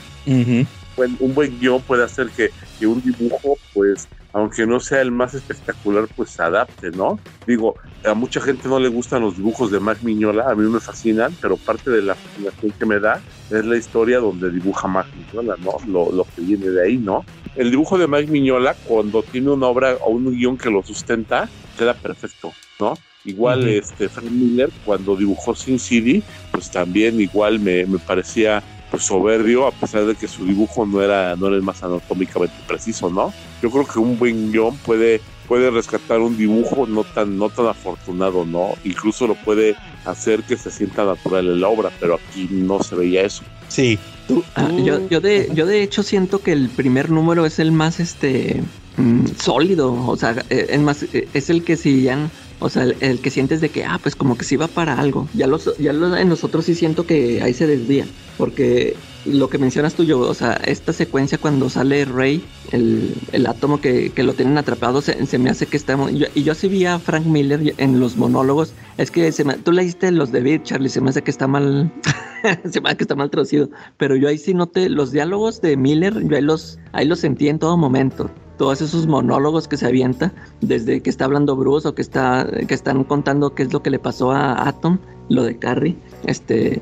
[1.20, 4.08] Un buen guion puede hacer que, que un dibujo, pues,
[4.38, 7.20] aunque no sea el más espectacular, pues se adapte, ¿no?
[7.48, 10.80] Digo, a mucha gente no le gustan los dibujos de Mac Miñola, a mí me
[10.80, 13.20] fascinan, pero parte de la fascinación que me da
[13.50, 15.78] es la historia donde dibuja Mac Miñola, ¿no?
[15.88, 17.26] Lo, lo que viene de ahí, ¿no?
[17.56, 21.50] El dibujo de Mike Miñola, cuando tiene una obra o un guion que lo sustenta,
[21.76, 22.94] queda perfecto, ¿no?
[23.26, 29.04] Igual este Frank Miller, cuando dibujó Sin City, pues también igual me, me parecía pues
[29.04, 33.10] soberbio, a pesar de que su dibujo no era, no era el más anatómicamente preciso,
[33.10, 33.34] ¿no?
[33.62, 37.68] Yo creo que un buen guion puede, puede rescatar un dibujo no tan, no tan
[37.68, 38.76] afortunado, ¿no?
[38.84, 42.96] Incluso lo puede hacer que se sienta natural en la obra, pero aquí no se
[42.96, 43.46] veía eso.
[43.68, 44.00] Sí.
[44.26, 47.72] Tú- ah, yo, yo, de, yo de hecho siento que el primer número es el
[47.72, 48.62] más este
[48.98, 49.94] mm, sólido.
[49.94, 52.30] O sea, eh, es más, eh, es el que si ya.
[52.60, 55.00] O sea, el, el que sientes de que, ah, pues como que sí va para
[55.00, 55.28] algo.
[55.34, 58.08] Ya, los, ya lo- en nosotros sí siento que ahí se desvía.
[58.38, 63.46] Porque lo que mencionas tú, yo, o sea, esta secuencia cuando sale Rey, el, el
[63.46, 66.12] átomo que, que lo tienen atrapado, se, se me hace que estamos.
[66.14, 68.74] yo- y yo sí vi a Frank Miller en los monólogos.
[68.98, 71.48] Es que se me- tú leíste los de Beat, Charlie, se me hace que está
[71.48, 71.92] mal.
[72.72, 73.70] se me hace que está mal traducido.
[73.98, 77.50] Pero yo ahí sí noté los diálogos de Miller, yo ahí los, ahí los sentí
[77.50, 78.32] en todo momento.
[78.58, 82.74] Todos esos monólogos que se avienta, desde que está hablando Bruce o que está, que
[82.74, 84.98] están contando qué es lo que le pasó a Atom,
[85.30, 86.82] lo de Carrie, este,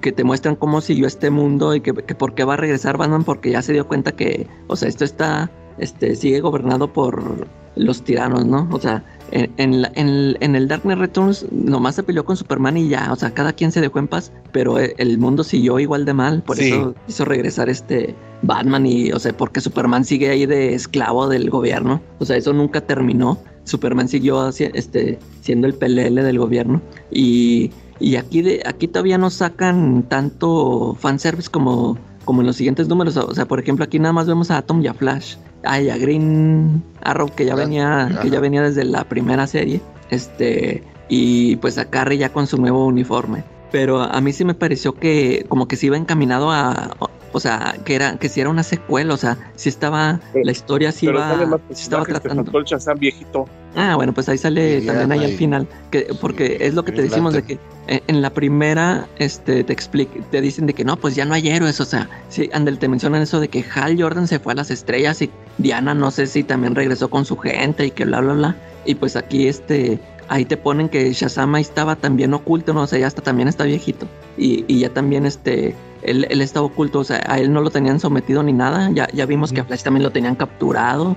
[0.00, 2.96] que te muestran cómo siguió este mundo y que, que por qué va a regresar
[2.98, 7.46] Batman, porque ya se dio cuenta que, o sea, esto está, este, sigue gobernado por
[7.76, 8.66] los tiranos, ¿no?
[8.72, 12.36] O sea, en, en, la- en- en el Dark Knight Returns nomás se peleó con
[12.36, 15.44] Superman y ya, o sea, cada quien se dejó en paz, pero e- el mundo
[15.44, 16.68] siguió igual de mal, por Sí.
[16.70, 21.50] eso hizo regresar este Batman y, o sea, porque Superman sigue ahí de esclavo del
[21.50, 23.38] gobierno, o sea, eso nunca terminó.
[23.64, 26.80] Superman siguió este, siendo el pelele del gobierno
[27.10, 32.86] y, y aquí, de, aquí todavía no sacan tanto fanservice como, como en los siguientes
[32.88, 33.16] números.
[33.16, 35.34] O sea, por ejemplo, aquí nada más vemos a Atom y a Flash.
[35.66, 39.46] Ah, y a Green Arrow, que ya Ah, venía, que ya venía desde la primera
[39.46, 39.80] serie.
[40.10, 43.44] Este, y pues a Carrie ya con su nuevo uniforme.
[43.72, 46.96] Pero a mí sí me pareció que como que se iba encaminado a.
[47.36, 50.90] o- sea, que era, que si era una secuela, o sea, si estaba, la historia
[50.92, 52.44] sí Pero iba, sí estaba tratando.
[52.44, 53.44] faltó el Shazam viejito.
[53.74, 56.92] Ah, bueno, pues ahí sale Sí, también ahí al final, que porque es lo que
[56.92, 57.58] te decimos de que
[57.88, 61.34] eh, en la primera este te explica, te dicen de que no, pues ya no
[61.34, 64.54] hay héroes, o sea, sí, Andel te mencionan eso de que Hal Jordan se fue
[64.54, 68.06] a las estrellas y Diana no sé si también regresó con su gente y que
[68.06, 68.56] bla bla bla.
[68.86, 69.98] Y pues aquí este
[70.28, 73.46] ahí te ponen que Shazam ahí estaba también oculto, no o sea, ya hasta también
[73.48, 74.06] está viejito.
[74.38, 75.74] Y, y ya también este
[76.06, 79.08] él, él estaba oculto, o sea, a él no lo tenían sometido ni nada, ya,
[79.12, 81.16] ya vimos que a Flash también lo tenían capturado,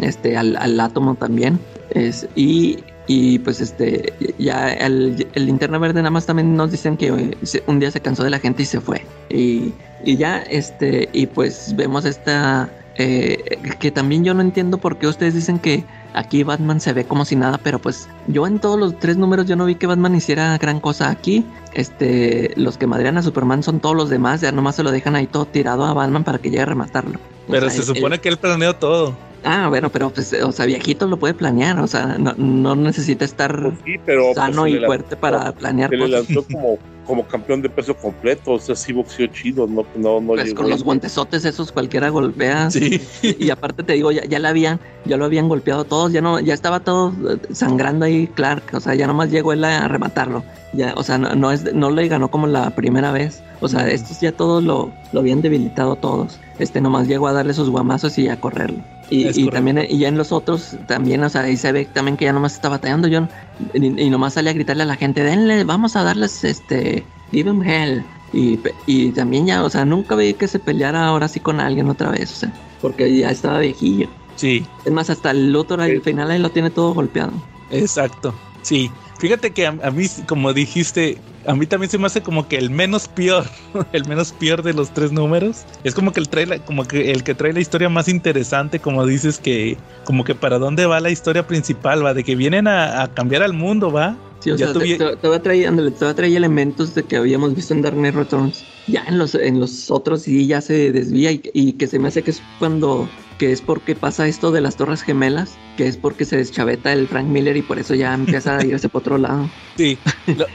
[0.00, 1.58] este, al, al átomo también.
[1.90, 6.96] Es, y, y pues este, ya el, el linterna verde nada más también nos dicen
[6.96, 7.36] que
[7.66, 9.04] un día se cansó de la gente y se fue.
[9.28, 9.72] Y,
[10.04, 12.70] y ya, este, y pues vemos esta,
[13.02, 17.04] eh, que también yo no entiendo por qué ustedes dicen que aquí Batman se ve
[17.04, 19.86] como si nada, pero pues yo en todos los tres números yo no vi que
[19.86, 21.44] Batman hiciera gran cosa aquí.
[21.72, 25.16] Este, los que madrean a Superman son todos los demás, ya nomás se lo dejan
[25.16, 27.18] ahí todo tirado a Batman para que llegue a rematarlo.
[27.48, 29.16] O Pero sea, se supone que él planeó todo.
[29.42, 33.24] Ah, bueno, pero pues, o sea, viejito lo puede planear, o sea, no, no necesita
[33.24, 36.28] estar Pues sí, pero sano pues, y fuerte para planear Se le cosas.
[36.28, 36.78] lanzó como,
[37.10, 40.62] como campeón de peso completo, o sea, sí boxeó chido, no, no, no Pues llegó
[40.62, 42.70] con los guantesotes esos cualquiera golpea.
[42.70, 43.02] Sí.
[43.20, 46.38] Y, aparte te digo, ya, ya la habían, ya lo habían golpeado todos, ya no,
[46.38, 50.44] ya estaba todo eh, sangrando ahí Clark, o sea, ya nomás llegó él a rematarlo.
[50.72, 53.42] Ya, o sea, no, no es, no le ganó como la primera vez.
[53.60, 56.38] O sea, estos ya todos lo, lo habían debilitado todos.
[56.60, 58.84] Este nomás llegó a darle sus guamazos y a correrlo.
[59.10, 62.26] Y, también, y ya en los otros, también, o sea, ahí se ve también que
[62.26, 63.08] ya nomás está batallando.
[63.08, 63.26] Yo,
[63.74, 66.99] y, y nomás sale a gritarle a la gente, denle, vamos a darles este,
[67.32, 68.04] give him hell.
[68.32, 71.88] Y, y también ya, o sea, nunca vi que se peleara ahora sí con alguien
[71.88, 74.08] otra vez, o sea, porque ya estaba viejillo.
[74.36, 76.00] Sí, Es más, hasta el Luthor al Sí.
[76.00, 77.32] final ahí lo tiene todo golpeado.
[77.70, 78.34] exacto.
[78.62, 78.90] Sí.
[79.18, 82.56] Fíjate que a, a mí, como dijiste, a mí también se me hace como que
[82.56, 83.44] el menos peor,
[83.92, 85.64] el menos peor de los tres números.
[85.84, 88.78] Es como que el trae la- como que el que trae la historia más interesante,
[88.78, 92.66] como dices que, como que para dónde va la historia principal, va, de que vienen
[92.68, 94.16] a, a cambiar al mundo, va.
[94.40, 96.14] Sí, o Ya sea, te, tuvi- te- te va a traer, ándale, te va a
[96.14, 98.64] traer elementos de que habíamos visto en Dark Knight Returns.
[98.86, 102.08] Ya en los, en los otros sí ya se desvía y, y que se me
[102.08, 103.08] hace que es cuando,
[103.38, 107.06] que es porque pasa esto de las Torres Gemelas, que es porque se deschaveta el
[107.06, 109.50] Frank Miller y por eso ya empieza a irse por otro lado.
[109.76, 109.98] Sí.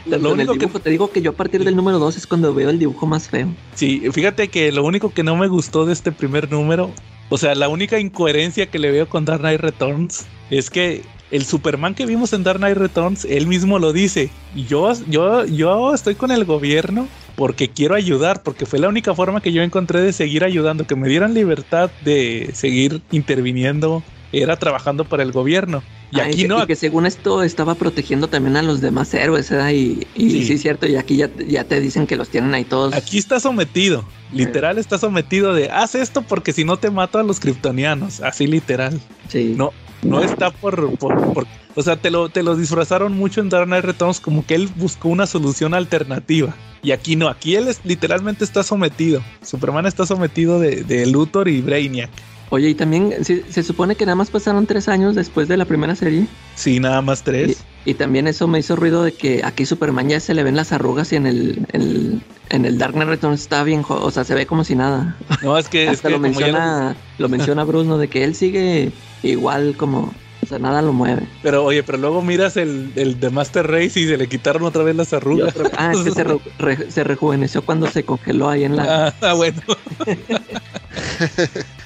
[0.05, 2.69] Lo, único que te digo que yo a partir del número 2 es cuando veo
[2.69, 3.55] el dibujo más feo.
[3.73, 6.93] Sí, fíjate que lo único que no me gustó de este primer número,
[7.29, 11.43] o sea, la única incoherencia que le veo con Dark Knight Returns es que el
[11.43, 14.29] Superman que vimos en Dark Knight Returns, él mismo lo dice.
[14.55, 19.41] Yo, yo, yo estoy con el gobierno porque quiero ayudar, porque fue la única forma
[19.41, 25.05] que yo encontré de seguir ayudando, que me dieran libertad de seguir interviniendo, era trabajando
[25.05, 25.83] para el gobierno.
[26.11, 29.49] Y Ah, aquí no, y que según esto estaba protegiendo también a los demás héroes,
[29.49, 29.71] ¿verdad?
[29.71, 30.45] Y, y Sí.
[30.45, 30.53] sí.
[30.53, 32.93] es cierto, y aquí ya, ya te dicen que los tienen ahí todos.
[32.93, 37.23] Aquí está sometido, literal está sometido de haz esto porque si no te mato a
[37.23, 38.99] los kryptonianos, así literal.
[39.29, 39.55] Sí.
[39.57, 39.71] No,
[40.03, 41.47] no está por, por, por-
[41.77, 44.69] o sea, te lo, te lo disfrazaron mucho en Dark Knight Returns como que él
[44.77, 46.55] buscó una solución alternativa.
[46.83, 49.21] Y aquí no, aquí él es, literalmente está sometido.
[49.41, 52.11] Superman está sometido de, de Luthor y Brainiac.
[52.51, 55.65] Oye, y también se, se supone que nada más pasaron tres años después de la
[55.65, 56.27] primera serie.
[56.55, 57.63] Sí, nada más tres.
[57.85, 60.55] Y, y también eso me hizo ruido de que aquí Superman ya se le ven
[60.55, 64.23] las arrugas y en el, el- en el Dark Knight Returns está bien, o sea,
[64.23, 65.17] se ve como si nada.
[65.41, 67.97] No, es que, es Hasta que lo menciona, lo menciona Bruce, ¿no?
[67.97, 68.91] De que él sigue
[69.23, 70.13] igual como,
[70.43, 71.23] o sea, nada lo mueve.
[71.41, 74.83] pero oye, pero luego miras el, el de Master Race y se le quitaron otra
[74.83, 75.55] vez las arrugas.
[75.55, 79.07] otro- ah, es que se, re- re- se rejuveneció cuando se congeló ahí en la...
[79.07, 79.59] Ah, ah, bueno.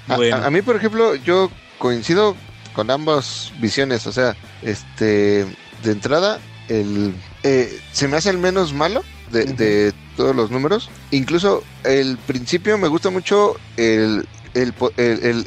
[0.10, 0.36] A- bueno.
[0.38, 2.36] A, a mí, por ejemplo, yo coincido
[2.74, 4.06] con ambas visiones.
[4.08, 5.46] O sea, este,
[5.84, 7.14] de entrada, el,
[7.44, 10.90] eh, se me hace el menos malo de, todos los números.
[11.12, 14.74] Incluso el principio me gusta mucho el, el,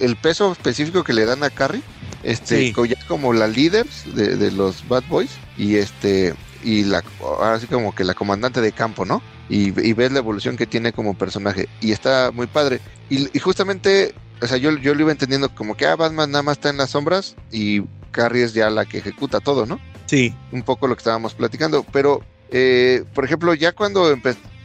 [0.00, 1.82] el- peso específico que le dan a Carrie.
[2.22, 2.74] Este, Sí.
[2.88, 5.30] ya como la líder de, de los Bad Boys.
[5.58, 6.34] Y este,
[6.64, 9.20] y la, ahora sí como que la comandante de campo, ¿no?
[9.48, 11.68] Y, y ves la evolución que tiene como personaje.
[11.80, 12.80] Y está muy padre.
[13.10, 16.42] Y, y justamente, o sea, yo, yo lo iba entendiendo como que ah, Batman nada
[16.42, 19.80] más está en las sombras y Carrie es ya la que ejecuta todo, ¿no?
[20.06, 21.86] Sí, Un poco lo que estábamos platicando.
[21.90, 24.14] Pero, eh, por ejemplo, ya cuando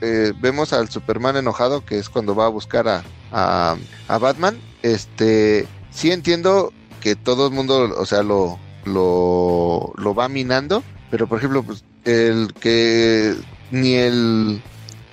[0.01, 3.77] eh, vemos al Superman enojado, que es cuando va a buscar a, a,
[4.09, 10.27] a Batman, este, sí entiendo que todo el mundo, o sea, lo, lo, lo va
[10.27, 10.83] minando.
[11.11, 13.35] Pero, por ejemplo, pues, el que
[13.71, 14.61] ni el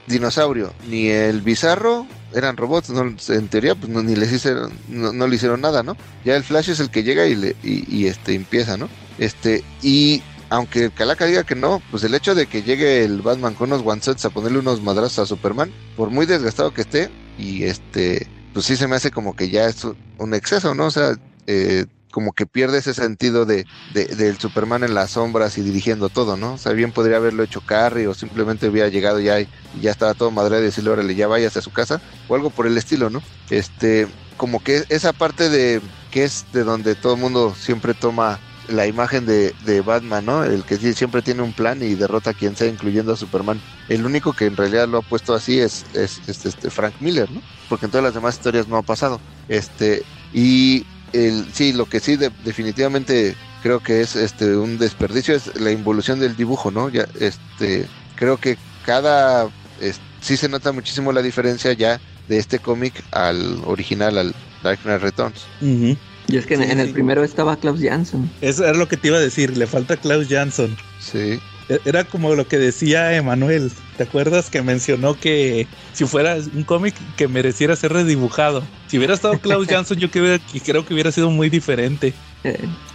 [0.06, 3.02] dinosaurio ni el bizarro eran robots, ¿no?
[3.28, 5.96] en teoría pues no, ni les hicieron, no, no le hicieron nada, ¿no?
[6.24, 8.88] Ya el Flash es el que llega y, le, y, y, este empieza, ¿no?
[9.18, 13.54] Este, y aunque Calaca diga que no, pues el hecho de que llegue el Batman
[13.54, 17.64] con unos one-shots a ponerle unos madrazos a Superman, por muy desgastado que esté, y
[17.64, 20.86] este, pues sí se me hace como que ya es un- un exceso, ¿no?
[20.86, 21.16] O sea,
[21.46, 26.10] eh, como que pierde ese sentido de, de- del Superman en las sombras y dirigiendo
[26.10, 26.54] todo, ¿no?
[26.54, 29.90] O sea, bien podría haberlo hecho Carrie o simplemente hubiera llegado ya y, y ya
[29.90, 32.78] estaba todo madre de decirle, órale, ya váyase a su casa o algo por el
[32.78, 33.22] estilo, ¿no?
[33.48, 38.40] Este, como que esa parte de que es de donde todo el mundo siempre toma
[38.66, 40.44] la imagen de, de Batman, ¿no?
[40.44, 43.62] El que siempre tiene un plan y derrota a quien sea, incluyendo a Superman.
[43.88, 47.30] El único que en realidad lo ha puesto así es, es, es, este Frank Miller,
[47.30, 47.42] ¿no?
[47.66, 49.22] Porque en todas las demás historias no ha pasado.
[49.46, 55.34] Este, y el, sí, lo que sí de- definitivamente creo que es este un desperdicio
[55.34, 56.88] es la involución del dibujo, ¿no?
[56.90, 59.48] Ya, este, creo que cada
[59.80, 64.80] es- sí se nota muchísimo la diferencia ya de este cómic al original, al, Dark
[64.82, 65.42] Knight Returns.
[65.60, 66.92] Y es que en, Sí, en el sí.
[66.94, 68.30] primero estaba Klaus Janson.
[68.40, 70.74] Eso era lo que te iba a decir, le falta Klaus Jansson.
[70.98, 71.38] Sí.
[71.68, 73.70] E- Era como lo que decía Emanuel.
[73.96, 78.62] ¿Te acuerdas que mencionó que si fuera un cómic que mereciera ser redibujado?
[78.88, 82.12] Si hubiera estado Klaus Jansson, yo creo, que- creo que hubiera sido muy diferente.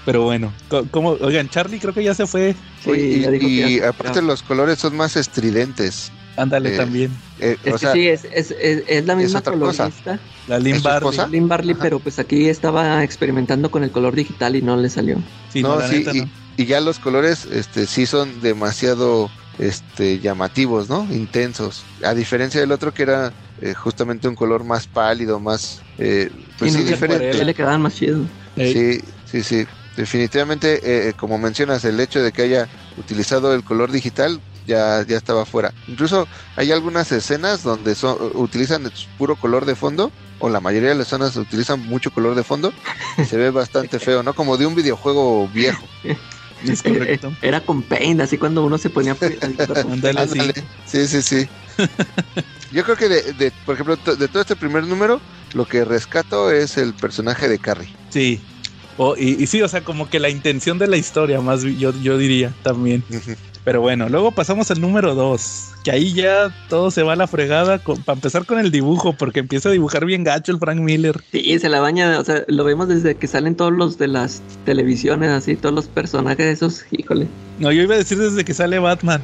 [0.05, 2.55] Pero bueno, co- como, oigan, Charlie creo que ya se fue.
[2.83, 6.11] sí, Oye, ya dijo y, que y ya- aparte los colores son más estridentes.
[6.37, 7.11] Ándale Eh, también.
[7.39, 9.51] Eh, Es o que sí, es, es, es, es la misma cosa.
[9.85, 11.09] colorista, La Lynn ¿es su Barley.
[11.09, 11.27] esposa?
[11.27, 11.81] Lynn Barley, Ajá.
[11.83, 15.17] pero pues aquí estaba experimentando con el color digital y no le salió.
[15.51, 16.29] Sí, no, no, la sí, neta y, no.
[16.48, 19.29] y ya los colores este, sí son demasiado
[19.59, 21.07] este, llamativos, ¿no?
[21.11, 21.83] Intensos.
[22.03, 25.81] A diferencia del otro que era eh, justamente un color más pálido, más...
[25.97, 27.43] eh, pues Sí, diferente.
[27.43, 28.27] Le quedaban más chidos.
[28.55, 29.67] Ey, Sí, sí, sí.
[29.95, 35.17] Definitivamente, eh, como mencionas, el hecho de que haya utilizado el color digital ya, ya
[35.17, 35.73] estaba fuera.
[35.87, 40.95] Incluso hay algunas escenas donde son, utilizan puro color de fondo, o la mayoría de
[40.95, 42.71] las escenas utilizan mucho color de fondo,
[43.17, 44.33] y se ve bastante feo, ¿no?
[44.33, 45.83] Como de un videojuego viejo.
[46.63, 47.31] Es correcto.
[47.41, 49.15] Era con paint, así cuando uno se ponía...
[49.85, 50.39] Ándale, sí.
[50.85, 51.47] Sí, sí, sí.
[52.71, 55.21] Yo creo que, de, de- por ejemplo, de todo este primer número,
[55.53, 57.89] lo que rescato es el personaje de Carrie.
[58.09, 58.43] Sí.
[58.97, 61.91] O- y, y sí, o sea, como que la intención de la historia, más yo,
[62.01, 63.05] yo diría también.
[63.63, 67.27] Pero bueno, luego pasamos al número 2, que ahí ya todo se va a la
[67.27, 71.21] fregada para empezar con el dibujo, porque empieza a dibujar bien gacho el Frank Miller.
[71.31, 74.41] Sí, se la baña, o sea, lo vemos desde que salen todos los de las
[74.65, 77.27] televisiones, así, todos los personajes esos, híjole.
[77.59, 79.21] No, yo iba a decir desde que sale Batman.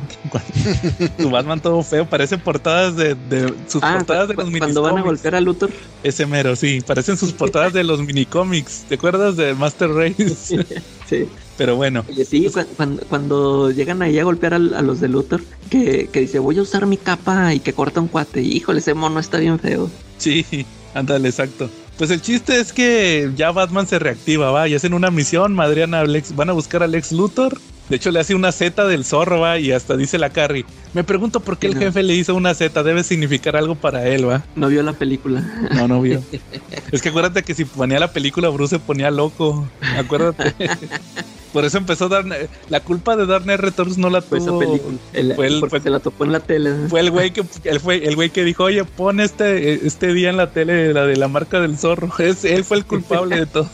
[1.20, 4.98] Su Batman todo feo, parece portadas de, de sus Ah, portadas de los cuando van
[4.98, 5.72] a golpear a Luthor,
[6.04, 8.86] Ese mero, sí, parecen sus portadas de los minicómics.
[8.90, 10.30] ¿Te acuerdas de Master Race?
[11.08, 11.26] sí.
[11.58, 16.10] Pero bueno, sí, cu- cuando, cuando llegan ahí a golpear a, los de Luthor, que,
[16.12, 19.20] que dice, voy a usar mi capa y que corta un cuate, híjole, ese mono
[19.20, 19.90] está bien feo.
[20.18, 20.46] sí,
[20.94, 21.70] ándale, exacto.
[21.98, 25.94] Pues el chiste es que ya Batman se reactiva, va, y hacen una misión, madrean
[25.94, 27.58] a Lex, van a buscar a Lex Luthor.
[27.90, 30.66] De hecho, le hace una Z del zorro, va, y hasta dice la Carrie.
[30.94, 34.28] Me pregunto por qué el jefe le hizo una Z, debe significar algo para él,
[34.28, 34.44] va.
[34.56, 35.42] No vio la película.
[35.76, 36.24] No, no vio.
[36.92, 39.68] es que acuérdate que si ponía la película, Bruce se ponía loco.
[39.98, 40.54] Acuérdate.
[41.54, 42.28] Por eso empezó Dark
[42.70, 44.60] La culpa de Knight Returns no la Fue esa tuvo.
[44.60, 44.98] película.
[45.14, 46.74] El- fue el- porque fue- se la topó en la tele.
[46.90, 50.30] Fue el güey que él fue el güey que dijo, oye, pon este, este día
[50.32, 52.10] en la tele la de la marca del zorro.
[52.20, 53.70] Es, él fue el culpable de todo.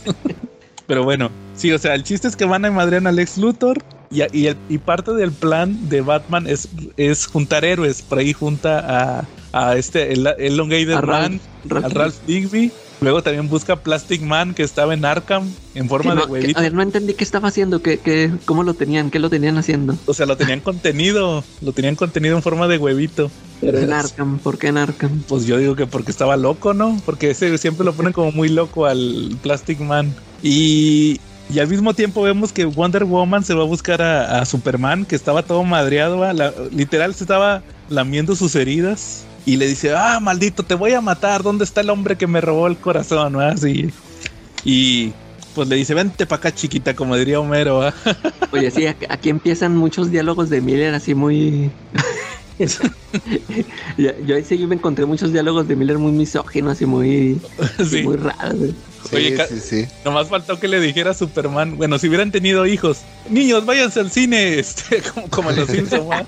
[0.86, 3.82] Pero bueno, sí, o sea, el chiste es que van a madrear a Lex Luthor
[4.12, 6.68] y, y, el- y parte del plan de Batman es,
[6.98, 8.02] es juntar héroes.
[8.02, 12.72] Por ahí junta a, a este, el, el Elongated A Man, Ralph- a Ralph Digby.
[13.02, 16.32] Luego también busca Plastic Man que estaba en Arkham en forma Sí, no, de que-
[16.34, 16.60] huevito.
[16.60, 19.58] a ver, no entendí qué estaba haciendo, que, que, cómo lo tenían, qué lo tenían
[19.58, 19.96] haciendo.
[20.06, 23.32] O sea, lo tenían contenido, lo tenían contenido en forma de huevito.
[23.60, 25.24] Pero en Arkham, ¿por qué en Arkham?
[25.28, 27.02] Pues yo digo que porque estaba loco, ¿no?
[27.04, 30.14] Porque ese siempre lo ponen como muy loco al Plastic Man.
[30.44, 31.20] Y,
[31.54, 35.06] y al mismo tiempo vemos que Wonder Woman se va a buscar a, a Superman,
[35.06, 36.22] que estaba todo madreado,
[36.72, 39.26] literal se estaba lamiendo sus heridas.
[39.46, 41.42] Y le dice, ah, maldito, te voy a matar.
[41.42, 43.42] ¿Dónde está el hombre que me robó el corazón?
[43.42, 43.90] Así.
[44.64, 45.14] Y
[45.56, 47.80] pues le dice, vente para acá, chiquita, como diría Homero.
[47.80, 47.94] ¿va?
[48.52, 51.72] Oye, sí, aquí, empiezan muchos diálogos de Miller así muy...
[53.98, 57.42] Yo ahí sí me encontré muchos diálogos de Miller muy misóginos y muy,
[57.90, 58.04] Sí.
[58.04, 58.58] muy raros.
[58.58, 58.76] güey.
[59.12, 59.88] Sí, Oye, sí, sí.
[60.06, 64.10] Nomás faltó que le dijera a Superman, bueno, si hubieran tenido hijos, niños, váyanse al
[64.10, 66.26] cine, este, como, los Simpsons.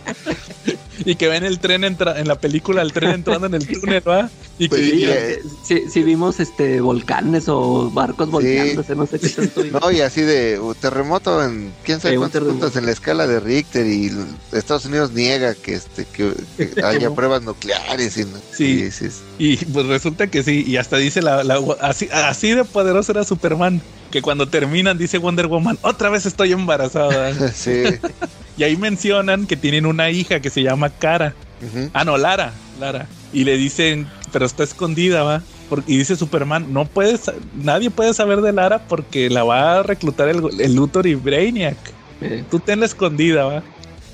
[1.05, 4.03] Y que ven el tren entra en la película, el tren entrando en el túnel,
[4.07, 4.29] ¿va?
[4.59, 9.05] Y que Pues, Sí, y, eh, sí, sí vimos este volcanes o barcos volteándose, no
[9.07, 9.63] sé qué tanto.
[9.79, 13.39] No, y así de terremoto en quién sabe Eh, cuántos puntos en la escala de
[13.39, 14.11] Richter y
[14.51, 18.91] Estados Unidos niega que este que, que haya pruebas nucleares y no- Sí.
[18.91, 19.15] sí, sí.
[19.39, 23.23] Y pues resulta que sí, y hasta dice la, la- así, así de poderoso era
[23.23, 27.33] Superman, que cuando terminan dice Wonder Woman, otra vez estoy embarazada.
[27.51, 27.83] Sí.
[28.57, 31.33] Y ahí mencionan que tienen una hija que se llama Cara.
[31.93, 33.07] Ah, no, Lara, Lara.
[33.31, 35.41] Y le dicen, pero está escondida, va.
[35.69, 39.83] Por- y dice Superman, no puedes, nadie puede saber de Lara porque la va a
[39.83, 41.77] reclutar el, el Luthor y Brainiac.
[42.21, 43.63] Eh, Tú tenla escondida, va.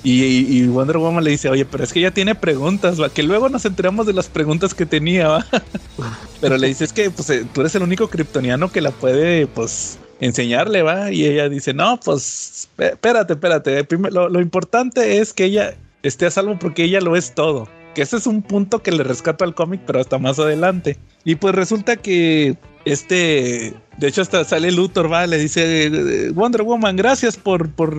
[0.02, 3.10] Y, y- y Wonder Woman le dice, oye, pero es que ella tiene preguntas, va.
[3.10, 5.46] Que luego nos enteramos de las preguntas que tenía, va.
[6.40, 9.46] pero le dice, es que pues, eh, tú eres el único kryptoniano que la puede,
[9.48, 11.10] pues, enseñarle, va.
[11.12, 13.86] Y ella dice, no, pues, espé- espérate, espérate.
[14.10, 17.68] Lo, lo importante es que ella esté a salvo porque ella lo es todo.
[17.94, 20.96] Que ese es un punto que le rescato al cómic, pero hasta más adelante.
[21.24, 26.62] Y pues resulta que este, de hecho hasta sale Luthor, va, le dice eh, Wonder
[26.62, 27.96] Woman, gracias por, por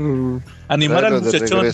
[0.67, 1.67] animar al muchachón.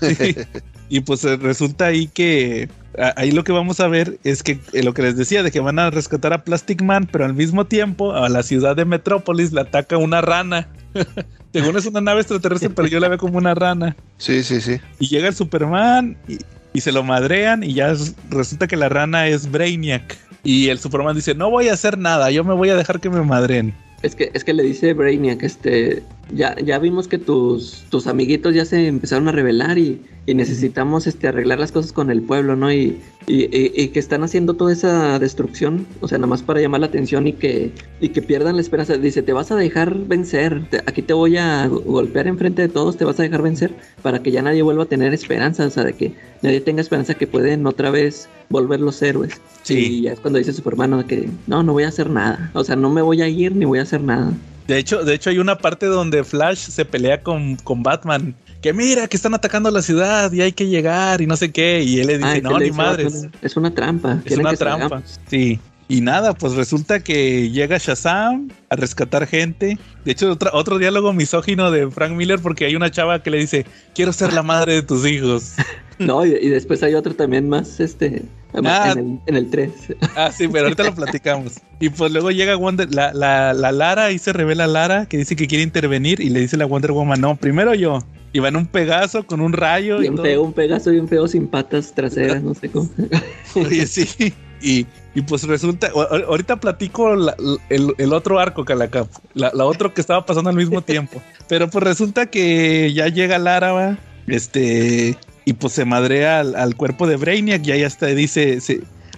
[0.88, 2.68] y pues eh, resulta ahí que
[3.16, 5.60] ahí lo que vamos a ver es que eh, lo que les decía de que
[5.60, 9.52] van a rescatar a Plastic Man, pero al mismo tiempo a la ciudad de Metrópolis
[9.52, 10.68] le ataca una rana.
[11.52, 13.96] Según es una nave extraterrestre, pero yo la veo como una rana.
[14.18, 14.78] Sí, sí, sí.
[14.98, 16.38] Y llega el Superman y,
[16.72, 17.94] y se lo madrean y ya
[18.30, 20.18] resulta que la rana es Brainiac.
[20.44, 23.10] Y el Superman dice, no voy a hacer nada, yo me voy a dejar que
[23.10, 23.74] me madren.
[24.02, 26.02] Es que, es que le dice Brainiac, este,
[26.34, 31.06] ya, ya vimos que tus, tus amiguitos ya se empezaron a rebelar y, y necesitamos
[31.06, 32.72] este, arreglar las cosas con el pueblo, ¿no?
[32.72, 36.60] Y, y, y- y que están haciendo toda esa destrucción, o sea, nada más para
[36.60, 38.96] llamar la atención y que, y que pierdan la esperanza.
[38.96, 42.68] Dice, te vas a dejar vencer, te- aquí te voy a go- golpear enfrente de
[42.68, 45.70] todos, te vas a dejar vencer para que ya nadie vuelva a tener esperanza, o
[45.70, 49.40] sea, de que nadie tenga esperanza que pueden otra vez volver los héroes.
[49.64, 49.74] Sí.
[49.78, 51.06] Y ya es cuando dice Superman ¿no?
[51.06, 53.64] que no, no voy a hacer nada, o sea, no me voy a ir ni
[53.64, 54.32] voy a hacer nada.
[54.68, 58.34] De hecho, de hecho hay una parte donde Flash se pelea con, con Batman.
[58.62, 61.82] Que mira, que están atacando la ciudad y hay que llegar y no sé qué.
[61.82, 63.26] Y él le dice, Ah, ¿qué no, ni madres.
[63.42, 64.20] Es una trampa.
[64.24, 64.88] Es una que trampa.
[64.88, 65.20] salgamos.
[65.28, 65.58] Sí.
[65.88, 69.78] Y nada, pues resulta que llega Shazam a rescatar gente.
[70.04, 73.38] De hecho, otra- otro diálogo misógino de Frank Miller porque hay una chava que le
[73.38, 75.52] dice, quiero ser la madre de tus hijos.
[75.98, 78.22] No, y, y después hay otro también más, este,
[78.64, 78.92] Ah.
[78.92, 79.70] en, el, en el 3.
[80.16, 81.54] Ah, sí, pero ahorita lo platicamos.
[81.80, 85.36] Y pues luego llega Wonder, la, la, la Lara y se revela Lara que dice
[85.36, 87.98] que quiere intervenir y le dice la Wonder Woman, no, primero yo.
[88.34, 90.02] Y va en un Pegaso con un rayo.
[90.02, 90.22] y todo.
[90.22, 92.88] feo, un Pegaso bien feo sin patas traseras, no sé cómo.
[93.54, 94.32] Oye, sí.
[94.62, 95.88] Y, y pues resulta,
[96.28, 97.34] ahorita platico la-
[97.68, 101.20] el, el otro arco, Calacap, la, la otro que estaba pasando al mismo tiempo.
[101.48, 103.98] Pero pues resulta que ya llega Lara, ¿va?
[104.28, 108.58] este, y pues se madrea al, al cuerpo de Brainiac y ahí hasta dice,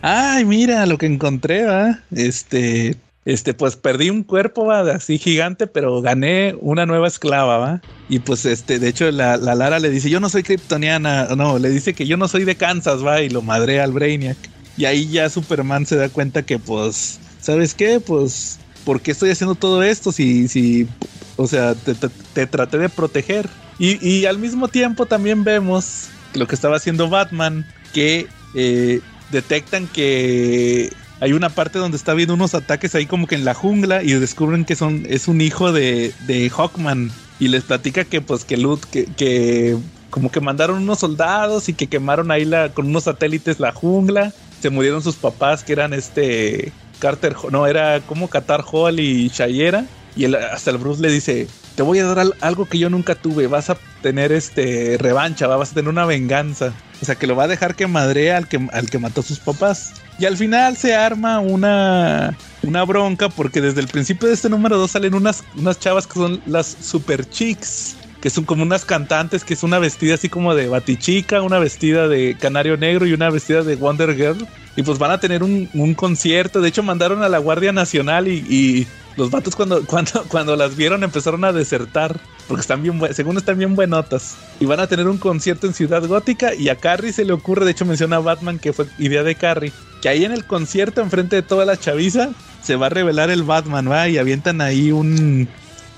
[0.03, 2.05] ay, mira lo que encontré, ¿va?
[2.11, 4.81] Este, este, pues perdí un cuerpo, ¿va?
[4.93, 7.85] Así gigante, pero gané una nueva esclava, ¿va?
[8.07, 11.59] Y pues este, de hecho la, la Lara le dice, yo no soy kryptoniana, no,
[11.59, 13.23] le dice que yo no soy de Kansas, ¿va?
[13.23, 14.51] Y lo madrea al Brainiac.
[14.77, 18.01] Y ahí ya Superman se da cuenta que pues, ¿sabes qué?
[18.01, 20.89] Pues, ¿por qué estoy haciendo todo esto si, si,
[21.37, 23.57] o sea, te, te- te traté de proteger?
[23.79, 29.01] Y, y al mismo tiempo también vemos lo que estaba haciendo Batman, que eh,
[29.31, 33.55] detectan que hay una parte donde está viendo unos ataques ahí como que en la
[33.55, 37.11] jungla y descubren que son es un hijo de, de Hawkman.
[37.40, 39.77] Y les platica que pues que Lut que, que
[40.11, 44.32] como que mandaron unos soldados y que quemaron ahí la con unos satélites la jungla.
[44.61, 49.86] Se murieron sus papás que eran este Carter no era como Qatar Hall y Shayera.
[50.16, 53.15] Y hasta el Bruce le dice te voy a dar al- algo que yo nunca
[53.15, 57.27] tuve vas a tener este revancha va- vas a tener una venganza o sea que
[57.27, 60.37] lo va a dejar que madre al que al que mató sus papás y al
[60.37, 65.15] final se arma una, una bronca porque desde el principio de este número 2 salen
[65.15, 69.65] unas, unas chavas que son las super chicks, que son como unas cantantes, que es
[69.65, 73.75] una vestida así como de batichica, una vestida de canario negro y una vestida de
[73.75, 74.47] Wonder Girl.
[74.77, 76.61] Y pues van a tener un, un concierto.
[76.61, 81.03] De hecho, mandaron a la Guardia Nacional y los vatos cuando, cuando, cuando las vieron
[81.05, 82.20] empezaron a desertar.
[82.49, 84.36] Porque están bien, según están bien buenotas.
[84.61, 86.55] Y van a tener un concierto en Ciudad Gótica.
[86.55, 89.35] Y a Carrie se le ocurre, de hecho menciona a Batman que fue idea de
[89.35, 89.73] Carrie.
[90.03, 92.31] Que ahí en el concierto, enfrente de toda la chaviza,
[92.62, 94.09] se va a revelar el Batman, ¿va?
[94.09, 95.49] Y avientan ahí un...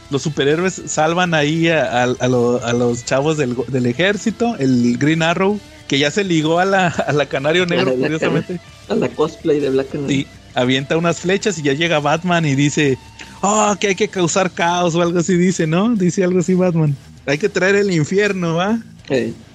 [0.09, 3.56] Los superhéroes salvan ahí a, a- a lo- a los chavos del,
[3.86, 7.97] ejército, el Green Arrow, que ya se ligó a la, a la Canario Negro, la
[7.97, 8.60] curiosamente.
[8.88, 12.54] A la cosplay de Black and Sí, avienta unas flechas y ya llega Batman y
[12.56, 12.98] dice,
[13.42, 15.94] oh, que hay que causar caos o algo así, dice, ¿no?
[15.94, 16.96] Dice algo así Batman.
[17.26, 18.78] Hay que traer el infierno, ¿va?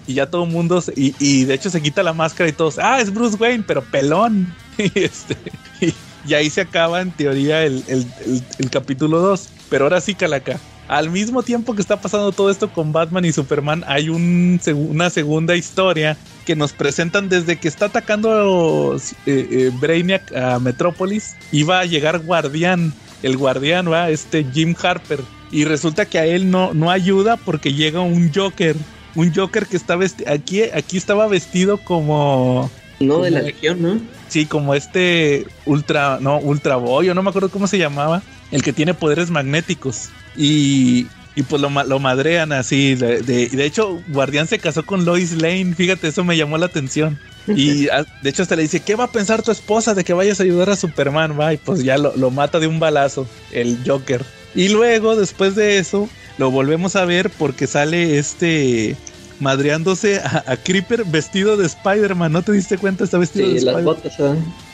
[0.07, 2.53] Y ya todo el mundo, se- y, y de hecho se quita la máscara y
[2.53, 4.47] todos, ah, es Bruce Wayne, pero pelón.
[4.77, 5.35] Y, este,
[5.81, 5.93] y,
[6.25, 9.49] y ahí se acaba en teoría el, el- el- el capítulo 2.
[9.69, 10.59] Pero ahora sí, Calaca.
[10.91, 15.09] Al mismo tiempo que está pasando todo esto con Batman y Superman, hay un una
[15.09, 21.38] segunda historia que nos presentan desde que está atacando eh, eh, Brainiac a Metrópolis.
[21.53, 22.91] Iba a llegar Guardián,
[23.23, 25.22] el Guardián, va, este Jim Harper.
[25.49, 28.76] Y resulta que a él no, no ayuda porque llega un Joker.
[29.15, 30.30] Un Joker que está vestido.
[30.30, 32.69] Aquí, aquí estaba vestido como.
[32.99, 34.01] no, de la Como- Legión, ¿no?
[34.27, 36.18] Sí, como este Ultra.
[36.19, 38.22] No, Ultra Boy, o no me acuerdo cómo se llamaba.
[38.51, 40.09] El que tiene poderes magnéticos.
[40.35, 41.07] Y.
[41.33, 42.95] Y pues lo, lo madrean así.
[42.95, 45.73] De, de, de hecho, Guardián se casó con Lois Lane.
[45.75, 47.17] Fíjate, eso me llamó la atención.
[47.47, 47.85] Y
[48.21, 50.43] de hecho hasta le dice, ¿qué va a pensar tu esposa de que vayas a
[50.43, 51.39] ayudar a Superman?
[51.39, 54.25] Va, y pues ya lo, lo mata de un balazo, el Joker.
[54.53, 58.97] Y luego, después de eso, lo volvemos a ver porque sale este
[59.41, 62.31] madreándose a, a Creeper vestido de Spider-Man.
[62.31, 63.03] ¿No te diste cuenta?
[63.03, 64.13] Está vestido de Sí, las botas,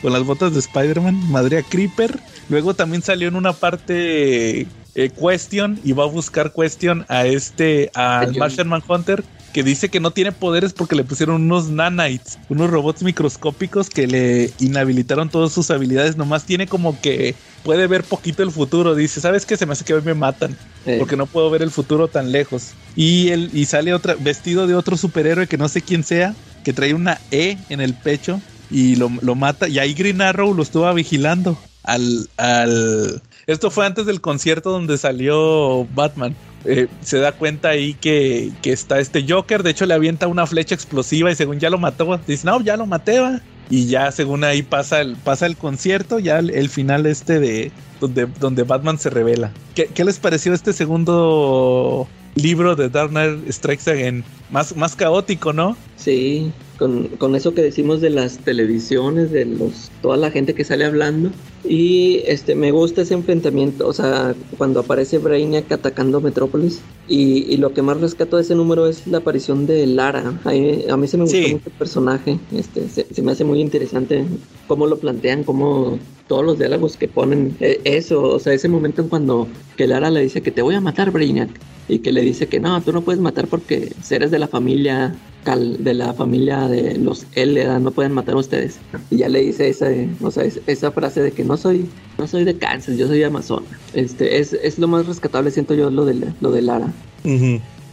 [0.02, 2.20] con las botas de Spider-Man, madre a Creeper.
[2.50, 7.90] Luego también salió en una parte eh, Question y va a buscar Question a este,
[7.96, 8.36] al.
[8.36, 9.24] Martian Manhunter,
[9.58, 14.06] que dice que no tiene poderes porque le pusieron unos nanites, unos robots microscópicos que
[14.06, 16.16] le inhabilitaron todas sus habilidades.
[16.16, 18.94] Nomás tiene como que puede ver poquito el futuro.
[18.94, 19.58] Dice, ¿sabes qué?
[19.58, 20.56] Se me hace que hoy me matan
[21.00, 22.74] porque no puedo ver el futuro tan lejos.
[22.96, 26.72] Y él y sale otra vestido de otro superhéroe que no sé quién sea, que
[26.72, 28.40] trae una E en el pecho
[28.70, 29.68] y lo, lo mata.
[29.68, 33.24] Y ahí Green Arrow lo estuvo vigilando al, al...
[33.48, 36.36] Esto fue antes del concierto donde salió Batman.
[36.66, 39.64] Eh, se da cuenta ahí que, que está este Joker.
[39.64, 42.78] De hecho, le avienta una flecha explosiva y según ya lo mató, dice, no, ya
[42.78, 43.22] lo maté.
[43.70, 47.72] Y ya según ahí pasa el, pasa el concierto, ya el, el final este de
[48.00, 49.52] donde, donde Batman se revela.
[49.76, 54.24] ¿Qué, qué les pareció este segundo libro de Dark Knight Strikes Again?
[54.52, 55.76] Más, más caótico, ¿no?
[55.98, 60.64] Sí, con, con eso que decimos de las televisiones, de los toda la gente que
[60.64, 61.32] sale hablando.
[61.68, 66.80] Y este me gusta ese enfrentamiento, o sea, cuando aparece Brainiac atacando Metrópolis.
[67.10, 70.40] Y, y lo que más rescato de ese número es la aparición de Lara.
[70.46, 71.54] A mí, a mí se me gustó Sí.
[71.54, 72.40] mucho el personaje.
[72.56, 74.26] Este, se, se me hace muy interesante
[74.68, 75.98] cómo lo plantean, cómo
[76.28, 77.56] todos los diálogos que ponen.
[77.60, 79.48] eh, Eso, o sea, ese momento en cuando
[79.78, 81.50] que Lara le dice que te voy a matar, Brainiac.
[81.90, 85.16] Y que le dice que no, tú no puedes matar porque eres de la familia
[85.48, 88.80] cal- de la familia de los L, no pueden matar a ustedes.
[89.10, 89.88] Y ya le dice esa,
[90.22, 91.88] o sea, es- esa frase de que no soy,
[92.18, 93.66] no soy de Kansas, yo soy de Amazona.
[93.94, 96.92] Este, es, es lo más rescatable, siento yo, lo de, lo de Lara.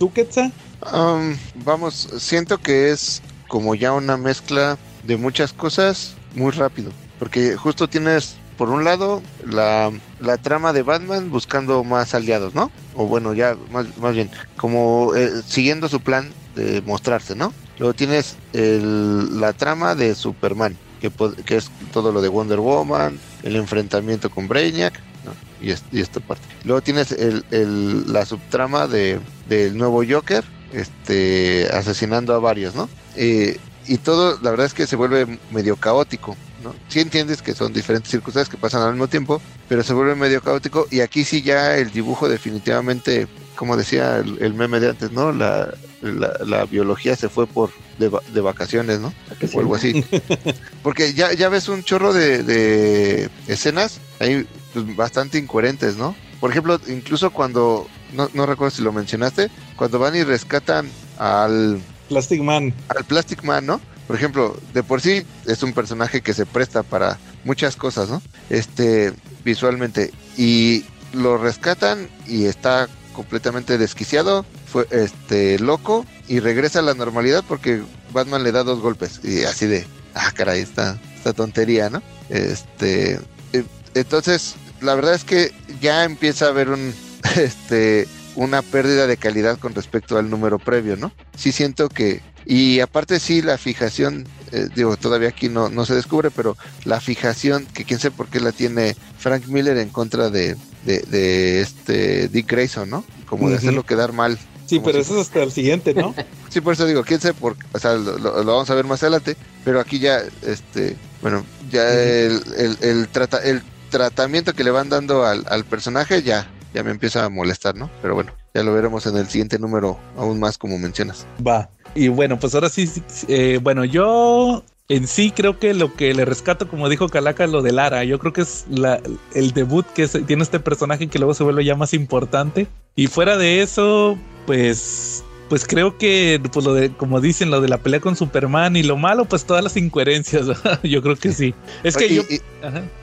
[0.01, 0.53] ¿Tú, Quetzal?
[0.93, 6.91] Um, vamos, siento que es como ya una mezcla de muchas cosas muy rápido.
[7.21, 12.73] Porque justo tienes, por un lado, la, la trama de Batman buscando más aliados, ¿no?
[12.95, 17.53] O bueno, ya más, más bien, como eh, siguiendo su plan de mostrarse, ¿no?
[17.79, 21.11] Luego tienes el- la trama de Superman, que,
[21.57, 24.95] es todo lo de Wonder Woman, el enfrentamiento con Brainiac,
[25.25, 25.33] ¿no?
[25.61, 26.45] y, es- y esta parte.
[26.65, 32.89] Luego tienes el- la subtrama de, del nuevo Joker, este, asesinando a varios, ¿no?
[33.17, 36.75] Eh, y todo, la verdad es que se vuelve medio caótico, ¿no?
[36.89, 40.41] Sí entiendes que son diferentes circunstancias que pasan al mismo tiempo, pero se vuelve medio
[40.41, 45.13] caótico y aquí sí ya el dibujo definitivamente, como decía el, el meme de antes,
[45.13, 45.33] ¿no?
[45.33, 45.73] La,
[46.13, 49.13] la, la biología se fue por de, de vacaciones, ¿no?
[49.41, 49.57] Sí.
[49.57, 50.05] o algo así.
[50.83, 56.15] Porque ya, ya ves un chorro de, de escenas ahí pues, bastante incoherentes, ¿no?
[56.41, 61.81] Por ejemplo, incluso cuando, no, no recuerdo si lo mencionaste, cuando van y rescatan al,
[62.09, 62.75] Plastic Man.
[62.89, 63.81] al Plastic Man, ¿no?
[64.07, 68.21] Por ejemplo, de por sí es un personaje que se presta para muchas cosas, ¿no?
[68.51, 69.15] Este,
[69.45, 70.13] visualmente.
[70.37, 74.45] Y lo rescatan y está completamente desquiciado,
[74.75, 77.81] fue este loco y regresa a la normalidad porque
[78.13, 82.03] Batman le da dos golpes y así de, ah, caray, esta, esta tontería, ¿no?
[82.29, 83.21] Este,
[83.53, 83.65] eh,
[83.95, 86.93] entonces, la verdad es que ya empieza a haber un,
[87.37, 91.13] este, una pérdida de calidad con respecto al número previo, ¿no?
[91.37, 95.95] Sí siento que, y aparte sí la fijación, eh, digo, todavía aquí no, no se
[95.95, 100.31] descubre, pero la fijación, que quién sé por qué la tiene Frank Miller en contra
[100.31, 103.05] de, de, de este Dick Grayson, ¿no?
[103.27, 104.37] Como de hacerlo quedar mal.
[104.77, 106.15] Sí, pero si- eso es hasta el siguiente, ¿no?
[106.49, 109.37] Sí, por eso digo, quién sé, por, o sea, lo, vamos a ver más adelante,
[109.65, 113.61] pero aquí ya, este, bueno, ya el, el, el trata, el
[113.91, 117.91] tratamiento que le van dando al, al personaje ya, ya me empieza a molestar, ¿no?
[118.03, 121.27] Pero bueno, ya lo veremos en el siguiente número aún más como mencionas.
[121.45, 121.69] Va.
[121.97, 122.89] Y bueno, pues ahora sí,
[123.29, 127.63] eh, bueno, yo en sí creo que lo que le rescato, como dijo Calaca, lo
[127.63, 129.01] de Lara, yo creo que es la,
[129.35, 132.67] el debut que tiene este personaje que luego se vuelve ya más importante.
[132.97, 137.69] Y fuera de eso, pues, pues creo que, pues lo de, como dicen, lo de
[137.69, 140.47] la pelea con Superman y lo malo, pues todas las incoherencias,
[140.83, 141.55] yo creo que sí.
[141.83, 142.23] Es que Y- yo...
[142.29, 142.41] y-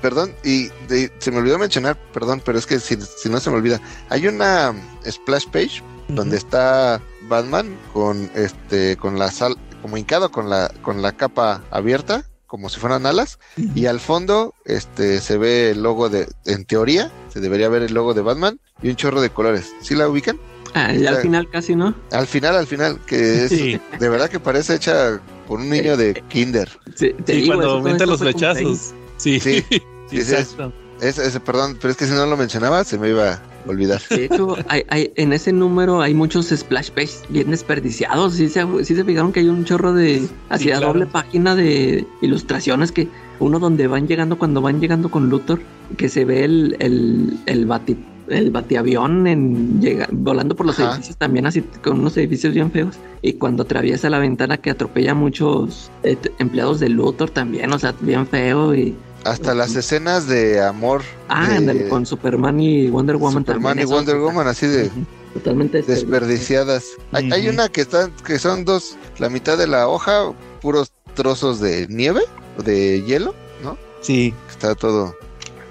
[0.02, 3.50] perdón, y de- se me olvidó mencionar, perdón, pero es que si, si no se
[3.52, 4.74] me olvida, hay una
[5.08, 11.02] splash page donde está Batman con este con la sal como hincado con la con
[11.02, 13.40] la capa abierta como si fueran alas
[13.76, 17.94] y al fondo este se ve el logo de en teoría se debería ver el
[17.94, 19.72] logo de Batman y un chorro de colores.
[19.82, 20.38] ¿sí la ubican?
[20.74, 21.94] Ah, y al final casi no.
[22.12, 23.80] al final al final que es Sí.
[24.00, 27.64] de verdad que parece hecha por un niño de kinder Sí, te Sí, digo, cuando
[27.64, 28.94] eso- todo aumenta eso los flechazos.
[29.18, 29.64] Sí, Sí.
[30.12, 30.74] es- exacto.
[31.02, 34.02] es, ese perdón pero es que si no lo mencionaba se me iba a olvidar
[34.10, 38.34] De hecho, hay, hay- en ese número hay muchos splash pages bien desperdiciados.
[38.34, 40.28] Sí se, sí se fijaron que hay un chorro de.
[40.50, 40.88] Hacia claro.
[40.94, 43.08] doble página de ilustraciones que.
[43.40, 45.62] Uno donde van llegando, cuando van llegando con Luthor,
[45.98, 47.98] que se ve el, el, el, bati,
[48.30, 50.92] el batiavión en, llega, volando por los Ajá.
[50.92, 52.96] edificios también, así con unos edificios bien feos.
[53.22, 57.80] Y cuando atraviesa la ventana que atropella a muchos eh, empleados de Luthor también, o
[57.80, 58.74] sea, bien feo.
[58.76, 58.96] Y.
[59.26, 63.80] hasta las escenas de amor Ah, de con Superman y Wonder Woman Superman también.
[63.80, 64.90] y eso Wonder Woman así de.
[65.34, 66.84] Totalmente desperdiciadas.
[67.14, 71.60] Hay, hay una que están, que son dos, la mitad de la hoja, puros trozos
[71.62, 72.22] de nieve
[72.58, 73.34] o de hielo,
[73.64, 73.78] ¿no?
[74.02, 75.16] Sí, Está todo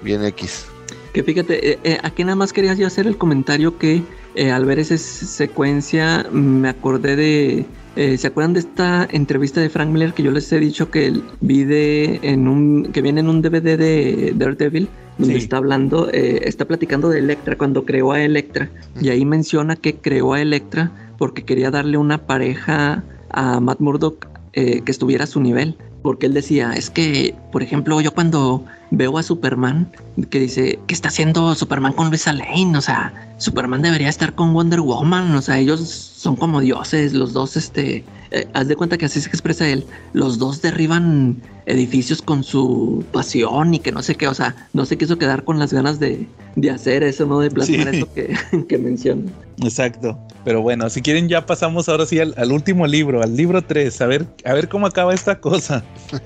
[0.01, 0.65] bien X.
[1.13, 4.01] Que fíjate, eh, eh, aquí nada más quería yo hacer el comentario que
[4.35, 7.65] eh, al ver esa secuencia me acordé de...
[7.97, 11.11] eh, ¿Se acuerdan de esta entrevista de Frank Miller que yo les he dicho que
[11.41, 15.41] vi de en un que viene en un DVD de Daredevil donde Sí.
[15.41, 18.71] está hablando, eh, está platicando de Electra cuando creó a Electra
[19.01, 24.27] y ahí menciona que creó a Electra porque quería darle una pareja a Matt Murdock
[24.53, 25.75] eh, que estuviera a su nivel.
[26.01, 29.91] Porque él decía, es que, por ejemplo, yo cuando veo a Superman,
[30.29, 32.75] que dice, ¿qué está haciendo Superman con Luisa Lane?
[32.75, 35.35] O sea, Superman debería estar con Wonder Woman.
[35.35, 39.21] O sea, ellos son como dioses, los dos, este, eh, haz de cuenta que así
[39.21, 44.27] se expresa él, los dos derriban edificios con su pasión y que no sé qué,
[44.27, 47.39] o sea, no se quiso quedar con las ganas de, de hacer eso, ¿no?
[47.39, 47.97] De plasmar Sí.
[47.97, 48.35] eso que,
[48.67, 49.31] que menciona.
[49.63, 50.17] exacto.
[50.43, 54.01] Pero bueno, si quieren ya pasamos ahora sí al, al último libro, al libro 3,
[54.01, 55.83] a ver, a ver cómo acaba esta cosa.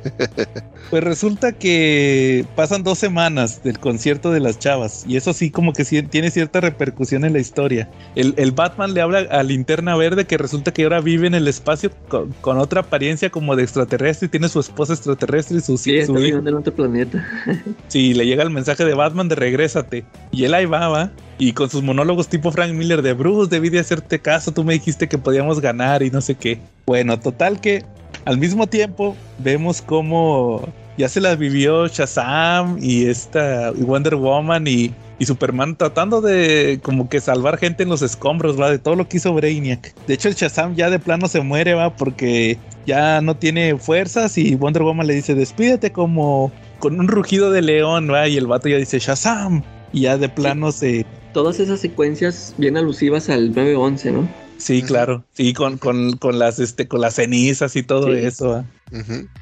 [0.91, 5.73] Pues resulta que pasan dos semanas del concierto de las chavas y eso sí como
[5.73, 7.89] que sí tiene cierta repercusión en la historia.
[8.13, 11.47] El, el Batman le habla a Linterna Verde que resulta que ahora vive en el
[11.47, 15.77] espacio con, con otra apariencia como de extraterrestre y tiene su esposa extraterrestre y su,
[15.77, 16.39] Sí, su hijo.
[16.39, 17.25] otro planeta.
[17.87, 20.05] Sí, le llega el mensaje de Batman de regrésate.
[20.31, 21.11] Y él ahí va, va.
[21.37, 24.73] Y con sus monólogos tipo Frank Miller de Bruce, debí de hacerte caso, tú me
[24.73, 26.59] dijiste que podíamos ganar y no sé qué.
[26.85, 27.83] Bueno, total que
[28.25, 30.67] al mismo tiempo vemos cómo
[30.97, 36.79] ya se las vivió Shazam y esta y Wonder Woman y, y Superman tratando de
[36.83, 39.93] como que salvar gente en los escombros, va, de todo lo que hizo Brainiac.
[40.07, 44.37] De hecho, el Shazam ya de plano se muere, va, porque ya no tiene fuerzas
[44.37, 48.47] y Wonder Woman le dice, despídete como con un rugido de león, va, y el
[48.47, 49.63] vato ya dice, Shazam.
[49.93, 51.05] Y ya de plano se...
[51.33, 54.44] Todas esas secuencias bien alusivas al 911, ¿no?
[54.57, 55.23] Sí, claro.
[55.33, 58.19] Sí, con, con, con las este, con las cenizas y todo Sí.
[58.25, 58.65] eso.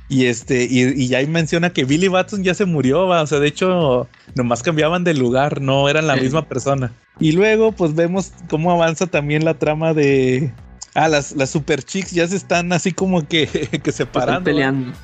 [0.10, 3.22] Y este, y, y ya menciona que Billy Batson ya se murió, ¿va?
[3.22, 6.22] o sea, de hecho, nomás cambiaban de lugar, no eran la Sí.
[6.22, 6.91] misma persona.
[7.19, 10.52] Y luego, pues vemos cómo avanza también la trama de.
[10.95, 13.47] Ah, las, las super chicks ya se están así como que,
[13.83, 14.31] que separando.
[14.31, 14.97] Están peleando.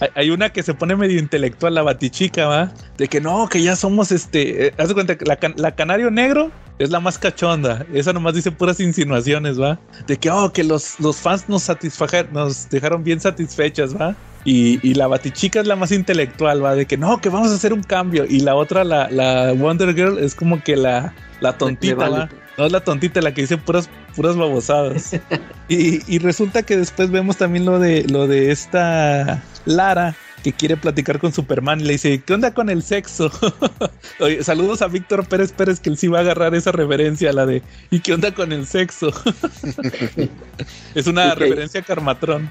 [0.00, 2.72] Hay, hay una que se pone medio intelectual, la batichica, ¿va?
[2.98, 4.66] De que no, que ya somos este.
[4.66, 7.86] eh, haz de cuenta que la, la canario negro es la más cachonda.
[7.92, 9.78] Esa nomás dice puras insinuaciones, ¿va?
[10.06, 14.14] De que, oh, que los, los fans nos satisfajeron, nos dejaron bien satisfechas, ¿va?
[14.44, 16.74] Y, y la batichica es la más intelectual, ¿va?
[16.74, 18.24] De que no, que vamos a hacer un cambio.
[18.28, 22.16] Y la otra, la, la Wonder Girl, es como que la, la tontita, vale.
[22.18, 22.28] ¿va?
[22.60, 25.18] No es la tontita la que dice puras, puras babosadas.
[25.70, 30.76] y, y resulta que después vemos también lo de lo de esta Lara que quiere
[30.76, 33.30] platicar con Superman y le dice, ¿qué onda con el sexo?
[34.20, 37.46] Oye, saludos a Víctor Pérez Pérez que él sí va a agarrar esa reverencia, la
[37.46, 39.12] de ¿y qué onda con el sexo?
[40.94, 41.38] es una Ok.
[41.38, 42.50] reverencia a Carmatrón.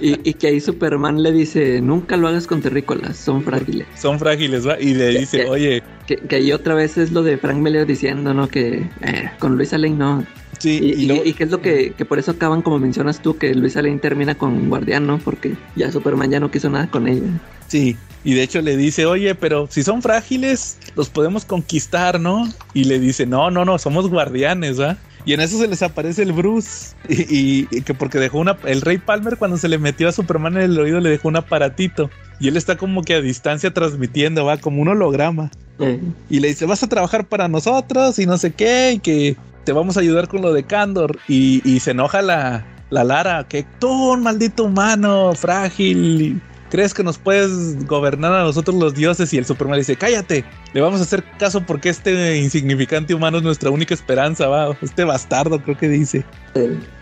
[0.00, 3.86] Y, y que ahí Superman le dice, nunca lo hagas con terrícolas, son frágiles.
[3.96, 4.78] Son frágiles, ¿va?
[4.78, 8.34] Y le dice, oye, Que, que ahí otra vez es lo de Frank Miller diciendo,
[8.34, 8.48] ¿no?
[8.48, 10.26] Que eh, con Luisa Lane no.
[10.58, 13.54] Sí, Y, y que es lo que, que por eso acaban, como mencionas tú, que
[13.54, 15.18] Luisa Lane termina con Guardián, ¿no?
[15.18, 17.22] Porque ya Superman ya no quiso nada con ella.
[17.68, 22.48] Sí, y de hecho le dice, oye, pero si son frágiles, los podemos conquistar, ¿no?
[22.74, 24.96] Y le dice, no, no, no, somos guardianes, ¿va?
[25.24, 26.94] Y en eso se les aparece el Bruce.
[27.08, 28.56] Y, y- y que porque dejó una.
[28.64, 31.36] El Rey Palmer, cuando se le metió a Superman en el oído, le dejó un
[31.36, 32.10] aparatito.
[32.38, 35.50] Y él está como que a distancia transmitiendo, va, como un holograma.
[35.80, 36.00] Eh,
[36.30, 39.72] Y le dice, vas a trabajar para nosotros y no sé qué, y que te
[39.72, 41.18] vamos a ayudar con lo de Candor.
[41.28, 46.40] Y, y se enoja la, la Lara, que tú, un maldito humano, frágil,
[46.70, 49.34] crees que nos puedes gobernar a nosotros los dioses.
[49.34, 53.42] Y el Superman dice, cállate, le vamos a hacer caso porque este insignificante humano es
[53.42, 54.76] nuestra única esperanza, va.
[54.80, 56.24] Este bastardo, creo que dice.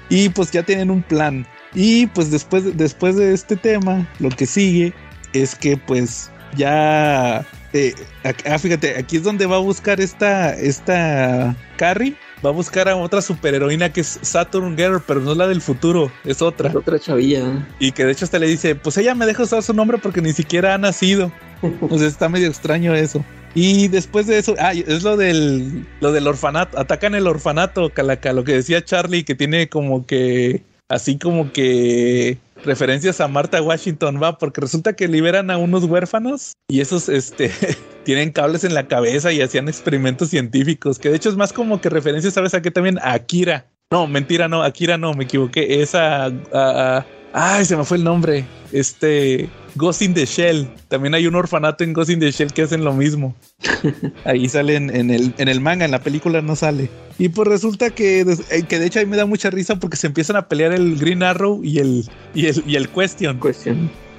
[0.09, 1.47] Y pues ya tienen un plan.
[1.75, 4.95] Y pues después, después de este tema, lo que sigue
[5.35, 7.45] es que pues ya...
[7.73, 12.17] eh, ah, fíjate, aquí es donde va a buscar esta, esta Carrie.
[12.45, 15.63] Va a buscar a otra superheroína que es Saturn Girl, pero no es la del
[15.63, 16.69] futuro, es otra.
[16.69, 17.67] es otra chavilla.
[17.79, 20.21] Y que de hecho hasta le dice, pues ella me deja usar su nombre porque
[20.21, 21.33] ni siquiera ha nacido.
[21.81, 23.25] Pues está medio extraño eso.
[23.55, 28.35] Y después de eso, ah, es lo del, lo del orfanato, atacan el orfanato, Calaca,
[28.35, 34.21] lo que decía Charlie, que tiene como que, así como que referencias a Marta Washington,
[34.23, 37.51] va, porque resulta que liberan a unos huérfanos y esos, este,
[38.05, 41.81] tienen cables en la cabeza y hacían experimentos científicos, que de hecho es más como
[41.81, 42.99] que referencias, ¿sabes a qué también?
[42.99, 43.67] A Akira.
[43.93, 47.07] No, mentira, no, Akira no, me equivoqué, es a, a- a
[47.37, 48.45] Ay, se me fue el nombre.
[48.71, 49.51] Este.
[49.75, 50.69] Ghost in the Shell.
[50.87, 53.35] También hay un orfanato en Ghost in the Shell que hacen lo mismo.
[54.25, 56.89] Ahí salen en el, en el manga, en la película no sale.
[57.19, 60.07] Y pues resulta que, eh, que de hecho ahí me da mucha risa porque se
[60.07, 63.41] empiezan a pelear el Green Arrow y el, y el, y el Question.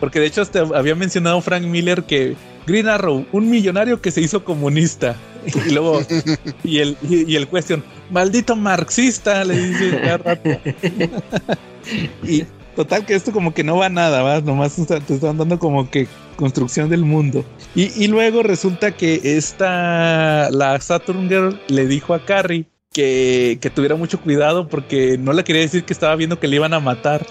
[0.01, 2.35] Porque de hecho hasta había mencionado Frank Miller que
[2.67, 5.15] Green Arrow, un millonario que se hizo comunista.
[5.65, 6.01] Y luego,
[6.65, 7.81] y el, y, y el Question,
[8.11, 10.49] maldito marxista, le dice cada rato.
[12.23, 12.43] y
[12.75, 14.41] total que esto como que no va a nada, ¿va?
[14.41, 17.43] Nomás te están dando como que construcción del mundo.
[17.75, 23.69] Y, y luego resulta que esta, la Saturn Girl le dijo a Carrie que, que
[23.69, 26.79] tuviera mucho cuidado porque no le quería decir que estaba viendo que le iban a
[26.79, 27.25] matar.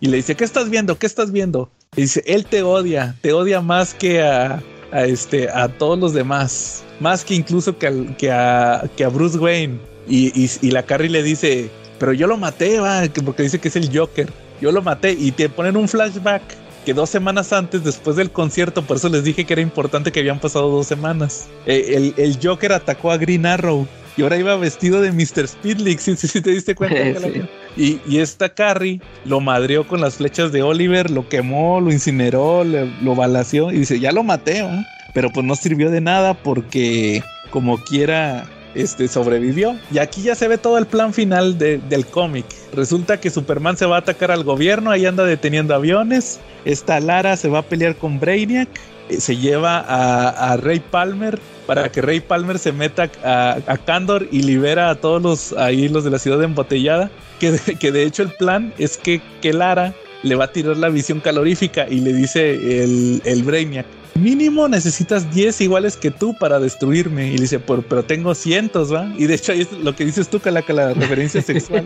[0.00, 0.98] Y le dice, ¿qué estás viendo?
[0.98, 1.70] ¿Qué estás viendo?
[1.96, 4.62] Y dice, él te odia, te odia más que a,
[4.92, 9.08] a este, a todos los demás, más que incluso que, al- que, a, que a
[9.08, 9.78] Bruce Wayne.
[10.06, 13.58] Y, y, y la Carrie le dice, pero yo lo maté, va, que- porque dice
[13.60, 14.30] que es el Joker.
[14.64, 16.42] Yo lo maté y te ponen un flashback
[16.86, 20.20] que dos semanas antes, después del concierto, por eso les dije que era importante que
[20.20, 21.48] habían pasado dos semanas.
[21.66, 23.86] eh, el, el Joker atacó a Green Arrow
[24.16, 25.48] y ahora iba vestido de Mr.
[25.48, 25.98] Speedlick.
[25.98, 27.20] Sí, sí, sí, te diste cuenta.
[27.20, 27.42] Sí.
[27.76, 32.64] Y, y esta Carrie lo madreó con las flechas de Oliver, lo quemó, lo incineró,
[32.64, 34.86] le- lo balació y dice, ya lo maté, ¿va?
[35.12, 39.76] pero pues no sirvió de nada porque como quiera este, sobrevivió.
[39.92, 42.44] Y aquí ya se ve todo el plan final de- del cómic.
[42.72, 46.40] Resulta que Superman se va a atacar al gobierno, ahí anda deteniendo aviones.
[46.64, 48.68] Esta Lara se va a pelear con Brainiac,
[49.08, 54.26] eh, se lleva a, Ray Palmer para que Ray Palmer se meta a, a Candor
[54.30, 57.10] y libera a todos los ahí de la ciudad embotellada.
[57.40, 59.92] Que de, que de hecho el plan es que, que Lara
[60.22, 63.86] le va a tirar la visión calorífica y le dice el, el Brainiac.
[64.14, 67.28] Mínimo necesitas 10 iguales que tú para destruirme.
[67.28, 69.12] Y le dice, pero, pero tengo cientos, ¿va?
[69.18, 71.84] Y de hecho ahí es lo que dices tú, Calaca, la referencia sexual.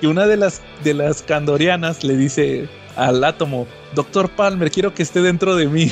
[0.00, 5.02] que una de las, de las candorianas le dice al átomo, Doctor Palmer, quiero que
[5.02, 5.90] esté dentro de mí.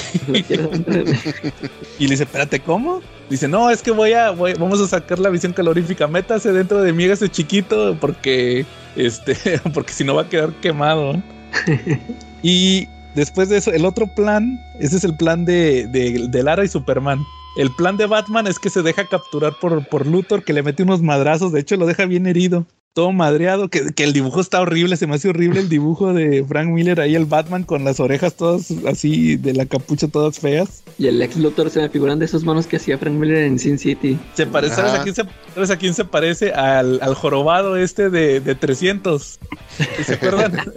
[1.99, 3.03] Y le dice, espérate, ¿cómo?
[3.29, 6.81] Dice, no, es que voy a, voy- vamos a sacar la visión calorífica, métase dentro
[6.83, 8.65] de mí ese chiquito, porque,
[8.97, 9.37] este,
[9.75, 11.21] porque si no va a quedar quemado.
[12.43, 16.65] y después de eso, el otro plan, ese es el plan de, de, de Lara
[16.65, 17.25] y Superman.
[17.57, 20.83] El plan de Batman es que se deja capturar por, por Luthor, que le mete
[20.83, 24.61] unos madrazos, de hecho lo deja bien herido, todo madreado, que, que el dibujo está
[24.61, 28.01] horrible, se me hace horrible el dibujo de Frank Miller, ahí el Batman con las
[28.01, 30.83] orejas todas así, de la capucha todas feas.
[30.99, 33.59] Y el ex Luthor se me figuran de esos manos que hacía Frank Miller en
[33.59, 34.19] Sin City.
[34.35, 35.25] Se parece, ¿sabes a, quién se,
[35.55, 36.53] sabes a quién se parece?
[36.53, 39.39] Al, al jorobado este de, de 300.
[40.05, 40.53] ¿Se acuerdan?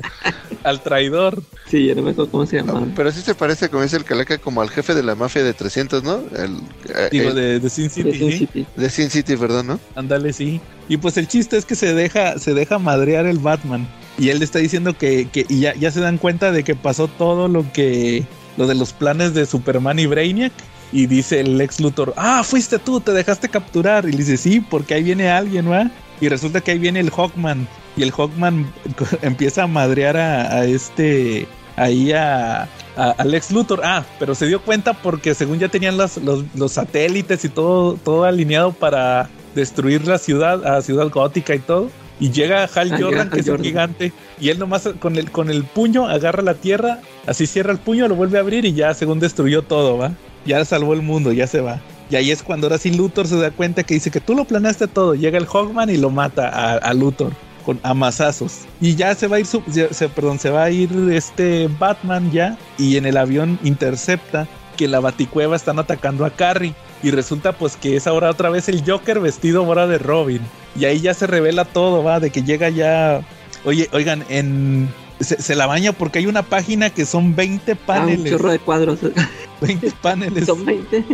[0.65, 1.41] al traidor.
[1.69, 2.87] Sí, yo no me acuerdo cómo se No, llamaba.
[2.95, 5.53] pero sí se parece, como dice el Calaca, como al jefe de la mafia de
[5.53, 6.17] 300, ¿no?
[6.37, 6.57] El,
[6.93, 8.11] eh, Digo, el- de, de Sin City.
[8.11, 8.37] De Sin ¿sí?
[8.39, 8.65] City.
[8.75, 9.79] de Sin City, perdón, ¿no?
[9.95, 10.59] Ándale, sí.
[10.89, 13.87] Y pues el chiste es que se deja, se deja madrear el Batman.
[14.17, 16.75] Y él le está diciendo que, que y ya, ya se dan cuenta de que
[16.75, 18.23] pasó todo lo que.
[18.57, 20.53] lo de los planes de Superman y Brainiac.
[20.91, 24.07] Y dice el ex Luthor, ah, fuiste tú, te dejaste capturar.
[24.07, 25.89] Y le dice, sí, porque ahí viene alguien, ¿va?
[26.21, 27.67] Y resulta que ahí viene el Hawkman.
[27.97, 28.71] Y el Hawkman
[29.21, 31.47] empieza a madrear a, a este.
[31.77, 32.63] Ahí a,
[32.95, 33.81] a- al ex Luthor.
[33.83, 37.95] Ah, pero se dio cuenta porque según ya tenían las- los, los satélites y todo,
[37.95, 41.89] todo alineado para destruir la ciudad, a Ciudad Gótica y todo.
[42.17, 45.31] Y llega Hal Ah, Jordan, Hal que es un gigante, y él nomás con el,
[45.31, 48.71] con el puño agarra la tierra, así cierra el puño, lo vuelve a abrir y
[48.73, 50.13] ya según destruyó todo, ¿va?
[50.45, 51.81] Ya salvó el mundo, ya se va.
[52.09, 54.45] Y ahí es cuando ahora sí Luthor se da cuenta que dice que tú lo
[54.45, 55.13] planeaste todo.
[55.13, 57.33] Llega el Hawkman y lo mata a, a Luthor
[57.65, 58.59] con amazazos.
[58.79, 62.31] Y ya se va a ir, su- se, perdón, se va a ir este Batman
[62.31, 64.47] ya y en el avión intercepta
[64.77, 66.73] que la Baticueva están atacando a Carrie.
[67.03, 70.41] Y resulta pues que es ahora otra vez el Joker vestido ahora de Robin.
[70.77, 73.21] Y ahí ya se revela todo, va, de que llega ya...
[73.63, 74.89] Oye, oigan, en...
[75.21, 78.31] Se, se la baña porque hay una página que son 20 Ah, un paneles.
[78.31, 78.99] chorro de cuadros.
[79.61, 80.45] 20 paneles.
[80.45, 81.05] Son 20.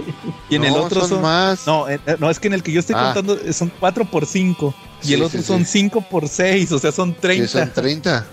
[0.50, 1.22] Y en el No, otro son...
[1.22, 1.68] más.
[1.68, 3.12] No, eh, no, es que en el que yo estoy Ah.
[3.14, 4.74] contando son 4 por 5
[5.04, 5.80] y Sí, el otro sí, son sí.
[5.80, 7.48] 5 por 6, o sea, son 30.
[7.48, 8.26] Sí, son 30.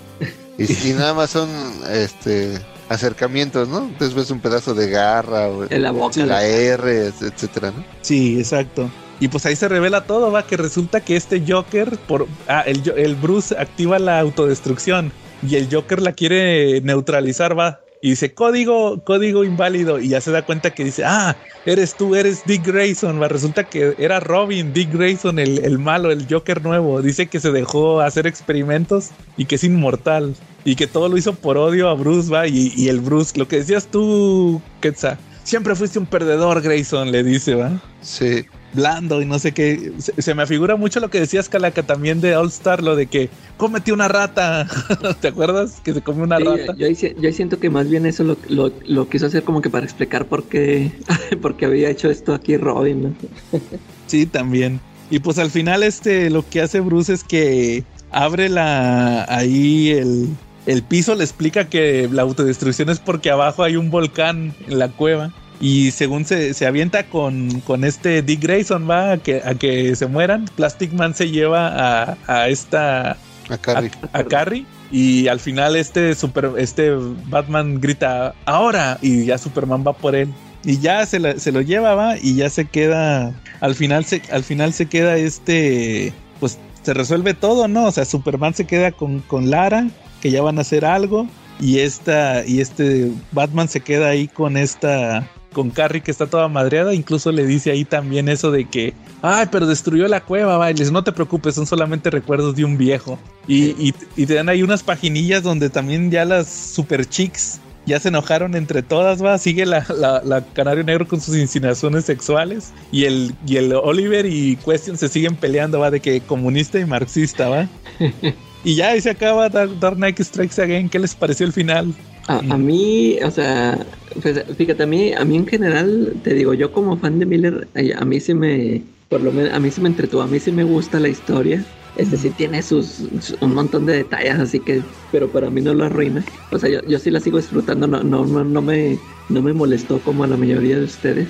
[0.59, 1.49] Y, y nada más son
[1.91, 2.59] este
[2.89, 3.85] acercamientos, ¿no?
[3.85, 6.25] Entonces ves un pedazo de garra, o En la boca.
[6.25, 7.85] la R, etcétera, ¿no?
[8.01, 8.91] Sí, exacto.
[9.21, 12.83] Y pues ahí se revela todo, va, que resulta que este Joker, por ah, el,
[12.97, 15.13] el Bruce activa la autodestrucción
[15.43, 17.81] y el Joker la quiere neutralizar, va.
[18.01, 19.99] Y dice código, código inválido.
[19.99, 23.21] Y ya se da cuenta que dice, ah, eres tú, eres Dick Grayson.
[23.29, 27.03] Resulta que era Robin, Dick Grayson, el, el malo, el Joker nuevo.
[27.03, 30.35] Dice que se dejó hacer experimentos y que es inmortal.
[30.65, 32.47] Y que todo lo hizo por odio a Bruce, va.
[32.47, 35.19] Y, y el Bruce, lo que decías tú, Quetzal.
[35.43, 37.81] Siempre fuiste un perdedor, Grayson, le dice, va.
[38.03, 38.45] Sí.
[38.73, 39.93] Blando y no sé qué.
[39.99, 43.31] Se, me afigura mucho lo que decías, Calaca, también de All Star, lo de que
[43.57, 44.67] cómete una rata.
[45.21, 45.81] ¿Te acuerdas?
[45.83, 46.75] Que se come una rata.
[46.77, 49.85] Yo, yo, siento que más bien eso lo, lo, lo, quiso hacer como que para
[49.85, 50.93] explicar por qué,
[51.43, 53.15] porque había hecho esto aquí Robin, ¿no?
[54.07, 54.81] sí, también.
[55.11, 60.29] Y pues al final, este, lo que hace Bruce es que abre la ahí el,
[60.67, 64.89] el piso, le explica que la autodestrucción es porque abajo hay un volcán en la
[64.89, 65.33] cueva.
[65.61, 69.97] Y según se, se avienta con, con, este Dick Grayson, va a que, a que
[69.97, 70.45] se mueran.
[70.57, 73.17] Plastic Man se lleva a, a esta.
[73.49, 73.91] A Carrie.
[74.13, 74.67] A, Carrie.
[74.93, 76.93] Y al final este, super, este
[77.27, 78.99] Batman grita, ahora.
[79.03, 80.33] Y ya Superman va por él.
[80.65, 82.17] Y ya se, se lo lleva, va.
[82.19, 83.35] Y ya se queda.
[83.61, 86.13] Al final se, al final se queda este.
[86.39, 87.87] Pues se resuelve todo, ¿no?
[87.87, 89.89] O sea, Superman se queda con, con Lara.
[90.21, 91.27] Que ya van a hacer algo.
[91.59, 92.47] Y esta.
[92.47, 97.33] Y este Batman se queda ahí con esta con Carrie que está toda madreada, incluso
[97.33, 100.93] le dice ahí también eso de que, ay, pero destruyó la cueva, va, y les
[100.93, 103.19] no te preocupes, son solamente recuerdos de un viejo.
[103.47, 108.09] Y, y, te dan ahí unas paginillas donde también ya las super chicks ya se
[108.09, 109.85] enojaron entre todas, va, sigue la,
[110.25, 115.09] la, Canario Negro con sus insinuaciones sexuales y el, y el Oliver y Question se
[115.09, 117.67] siguen peleando, va, de que comunista y marxista, va.
[118.65, 121.95] y ya ahí se acaba Dark, Dark Knight Strikes Again, ¿qué les pareció el final?
[122.29, 123.87] A, mí, o sea,
[124.23, 127.69] pues, fíjate, a mí, a mí en general, te digo, yo como fan de Miller,
[127.97, 130.53] a mí sí me, por lo menos, a mí sí me entretuvo, a mí sí
[130.53, 131.65] me gusta la historia.
[131.97, 133.09] Este sí tiene sus,
[133.41, 136.23] un montón de detalles, así que, pero para mí no lo arruina.
[136.53, 138.99] O sea, yo, yo sí la sigo disfrutando, no, no, no, no me,
[139.29, 141.29] no me molestó como a la mayoría de ustedes.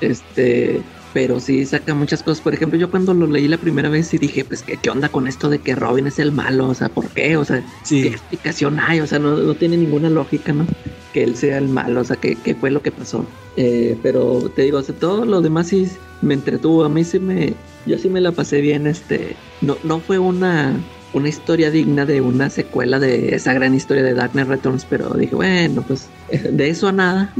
[0.00, 0.80] Este,
[1.16, 2.42] pero sí saca muchas cosas.
[2.42, 5.08] Por ejemplo, yo cuando lo leí la primera vez y dije, pues, ¿qué, ¿qué, onda
[5.08, 6.68] con esto de que Robin es el malo?
[6.68, 7.38] O sea, ¿por qué?
[7.38, 9.00] O sea, ¿qué explicación hay?
[9.00, 10.66] O sea, no, no, tiene ninguna lógica, ¿no?
[11.14, 13.24] Que él sea el malo, o sea, ¿qué, qué fue lo que pasó?
[13.56, 15.88] Eh, pero te digo, o sea, todo lo demás sí
[16.20, 16.84] me entretuvo.
[16.84, 17.54] A mí sí me,
[17.86, 20.78] yo sí me la pasé bien, este, no, no fue una,
[21.14, 25.34] una historia digna de una secuela de esa gran historia de Darkness Returns, pero dije,
[25.34, 27.34] bueno, pues de eso a nada.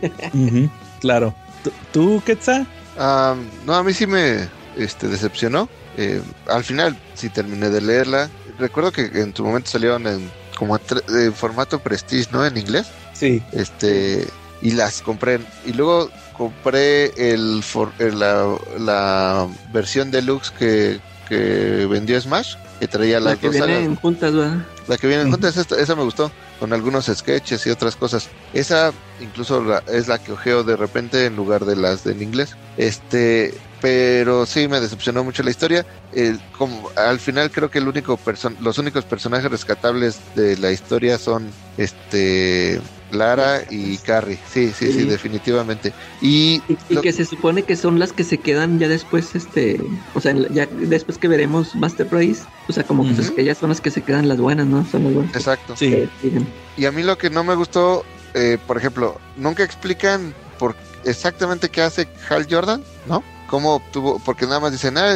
[1.00, 1.34] claro.
[1.92, 2.66] ¿Tú, Quetzal?
[2.96, 5.68] No, a mí sí me este, decepcionó.
[5.96, 8.30] Eh, al final sí terminé de leerla.
[8.58, 12.44] Recuerdo que en su momento salieron en como en formato Prestige, ¿no?
[12.44, 12.86] En inglés.
[13.14, 13.42] Sí.
[13.52, 14.26] Este
[14.62, 17.62] y las compré y luego compré el,
[17.98, 23.96] la, la, versión deluxe que, que vendió Smash que traía las la que viene en
[23.96, 24.66] juntas, ¿verdad?
[24.86, 26.30] La que viene en juntas, esa me gustó
[26.60, 28.28] con algunos sketches y otras cosas.
[28.52, 32.54] Esa incluso es la que ojeo de repente en lugar de las del inglés.
[32.76, 35.86] Este, pero sí me decepcionó mucho la historia.
[36.56, 38.20] como al final creo que el único
[38.60, 42.80] los únicos personajes rescatables de la historia son este
[43.12, 45.92] Lara y Carrie, sí, sí, sí, definitivamente.
[46.20, 49.80] Y, y, que se supone que son las que se quedan ya después, este,
[50.14, 53.80] o sea, ya después que veremos Master Race, o sea, como que ellas son las
[53.80, 54.84] que se quedan las buenas, ¿no?
[54.86, 55.34] Son las buenas.
[55.34, 55.76] Exacto.
[55.76, 56.08] Sí.
[56.76, 58.04] y a mí lo que no me gustó,
[58.34, 63.22] eh, por ejemplo, nunca explican por exactamente qué hace Hal Jordan, ¿no?
[63.48, 65.12] Cómo obtuvo, porque nada más dicen, ah,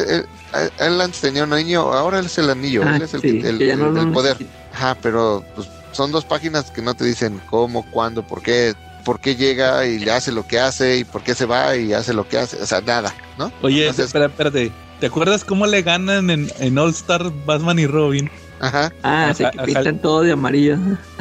[0.79, 4.11] él, antes tenía un niño, ahora él es el anillo, ah, él es el, el,
[4.11, 4.37] poder.
[4.73, 9.19] Ajá, pero pues son dos páginas que no te dicen cómo, cuándo, por qué, por
[9.19, 12.13] qué llega y le hace lo que hace y por qué se va y hace
[12.13, 13.51] lo que hace, o sea, nada, ¿no?
[13.61, 18.29] Oye, espera, espérate, ¿te acuerdas cómo le ganan en, All Star Batman y Robin?
[18.59, 18.91] Ajá.
[19.03, 20.77] Ah, se pintan todo de amarillo.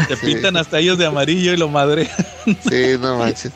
[0.08, 2.08] Se pintan hasta ellos de amarillo y lo madre.
[2.44, 3.52] Sí, no manches.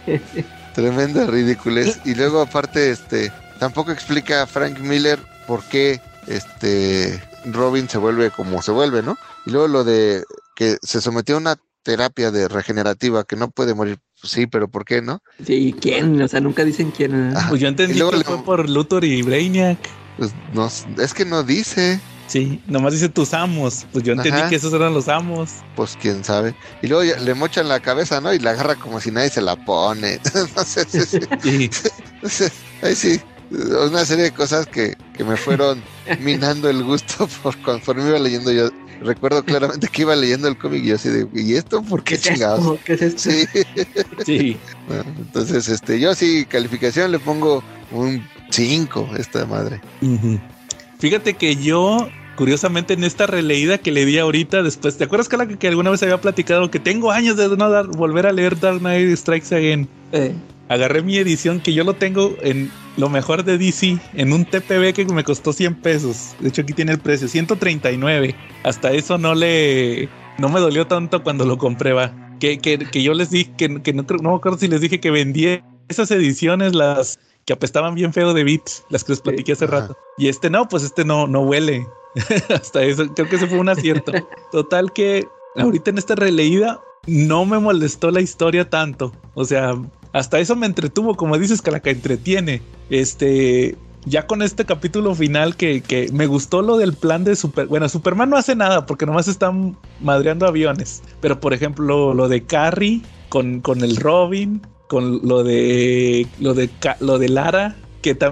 [0.74, 2.00] Tremenda ridiculez.
[2.04, 8.30] Y luego aparte, este, tampoco explica a Frank Miller por qué este Robin se vuelve
[8.30, 9.16] como se vuelve, ¿no?
[9.46, 10.24] Y luego lo de
[10.58, 14.00] que se sometió a una terapia de regenerativa que no puede morir.
[14.20, 15.22] Pues sí, pero ¿por qué no?
[15.46, 16.20] Sí, ¿quién?
[16.20, 17.32] O sea, nunca dicen quién.
[17.48, 19.78] Pues yo entendí que fue por Luthor y Brainiac.
[20.16, 20.68] Pues no,
[21.00, 22.00] es que no dice.
[22.26, 23.86] Sí, nomás dice tus amos.
[23.92, 25.50] Pues yo entendí que esos eran los amos.
[25.76, 26.56] Pues quién sabe.
[26.82, 28.34] Y luego le mochan la cabeza, ¿no?
[28.34, 30.18] Y la agarra como si nadie se la pone.
[30.56, 31.20] no sé, sí.
[31.40, 31.70] sí.
[32.82, 33.20] Ahí sí.
[33.52, 35.80] Una serie de cosas que, que me fueron
[36.18, 38.70] minando el gusto por conforme iba leyendo yo
[39.00, 42.18] recuerdo claramente que iba leyendo el cómic y yo así de, ¿y esto por qué,
[42.18, 42.78] chingados?
[42.84, 43.30] ¿Qué es esto?
[43.30, 43.46] Sí.
[44.24, 44.56] sí.
[45.18, 49.80] entonces, este, yo sí, calificación le pongo un 5, esta madre.
[50.98, 55.58] Fíjate que yo, curiosamente, en esta releída que le di ahorita, después, ¿te acuerdas, que,
[55.58, 58.80] que alguna vez había platicado que tengo años de no dar, volver a leer Dark
[58.80, 59.88] Knight Strikes Again?
[60.12, 60.34] Eh.
[60.68, 64.92] Agarré mi edición que yo lo tengo en lo mejor de DC en un TPB
[64.92, 66.34] que me costó 100 pesos.
[66.40, 68.34] De hecho, aquí tiene el precio, 139.
[68.64, 70.08] Hasta eso no le.
[70.38, 72.12] No me dolió tanto cuando lo compré, va.
[72.38, 75.00] Que, que, que yo les dije que, que no, no me acuerdo si les dije
[75.00, 79.52] que vendí esas ediciones, las que apestaban bien feo de bits, las que les platiqué
[79.52, 79.80] hace Ajá.
[79.80, 79.98] rato.
[80.18, 81.86] Y este no, pues este no, no huele.
[82.54, 84.12] Hasta eso, creo que ese fue un acierto.
[84.52, 85.26] Total que
[85.56, 89.12] ahorita en esta releída no me molestó la historia tanto.
[89.34, 89.74] O sea,
[90.12, 92.62] hasta eso me entretuvo, como dices, que la que entretiene.
[92.90, 97.66] Este, ya con este capítulo final que, que me gustó lo del plan de Super...
[97.66, 101.02] Bueno, Superman no hace nada porque nomás están madreando aviones.
[101.20, 106.70] Pero por ejemplo, lo de Carrie con, con el Robin, con lo de lo de
[107.00, 107.76] lo de Lara,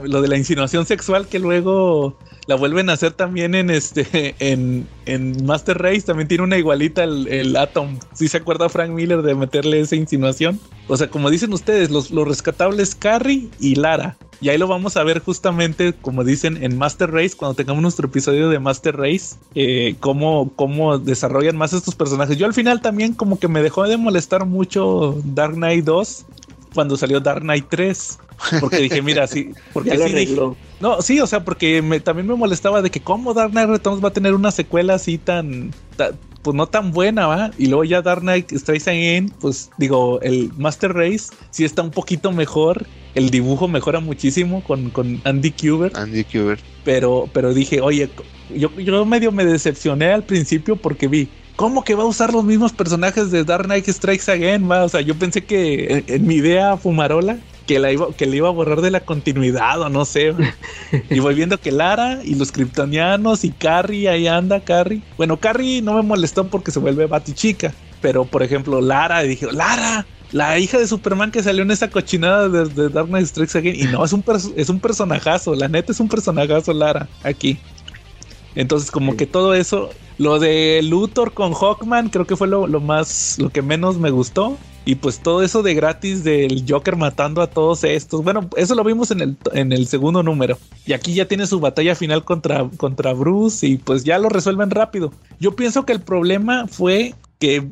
[0.04, 2.16] lo de la insinuación sexual que luego
[2.46, 7.04] la vuelven a hacer también en este en, en Master Race también tiene una igualita
[7.04, 7.98] el, el Atom.
[8.14, 10.60] Si se acuerda Frank Miller de meterle esa insinuación.
[10.88, 14.16] O sea, como dicen ustedes, los, los rescatables Carrie y Lara.
[14.40, 18.06] Y ahí lo vamos a ver justamente, como dicen, en Master Race, cuando tengamos nuestro
[18.06, 22.36] episodio de Master Race, eh, cómo, cómo desarrollan más estos personajes.
[22.36, 26.26] Yo al final también como que me dejó de molestar mucho Dark Knight 2
[26.74, 28.18] cuando salió Dark Knight 3.
[28.60, 30.36] Porque dije, mira, sí, porque Ya lo sí dije-
[30.80, 34.04] no, sí, o sea, porque me, también me molestaba de que cómo Dark Knight Returns
[34.04, 37.50] va a tener una secuela así tan, ta- pues no tan buena, ¿va?
[37.58, 41.90] Y luego ya Dark Knight Strikes Again, pues digo, el Master Race sí está un
[41.90, 46.62] poquito mejor, el dibujo mejora muchísimo con, con Andy Kubert, Andy Kubert.
[46.84, 48.10] pero, pero dije, oye,
[48.54, 52.44] yo, yo medio me decepcioné al principio porque vi, ¿cómo que va a usar los
[52.44, 54.70] mismos personajes de Dark Knight Strikes Again?
[54.70, 54.84] va?
[54.84, 58.36] O sea, yo pensé que en, en mi idea fumarola, que, la iba, que le
[58.38, 60.34] iba a borrar de la continuidad o no sé.
[61.10, 65.02] y voy viendo que Lara y los kryptonianos y Carrie, ahí anda Carrie.
[65.16, 69.46] Bueno, Carrie no me molestó porque se vuelve Batichica, pero por ejemplo, Lara, y dije,
[69.52, 70.06] Lara.
[70.32, 73.76] La hija de Superman que salió en esa cochinada de, de Dark Knight Strikes Again.
[73.76, 74.24] Y no, es un,
[74.56, 75.54] es un personajazo.
[75.54, 77.58] La neta es un personajazo, Lara, aquí.
[78.56, 82.80] Entonces, como que todo eso, lo de Luthor con Hawkman, creo que fue lo, lo
[82.80, 84.58] más, lo que menos me gustó.
[84.86, 88.22] Y pues todo eso de gratis del Joker matando a todos estos.
[88.22, 90.58] Bueno, eso lo vimos en el, en el segundo número.
[90.86, 94.70] Y aquí ya tiene su batalla final contra, contra Bruce y pues ya lo resuelven
[94.70, 95.12] rápido.
[95.40, 97.68] Yo pienso que el problema fue que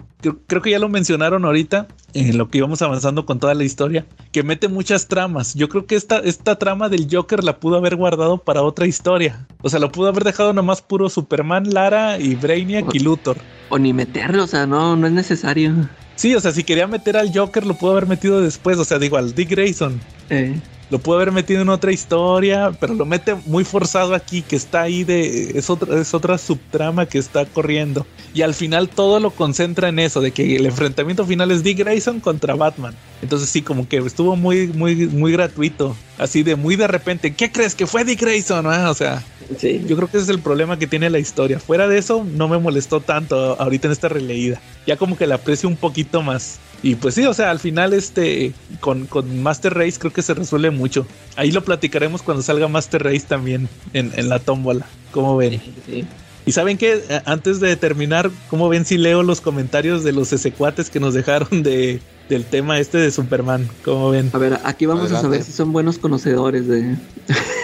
[0.46, 4.06] creo, que ya lo mencionaron ahorita en lo que íbamos avanzando con toda la historia,
[4.32, 5.54] que mete muchas tramas.
[5.54, 9.46] Yo creo que esta, esta trama del Joker la pudo haber guardado para otra historia.
[9.62, 13.36] O sea, lo pudo haber dejado nomás puro Superman, Lara y Brainiac y Luthor.
[13.68, 15.88] O ni meterlo, o sea, no, no es necesario.
[16.16, 18.98] Sí, o sea, si quería meter al Joker lo pudo haber metido después, o sea,
[18.98, 20.00] digo, al Dick Grayson.
[20.30, 20.54] Eh,
[20.90, 24.82] Lo pudo haber metido en otra historia, pero lo mete muy forzado aquí, que está
[24.82, 25.52] ahí de.
[25.58, 28.06] Es otra, es otra subtrama que está corriendo.
[28.34, 31.78] Y al final todo lo concentra en eso, de que el enfrentamiento final es Dick
[31.78, 32.94] Grayson contra Batman.
[33.22, 35.96] Entonces sí, como que estuvo muy, muy, muy gratuito.
[36.18, 37.34] Así de muy de repente.
[37.34, 38.66] ¿Qué crees que fue Dick Grayson?
[38.66, 38.90] ah?
[38.90, 39.22] O sea,
[39.58, 39.84] sí.
[39.86, 41.58] yo creo que ese es el problema que tiene la historia.
[41.58, 44.60] Fuera de eso, no me molestó tanto ahorita en esta releída.
[44.86, 46.58] Ya como que la aprecio un poquito más.
[46.82, 50.34] Y pues sí, o sea, al final este con, con Master Race creo que se
[50.34, 51.06] resuelve mucho.
[51.36, 54.86] Ahí lo platicaremos cuando salga Master Race también en, en la tómbola.
[55.10, 55.60] ¿Cómo ven?
[55.86, 56.04] sí.
[56.46, 60.90] Y saben que antes de terminar, ¿cómo ven si leo los comentarios de los secuates
[60.90, 63.68] que nos dejaron de, del tema este de Superman?
[63.82, 64.30] ¿Cómo ven?
[64.34, 66.96] A ver, aquí vamos a saber si son buenos conocedores de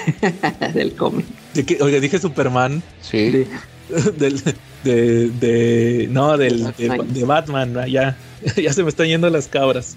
[0.74, 1.26] del cómic.
[1.54, 2.82] De que, oye, dije Superman.
[3.02, 3.46] Sí.
[4.18, 4.40] Del,
[4.84, 7.12] de, de- no, del, de, Batman.
[7.12, 7.86] de Batman, ¿no?
[7.88, 8.16] ya,
[8.56, 9.96] ya se me están yendo las cabras.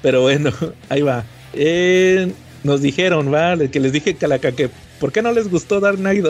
[0.00, 0.50] Pero bueno,
[0.88, 1.24] ahí va.
[1.52, 2.32] Eh,
[2.64, 5.98] nos dijeron, va, de que les dije Calaca que ¿por qué no les gustó Dark
[5.98, 6.24] Knight?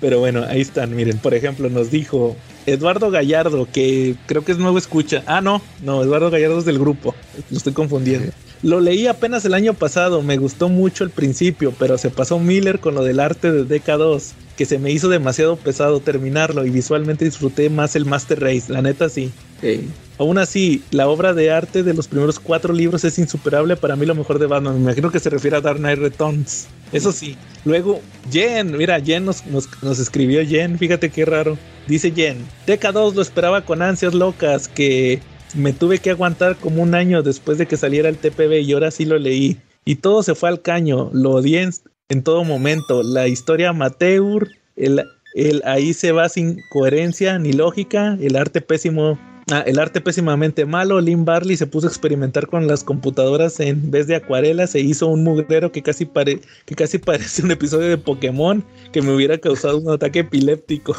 [0.00, 2.36] Pero bueno, ahí están, miren, por ejemplo, nos dijo
[2.66, 5.22] Eduardo Gallardo, que creo que es nuevo escucha.
[5.26, 7.14] Ah, no, no, Eduardo Gallardo es del grupo,
[7.50, 8.30] lo estoy confundiendo.
[8.62, 12.80] Lo leí apenas el año pasado, me gustó mucho el principio, pero se pasó Miller
[12.80, 17.24] con lo del arte de DK2, que se me hizo demasiado pesado terminarlo y visualmente
[17.24, 19.30] disfruté más el Master Race, la neta sí.
[20.18, 24.06] Aún así, la obra de arte de los primeros cuatro libros es insuperable para mí
[24.06, 24.74] lo mejor de Batman.
[24.74, 26.68] Me imagino que se refiere a Dark Knight Returns.
[26.92, 27.36] Eso sí.
[27.64, 28.00] Luego,
[28.30, 31.58] Jen, mira, Jen nos, nos, nos escribió Jen, fíjate qué raro.
[31.86, 35.20] Dice Jen, TK2 lo esperaba con ansias locas, que
[35.54, 38.90] me tuve que aguantar como un año después de que saliera el TPB y ahora
[38.90, 39.58] sí lo leí.
[39.84, 41.68] Y todo se fue al caño, lo odié
[42.08, 43.02] en, todo momento.
[43.02, 45.04] La historia amateur, el,
[45.34, 49.18] el ahí se va sin coherencia ni lógica, el arte pésimo
[49.52, 51.00] Ah, el arte pésimamente malo.
[51.00, 54.66] Lynn Barley se puso a experimentar con las computadoras en vez de acuarela.
[54.66, 59.02] Se hizo un mugrero que casi, pare, que casi parece un episodio de Pokémon que
[59.02, 60.96] me hubiera causado un ataque epiléptico.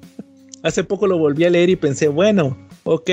[0.62, 3.10] Hace poco lo volví a leer y pensé, bueno, ok,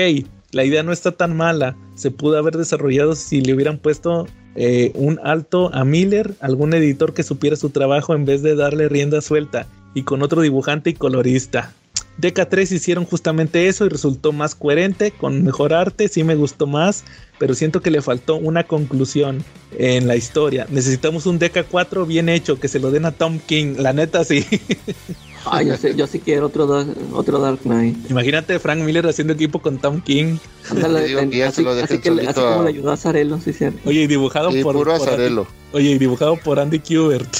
[0.52, 1.76] la idea no está tan mala.
[1.94, 7.14] Se pudo haber desarrollado si le hubieran puesto eh, un alto a Miller, algún editor
[7.14, 10.94] que supiera su trabajo en vez de darle rienda suelta y con otro dibujante y
[10.94, 11.72] colorista.
[12.20, 17.04] DK3 hicieron justamente eso y resultó más coherente, con mejor arte, sí me gustó más,
[17.38, 19.42] pero siento que le faltó una conclusión
[19.78, 20.66] en la historia.
[20.68, 24.44] Necesitamos un DK4 bien hecho, que se lo den a Tom King, la neta sí.
[25.46, 28.10] Ay, yo, sé, yo sí quiero otro, Dark, otro Dark Knight.
[28.10, 30.36] Imagínate Frank Miller haciendo equipo con Tom King.
[30.70, 31.98] Ándale, Te digo en- que ya así, lo que
[32.34, 33.78] como a- le ayudó a Zarelo, sí, cierto.
[33.88, 35.46] Oye, y dibujado Sí, por, puro por Andy, azarelo.
[35.72, 37.36] Oye, y dibujado por Andy Kubert.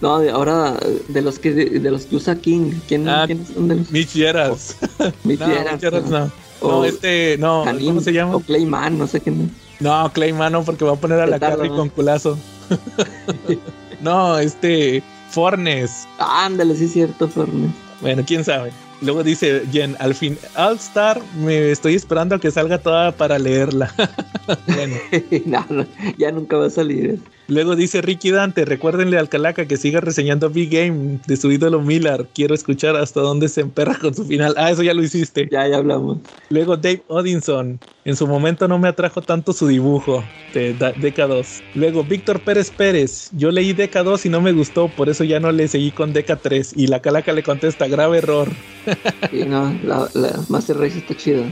[0.00, 0.76] No, de ahora,
[1.08, 4.10] de los que de, los que usa King, ¿quién, Ah, ¿quiénes son de los Mitch
[4.14, 4.76] Gerards.
[5.22, 6.30] Mitch no, Gerards, Mitch Gerards no.
[6.60, 8.36] O No, este, no, ¿cómo se llama?
[8.36, 9.50] O Clayman, no sé quién.
[9.80, 11.76] No, Clay Mano, porque va a poner a la ¿no?
[11.76, 12.38] con culazo.
[14.00, 16.06] no, este, Fornes.
[16.18, 17.70] Ándale, sí es cierto, Fernet.
[18.00, 18.72] Bueno, quién sabe.
[19.00, 23.38] Luego dice Jen, al fin, All Star, me estoy esperando a que salga toda para
[23.38, 23.92] leerla.
[24.66, 24.96] bueno,
[25.46, 25.86] no, no,
[26.18, 27.18] ya nunca va a salir.
[27.52, 31.80] Luego dice Ricky Dante, recuérdenle al Calaca que siga reseñando Big Game de su ídolo
[31.80, 32.26] Miller.
[32.34, 34.54] Quiero escuchar hasta dónde se emperra con su final.
[34.56, 35.48] Ah, eso ya lo hiciste.
[35.50, 36.18] Ya, ya hablamos.
[36.50, 37.78] Luego Dave Odinson.
[38.04, 40.24] En su momento no me atrajo tanto su dibujo
[40.54, 41.62] de da- DK2.
[41.74, 43.28] Luego Víctor Pérez Pérez.
[43.32, 46.72] Yo leí DK2 y no me gustó, por eso ya no le seguí con DK3.
[46.74, 48.48] Y la calaca le contesta, grave error.
[49.30, 51.44] Y no, la, la Master Race está chida.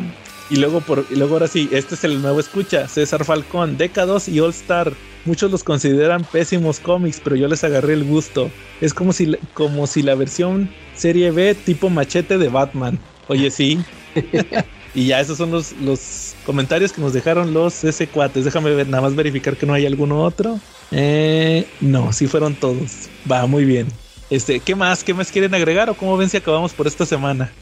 [0.50, 4.28] Y luego, por, y luego ahora sí, este es el nuevo escucha, César Falcón, DK2
[4.32, 4.92] y All Star.
[5.24, 8.50] Muchos los consideran pésimos cómics, pero yo les agarré el gusto.
[8.80, 12.98] Es como si, la- como si la versión serie B tipo machete de Batman.
[13.28, 13.80] Oye, sí.
[14.94, 18.44] y ya esos son los, los comentarios que nos dejaron los S cuates.
[18.44, 20.58] Déjame ver, nada más verificar que no hay alguno otro.
[20.90, 23.08] Eh, no, sí fueron todos.
[23.30, 23.86] Va, muy bien.
[24.30, 25.04] Este, ¿qué más?
[25.04, 27.52] ¿Qué más quieren agregar o cómo ven si acabamos por esta semana?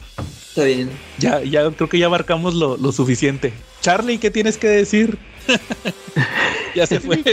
[0.49, 0.89] Está bien.
[1.19, 3.53] Ya, ya creo que ya abarcamos lo, lo suficiente.
[3.81, 5.17] Charlie, ¿qué tienes que decir?
[6.75, 7.23] ya se fue.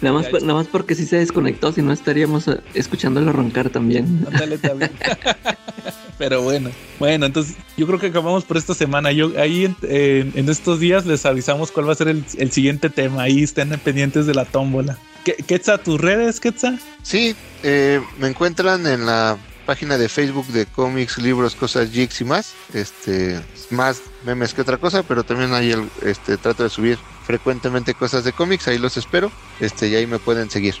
[0.00, 4.24] Nada más, nada más porque sí se desconectó, si no estaríamos eh, escuchándolo roncar también.
[4.26, 4.90] Ándale, también.
[6.18, 9.12] Pero bueno, bueno, entonces yo creo que acabamos por esta semana.
[9.12, 12.50] Yo ahí en, en- en estos días les avisamos cuál va a ser el, el
[12.50, 13.22] siguiente tema.
[13.22, 14.98] Ahí estén pendientes de la tómbola.
[15.24, 16.78] ¿Qué- Quetza, tus redes, Quetza?
[17.02, 22.24] Sí, eh, me encuentran en la página de Facebook de cómics, libros, cosas, jigs y
[22.24, 22.52] más.
[22.74, 23.40] Este,
[23.70, 28.24] más memes que otra cosa, pero también ahí el, este, trato de subir frecuentemente cosas
[28.24, 29.30] de cómics, ahí los espero.
[29.60, 30.74] Este, y ahí me pueden seguir.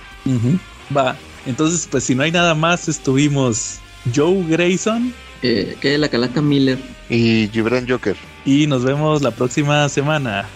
[0.96, 1.16] Va.
[1.46, 3.78] Entonces, pues si no hay nada más, estuvimos
[4.14, 5.12] Joe Grayson
[5.44, 6.78] Eh, que la Calaca Miller.
[7.08, 8.16] Y Gibran Joker.
[8.44, 10.48] y nos vemos la próxima semana.